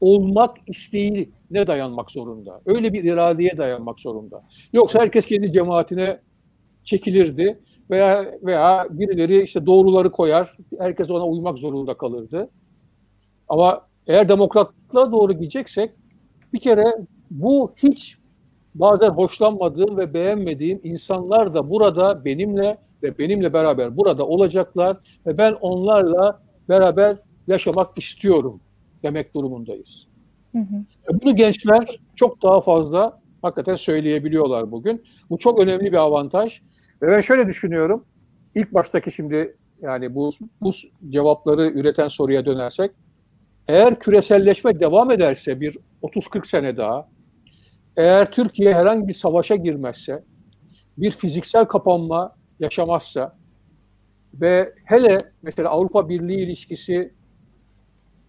[0.00, 2.60] olmak isteği ne dayanmak zorunda.
[2.66, 4.44] Öyle bir iradeye dayanmak zorunda.
[4.72, 6.20] Yoksa herkes kendi cemaatine
[6.84, 7.58] çekilirdi
[7.90, 12.50] veya veya birileri işte doğruları koyar, herkes ona uymak zorunda kalırdı.
[13.48, 15.90] Ama eğer demokratlığa doğru gideceksek
[16.52, 16.84] bir kere
[17.30, 18.18] bu hiç
[18.74, 24.96] bazen hoşlanmadığım ve beğenmediğim insanlar da burada benimle ve benimle beraber burada olacaklar
[25.26, 27.16] ve ben onlarla beraber
[27.46, 28.60] yaşamak istiyorum
[29.02, 30.08] demek durumundayız.
[30.52, 30.76] Hı hı.
[31.10, 31.84] E, bunu gençler
[32.16, 35.04] çok daha fazla hakikaten söyleyebiliyorlar bugün.
[35.30, 36.60] Bu çok önemli bir avantaj.
[37.02, 38.04] Ve ben şöyle düşünüyorum.
[38.54, 40.30] İlk baştaki şimdi yani bu,
[40.60, 40.70] bu
[41.08, 42.90] cevapları üreten soruya dönersek
[43.68, 47.08] eğer küreselleşme devam ederse bir 30-40 sene daha,
[47.96, 50.24] eğer Türkiye herhangi bir savaşa girmezse,
[50.98, 53.36] bir fiziksel kapanma yaşamazsa
[54.34, 57.14] ve hele mesela Avrupa Birliği ilişkisi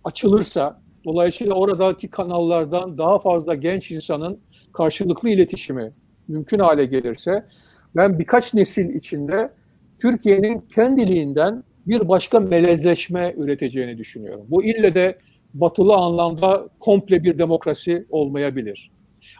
[0.03, 4.39] açılırsa, dolayısıyla oradaki kanallardan daha fazla genç insanın
[4.73, 5.91] karşılıklı iletişimi
[6.27, 7.45] mümkün hale gelirse,
[7.95, 9.53] ben birkaç nesil içinde
[10.01, 14.45] Türkiye'nin kendiliğinden bir başka melezleşme üreteceğini düşünüyorum.
[14.49, 15.19] Bu ille de
[15.53, 18.91] batılı anlamda komple bir demokrasi olmayabilir.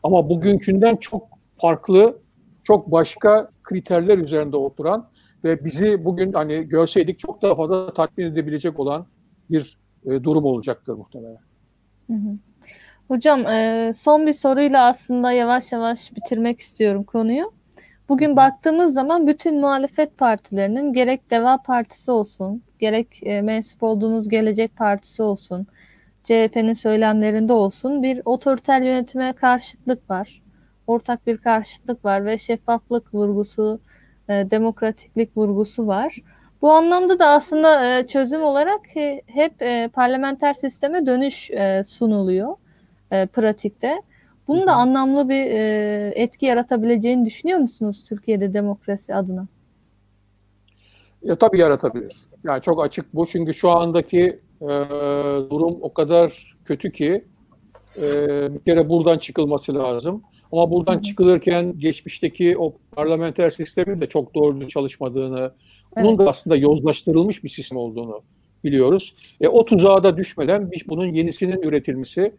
[0.04, 2.20] Ama bugünkünden çok farklı,
[2.64, 5.10] çok başka kriterler üzerinde oturan
[5.44, 9.06] ve bizi bugün hani görseydik çok daha fazla tatmin edebilecek olan
[9.52, 11.40] bir e, durum olacaktır muhtemelen.
[12.08, 12.38] Hı hı.
[13.08, 17.52] Hocam e, son bir soruyla aslında yavaş yavaş bitirmek istiyorum konuyu.
[18.10, 24.76] Bugün baktığımız zaman bütün muhalefet partilerinin gerek Deva Partisi olsun, gerek e, mensup olduğumuz Gelecek
[24.76, 25.68] Partisi olsun,
[26.24, 30.42] CHP'nin söylemlerinde olsun bir otoriter yönetime karşıtlık var.
[30.88, 33.80] Ortak bir karşıtlık var ve şeffaflık vurgusu,
[34.30, 36.22] e, demokratiklik vurgusu var.
[36.62, 41.52] Bu anlamda da aslında e, çözüm olarak e, hep e, parlamenter sisteme dönüş
[41.86, 42.56] sunuluyor
[43.34, 44.02] pratikte.
[44.48, 45.46] Bunun da anlamlı bir
[46.16, 49.48] etki yaratabileceğini düşünüyor musunuz Türkiye'de demokrasi adına?
[51.24, 52.16] Ya tabii yaratabilir.
[52.44, 54.68] Yani çok açık bu çünkü şu andaki e,
[55.50, 57.26] durum o kadar kötü ki
[57.98, 58.04] e,
[58.54, 60.24] bir kere buradan çıkılması lazım.
[60.52, 65.52] Ama buradan çıkılırken geçmişteki o parlamenter sistemin de çok doğru çalışmadığını,
[65.98, 66.06] evet.
[66.06, 68.22] bunun da aslında yozlaştırılmış bir sistem olduğunu
[68.64, 69.16] biliyoruz.
[69.42, 72.34] E, o tuzağa da düşmeden bunun yenisinin üretilmesi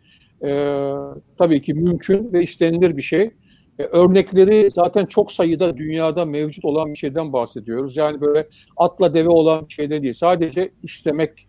[0.44, 0.90] e,
[1.38, 3.30] tabii ki mümkün ve istenilir bir şey.
[3.78, 7.96] E, örnekleri zaten çok sayıda dünyada mevcut olan bir şeyden bahsediyoruz.
[7.96, 10.12] Yani böyle atla deve olan bir şeyden değil.
[10.12, 11.48] Sadece istemek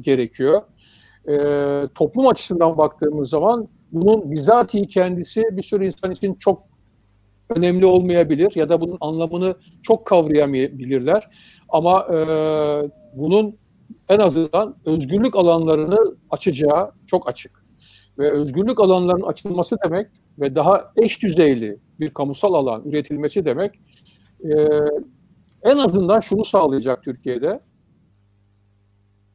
[0.00, 0.62] gerekiyor.
[1.28, 1.34] E,
[1.94, 6.58] toplum açısından baktığımız zaman bunun bizatihi kendisi bir sürü insan için çok
[7.56, 11.28] önemli olmayabilir ya da bunun anlamını çok kavrayamayabilirler.
[11.68, 12.16] Ama e,
[13.14, 13.56] bunun
[14.08, 17.64] en azından özgürlük alanlarını açacağı çok açık.
[18.18, 20.06] Ve özgürlük alanlarının açılması demek
[20.38, 23.74] ve daha eş düzeyli bir kamusal alan üretilmesi demek
[24.44, 24.50] e,
[25.62, 27.60] en azından şunu sağlayacak Türkiye'de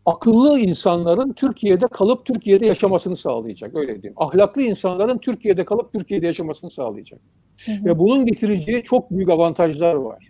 [0.05, 3.75] akıllı insanların Türkiye'de kalıp Türkiye'de yaşamasını sağlayacak.
[3.75, 4.13] Öyle diyeyim.
[4.17, 7.19] Ahlaklı insanların Türkiye'de kalıp Türkiye'de yaşamasını sağlayacak.
[7.65, 7.85] Hı hı.
[7.85, 10.27] Ve bunun getireceği çok büyük avantajlar var.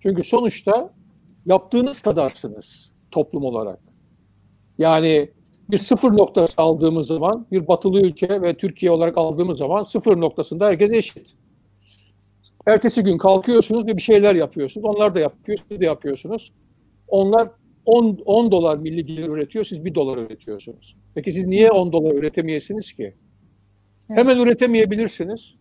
[0.00, 0.90] Çünkü sonuçta
[1.46, 3.78] yaptığınız kadarsınız toplum olarak.
[4.78, 5.30] Yani
[5.70, 10.66] bir sıfır noktası aldığımız zaman bir batılı ülke ve Türkiye olarak aldığımız zaman sıfır noktasında
[10.66, 11.34] herkes eşit.
[12.66, 14.84] Ertesi gün kalkıyorsunuz ve bir şeyler yapıyorsunuz.
[14.84, 16.52] Onlar da yapıyor, siz de yapıyorsunuz.
[17.08, 17.48] Onlar
[17.88, 20.96] 10, 10 dolar milli gelir üretiyor, siz 1 dolar üretiyorsunuz.
[21.14, 23.02] Peki siz niye 10 dolar üretemeyesiniz ki?
[23.02, 24.18] Evet.
[24.18, 25.54] Hemen üretemeyebilirsiniz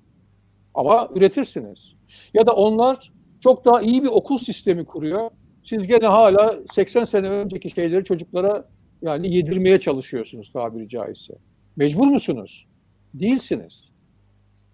[0.73, 1.95] ama üretirsiniz.
[2.33, 5.29] Ya da onlar çok daha iyi bir okul sistemi kuruyor.
[5.63, 8.69] Siz gene hala 80 sene önceki şeyleri çocuklara
[9.01, 11.33] yani yedirmeye çalışıyorsunuz tabiri caizse.
[11.75, 12.67] Mecbur musunuz?
[13.13, 13.91] Değilsiniz.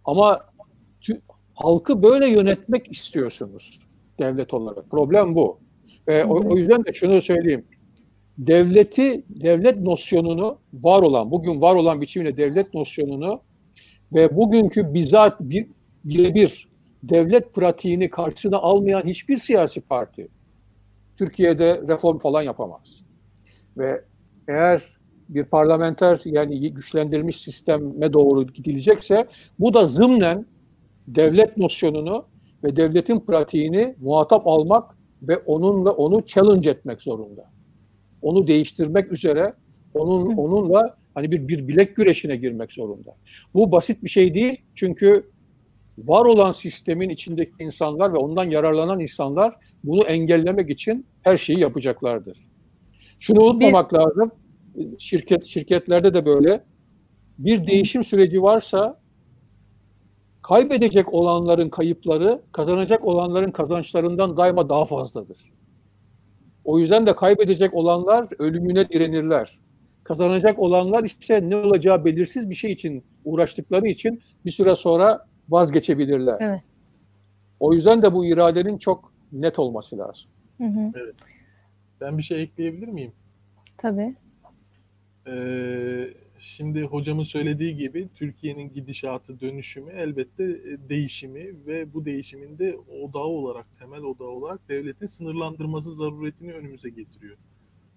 [0.06, 0.46] Ama
[1.54, 3.80] halkı böyle yönetmek istiyorsunuz
[4.20, 4.90] devlet olarak.
[4.90, 5.63] Problem bu.
[6.08, 7.66] Ve o, o yüzden de şunu söyleyeyim.
[8.38, 13.42] Devleti, devlet nosyonunu var olan, bugün var olan biçimde devlet nosyonunu
[14.14, 15.68] ve bugünkü bizzat bir
[16.04, 16.68] birebir
[17.04, 20.28] devlet pratiğini karşısına almayan hiçbir siyasi parti
[21.16, 23.06] Türkiye'de reform falan yapamaz.
[23.78, 24.02] Ve
[24.48, 24.84] eğer
[25.30, 29.28] bir parlamenter yani güçlendirilmiş sisteme doğru gidilecekse
[29.60, 30.46] bu da zımnen
[31.08, 32.26] devlet nosyonunu
[32.64, 37.52] ve devletin pratiğini muhatap almak ve onunla onu challenge etmek zorunda.
[38.22, 39.54] Onu değiştirmek üzere
[39.94, 43.16] onun onunla hani bir bir bilek güreşine girmek zorunda.
[43.54, 45.32] Bu basit bir şey değil çünkü
[45.98, 52.38] var olan sistemin içindeki insanlar ve ondan yararlanan insanlar bunu engellemek için her şeyi yapacaklardır.
[53.20, 53.98] Şunu unutmamak bir...
[53.98, 54.32] lazım.
[55.00, 56.64] Şirket şirketlerde de böyle.
[57.38, 59.00] Bir değişim süreci varsa
[60.44, 65.38] kaybedecek olanların kayıpları kazanacak olanların kazançlarından daima daha fazladır.
[66.66, 69.60] O yüzden de kaybedecek olanlar ölümüne direnirler.
[70.04, 76.38] Kazanacak olanlar ise ne olacağı belirsiz bir şey için uğraştıkları için bir süre sonra vazgeçebilirler.
[76.40, 76.62] Evet.
[77.60, 80.32] O yüzden de bu iradenin çok net olması lazım.
[80.58, 80.92] Hı hı.
[80.96, 81.16] Evet.
[82.02, 83.12] Ben bir şey ekleyebilir miyim?
[83.78, 84.16] Tabii.
[85.28, 86.08] Ee,
[86.44, 93.24] şimdi hocamın söylediği gibi Türkiye'nin gidişatı, dönüşümü elbette e, değişimi ve bu değişimin de odağı
[93.24, 97.38] olarak, temel odağı olarak devletin sınırlandırması zaruretini önümüze getiriyor.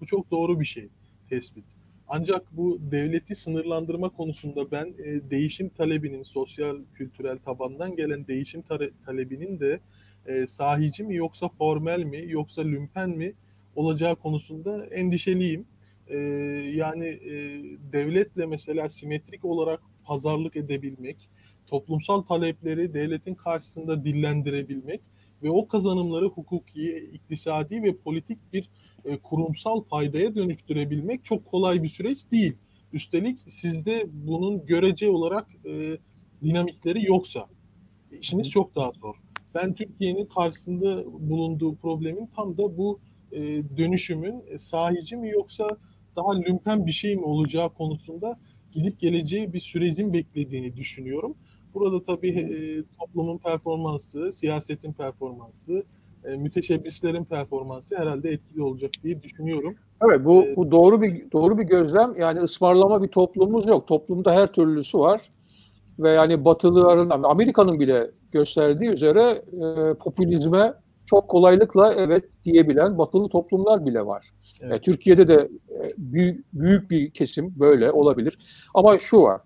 [0.01, 0.89] Bu çok doğru bir şey,
[1.29, 1.65] tespit.
[2.09, 8.63] Ancak bu devleti sınırlandırma konusunda ben e, değişim talebinin, sosyal, kültürel tabandan gelen değişim
[9.07, 9.81] talebinin de
[10.27, 13.35] e, sahici mi yoksa formel mi yoksa lümpen mi
[13.77, 15.67] olacağı konusunda endişeliyim
[16.09, 16.17] e,
[16.75, 17.33] yani e,
[17.93, 21.31] devletle mesela simetrik olarak pazarlık edebilmek,
[21.67, 25.01] toplumsal talepleri devletin karşısında dillendirebilmek
[25.43, 28.69] ve o kazanımları hukuki, iktisadi ve politik bir
[29.05, 32.57] e, kurumsal faydaya dönüştürebilmek çok kolay bir süreç değil.
[32.93, 35.99] Üstelik sizde bunun görece olarak e,
[36.43, 37.47] dinamikleri yoksa
[38.21, 39.15] işiniz çok daha zor.
[39.55, 43.01] Ben Türkiye'nin karşısında bulunduğu problemin tam da bu
[43.33, 43.41] e,
[43.77, 45.69] dönüşümün e, sahici mi yoksa
[46.17, 48.39] daha lümpen bir şey mi olacağı konusunda
[48.73, 51.35] gidip geleceği bir sürecin beklediğini düşünüyorum.
[51.75, 55.85] Burada tabii e, toplumun performansı, siyasetin performansı,
[56.25, 59.75] e, müteşebbislerin performansı herhalde etkili olacak diye düşünüyorum.
[60.05, 62.15] Evet bu, bu doğru bir doğru bir gözlem.
[62.19, 63.87] Yani ısmarlama bir toplumumuz yok.
[63.87, 65.31] Toplumda her türlüsü var.
[65.99, 70.75] Ve yani Batılıların, Amerika'nın bile gösterdiği üzere e, popülizme
[71.07, 74.31] çok kolaylıkla evet diyebilen batılı toplumlar bile var.
[74.61, 74.73] Evet.
[74.73, 78.39] E, Türkiye'de de e, büyük, büyük bir kesim böyle olabilir.
[78.75, 79.41] Ama şu var.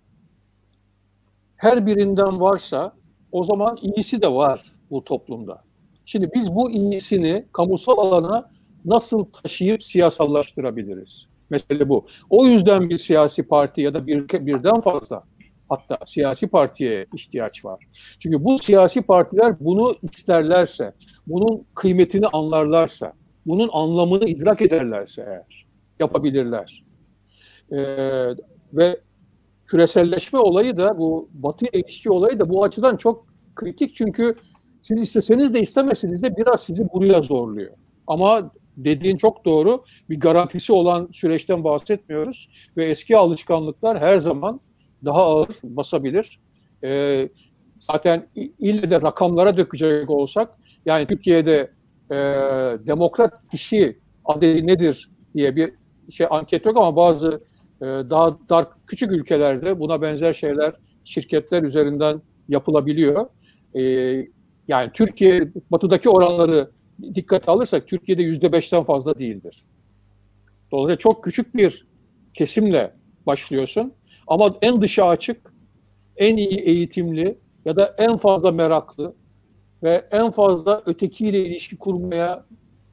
[1.56, 2.92] Her birinden varsa
[3.32, 5.62] o zaman iyisi de var bu toplumda.
[6.04, 8.50] Şimdi biz bu iyisini kamusal alana
[8.84, 11.28] nasıl taşıyıp siyasallaştırabiliriz?
[11.50, 12.06] Mesele bu.
[12.30, 15.22] O yüzden bir siyasi parti ya da bir, birden fazla
[15.70, 17.84] hatta siyasi partiye ihtiyaç var.
[18.18, 20.92] Çünkü bu siyasi partiler bunu isterlerse,
[21.26, 23.12] bunun kıymetini anlarlarsa,
[23.46, 25.66] bunun anlamını idrak ederlerse eğer
[26.00, 26.84] yapabilirler.
[27.72, 28.28] Ee,
[28.72, 29.00] ve
[29.66, 34.34] küreselleşme olayı da bu batı ilişki olayı da bu açıdan çok kritik çünkü
[34.82, 37.72] siz isteseniz de istemeseniz de biraz sizi buraya zorluyor.
[38.06, 39.84] Ama dediğin çok doğru.
[40.10, 44.60] Bir garantisi olan süreçten bahsetmiyoruz ve eski alışkanlıklar her zaman
[45.04, 46.40] daha ağır basabilir.
[46.84, 47.28] E,
[47.92, 48.26] zaten
[48.58, 50.50] ille de rakamlara dökecek olsak
[50.86, 51.70] yani Türkiye'de
[52.10, 52.16] e,
[52.86, 55.72] demokrat kişi adedi nedir diye bir
[56.10, 57.40] şey anket yok ama bazı
[57.80, 60.72] e, daha dar küçük ülkelerde buna benzer şeyler
[61.04, 63.26] şirketler üzerinden yapılabiliyor.
[63.74, 63.82] E,
[64.68, 66.70] yani Türkiye batıdaki oranları
[67.14, 69.64] dikkate alırsak Türkiye'de yüzde beşten fazla değildir.
[70.72, 71.86] Dolayısıyla çok küçük bir
[72.34, 72.92] kesimle
[73.26, 73.92] başlıyorsun
[74.30, 75.54] ama en dışa açık,
[76.16, 79.14] en iyi eğitimli ya da en fazla meraklı
[79.82, 82.46] ve en fazla ötekiyle ilişki kurmaya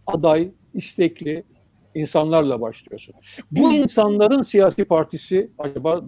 [0.07, 1.43] aday, istekli
[1.95, 3.15] insanlarla başlıyorsun.
[3.51, 6.01] Bu insanların siyasi partisi acaba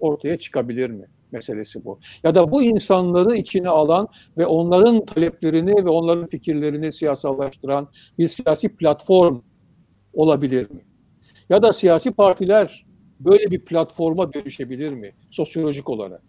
[0.00, 1.06] ortaya çıkabilir mi?
[1.32, 1.98] meselesi bu.
[2.24, 4.08] Ya da bu insanları içine alan
[4.38, 7.88] ve onların taleplerini ve onların fikirlerini siyasallaştıran
[8.18, 9.40] bir siyasi platform
[10.12, 10.80] olabilir mi?
[11.48, 12.85] Ya da siyasi partiler
[13.20, 16.22] böyle bir platforma dönüşebilir mi sosyolojik olarak?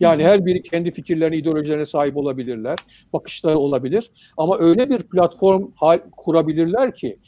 [0.00, 2.78] Yani her biri kendi fikirlerine, ideolojilerine sahip olabilirler,
[3.12, 4.10] bakışları olabilir.
[4.36, 5.70] Ama öyle bir platform
[6.16, 7.18] kurabilirler ki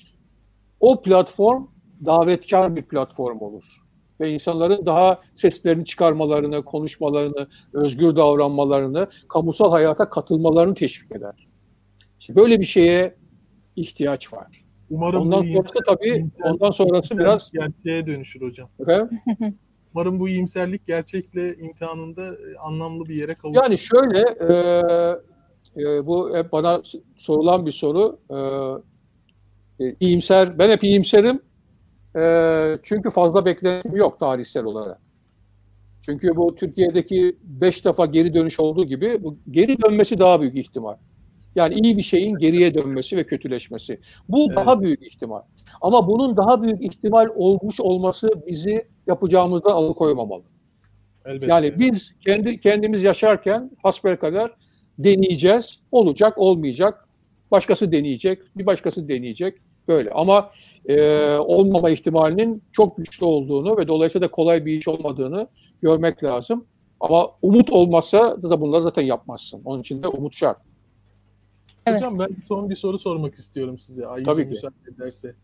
[0.81, 1.67] o platform
[2.07, 3.65] davetkar bir platform olur.
[4.21, 11.49] Ve insanların daha seslerini çıkarmalarını, konuşmalarını, özgür davranmalarını, kamusal hayata katılmalarını teşvik eder.
[12.21, 13.15] İşte böyle bir şeye
[13.77, 14.68] ihtiyaç var.
[14.91, 18.69] Umarım ondan sonrası tabii ondan sonrası biraz gerçeğe dönüşür hocam.
[18.81, 19.21] Efendim?
[19.95, 23.63] Umarım bu iyimserlik gerçekle imtihanında e, anlamlı bir yere kavuşur.
[23.63, 24.53] Yani şöyle e,
[25.83, 26.83] e, bu hep bana
[27.17, 28.19] sorulan bir soru.
[28.31, 31.41] E, e, iyimser, ben hep iyimserim.
[32.17, 35.01] E, çünkü fazla beklentim yok tarihsel olarak.
[36.03, 40.97] Çünkü bu Türkiye'deki beş defa geri dönüş olduğu gibi bu geri dönmesi daha büyük ihtimal.
[41.59, 44.01] Yani iyi bir şeyin geriye dönmesi ve kötüleşmesi.
[44.29, 44.57] Bu evet.
[44.57, 45.41] daha büyük ihtimal.
[45.81, 50.43] Ama bunun daha büyük ihtimal olmuş olması bizi yapacağımızdan alıkoymamalı.
[51.25, 51.47] Elbette.
[51.47, 53.71] Yani biz kendi kendimiz yaşarken
[54.21, 54.55] kadar
[54.99, 55.81] deneyeceğiz.
[55.93, 57.05] Olacak, olmayacak.
[57.51, 59.55] Başkası deneyecek, bir başkası deneyecek.
[59.89, 60.11] Böyle.
[60.11, 60.51] Ama
[60.87, 65.49] e, olmama ihtimalinin çok güçlü olduğunu ve dolayısıyla da kolay bir iş olmadığını
[65.83, 66.65] görmek lazım.
[67.01, 69.63] Ama umut olmazsa da bunları zaten yapmazsın.
[69.65, 70.68] Onun için de umut şart.
[71.91, 72.01] Evet.
[72.01, 74.07] Hocam ben son bir soru sormak istiyorum size.
[74.07, 74.49] Ayşe Tabii ki.
[74.51, 75.35] müsaade ederse.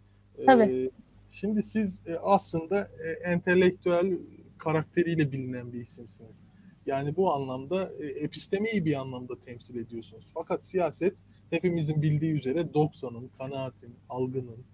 [0.46, 0.62] Tabii.
[0.62, 0.90] Ee,
[1.28, 4.18] şimdi siz e, aslında e, entelektüel
[4.58, 6.48] karakteriyle bilinen bir isimsiniz.
[6.86, 10.30] Yani bu anlamda e, epistemeyi bir anlamda temsil ediyorsunuz.
[10.34, 11.14] Fakat siyaset
[11.50, 14.64] hepimizin bildiği üzere doksanın, kanaatin, algının,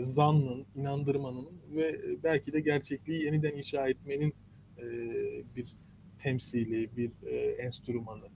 [0.00, 4.34] zannın, inandırmanın ve belki de gerçekliği yeniden inşa etmenin
[5.56, 5.76] bir
[6.18, 7.10] temsili, bir
[7.58, 8.28] enstrümanı.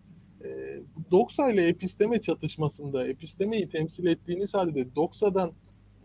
[0.44, 5.52] E, Doksa ile episteme çatışmasında epistemeyi temsil ettiğiniz halde Doksa'dan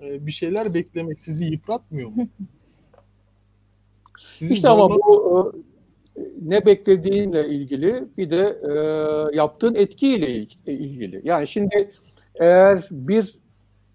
[0.02, 2.28] e, bir şeyler beklemek sizi yıpratmıyor mu?
[4.20, 5.54] Sizin işte ama bu
[6.18, 11.22] e, ne beklediğinle ilgili bir de e, yaptığın etkiyle ilgili.
[11.24, 11.92] Yani şimdi
[12.36, 13.40] eğer bir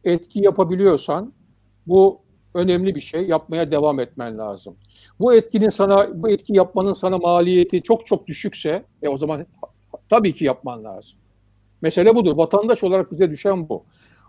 [0.05, 1.32] etki yapabiliyorsan
[1.86, 2.20] bu
[2.55, 3.27] önemli bir şey.
[3.27, 4.77] Yapmaya devam etmen lazım.
[5.20, 9.47] Bu etkinin sana bu etki yapmanın sana maliyeti çok çok düşükse e o zaman
[10.09, 11.19] tabii ki yapman lazım.
[11.83, 12.37] Mesele budur.
[12.37, 13.85] Vatandaş olarak bize düşen bu.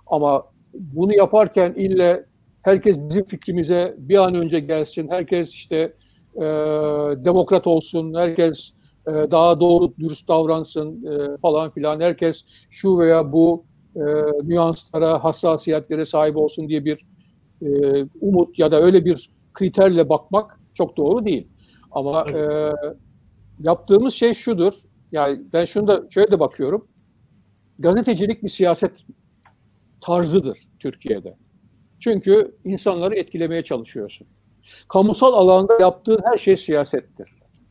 [0.07, 0.43] Ama
[0.73, 2.25] bunu yaparken ille
[2.63, 5.93] herkes bizim fikrimize bir an önce gelsin, herkes işte
[6.35, 6.41] e,
[7.25, 8.71] demokrat olsun, herkes
[9.07, 13.63] e, daha doğru dürüst davransın e, falan filan, herkes şu veya bu
[13.95, 14.01] e,
[14.43, 16.99] nüanslara, hassasiyetlere sahip olsun diye bir
[17.61, 17.67] e,
[18.21, 21.47] umut ya da öyle bir kriterle bakmak çok doğru değil.
[21.91, 22.71] Ama e,
[23.59, 24.73] yaptığımız şey şudur,
[25.13, 26.87] yani ben şunu da şöyle de bakıyorum,
[27.79, 29.05] gazetecilik bir siyaset
[30.01, 31.37] tarzıdır Türkiye'de.
[31.99, 34.27] Çünkü insanları etkilemeye çalışıyorsun.
[34.87, 37.29] Kamusal alanda yaptığın her şey siyasettir.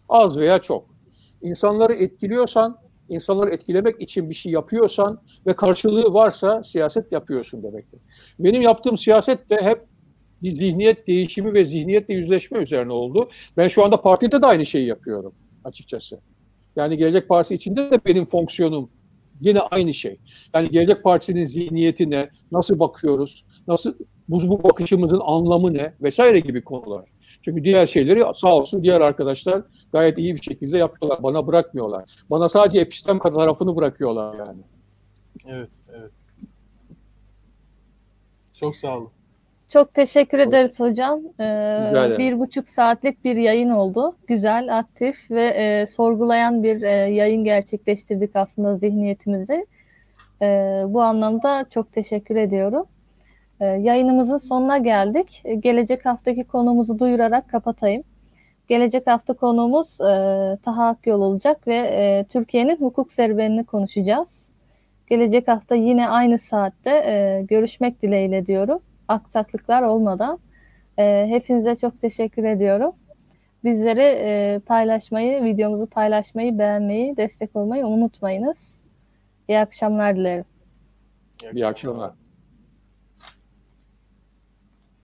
[0.09, 0.95] Az veya çok.
[1.43, 2.79] İnsanları etkiliyorsan,
[3.09, 8.01] insanları etkilemek için bir şey yapıyorsan ve karşılığı varsa siyaset yapıyorsun demektir.
[8.39, 9.87] Benim yaptığım siyaset de hep
[10.43, 13.31] bir zihniyet değişimi ve zihniyetle yüzleşme üzerine oldu.
[13.57, 16.21] Ben şu anda partide de aynı şeyi yapıyorum açıkçası.
[16.77, 18.91] Yani Gelecek Partisi içinde de benim fonksiyonum
[19.41, 20.19] yine aynı şey.
[20.55, 23.95] Yani Gelecek Partisi'nin zihniyetine nasıl bakıyoruz, nasıl
[24.29, 27.05] bu, bu bakışımızın anlamı ne vesaire gibi konular.
[27.43, 29.63] Çünkü diğer şeyleri sağ olsun diğer arkadaşlar
[29.93, 31.23] gayet iyi bir şekilde yapıyorlar.
[31.23, 32.05] Bana bırakmıyorlar.
[32.31, 34.61] Bana sadece epistem tarafını bırakıyorlar yani.
[35.47, 36.11] Evet, evet.
[38.55, 39.11] Çok sağ olun.
[39.73, 41.21] Çok teşekkür ederiz hocam.
[41.41, 44.17] Ee, bir buçuk saatlik bir yayın oldu.
[44.27, 49.67] Güzel, aktif ve e, sorgulayan bir e, yayın gerçekleştirdik aslında zihniyetimizi.
[50.43, 50.47] E,
[50.87, 52.87] bu anlamda çok teşekkür ediyorum.
[53.61, 55.43] E, yayınımızın sonuna geldik.
[55.45, 58.03] E, gelecek haftaki konumuzu duyurarak kapatayım.
[58.69, 60.05] Gelecek hafta konuğumuz e,
[60.63, 64.49] Taha Akyol olacak ve e, Türkiye'nin hukuk serüvenini konuşacağız.
[65.07, 68.81] Gelecek hafta yine aynı saatte e, görüşmek dileğiyle diyorum
[69.13, 70.39] aksaklıklar olmadan.
[70.99, 72.93] E, hepinize çok teşekkür ediyorum.
[73.65, 78.77] Bizleri e, paylaşmayı, videomuzu paylaşmayı, beğenmeyi, destek olmayı unutmayınız.
[79.49, 80.45] İyi akşamlar dilerim.
[81.53, 82.22] İyi akşamlar.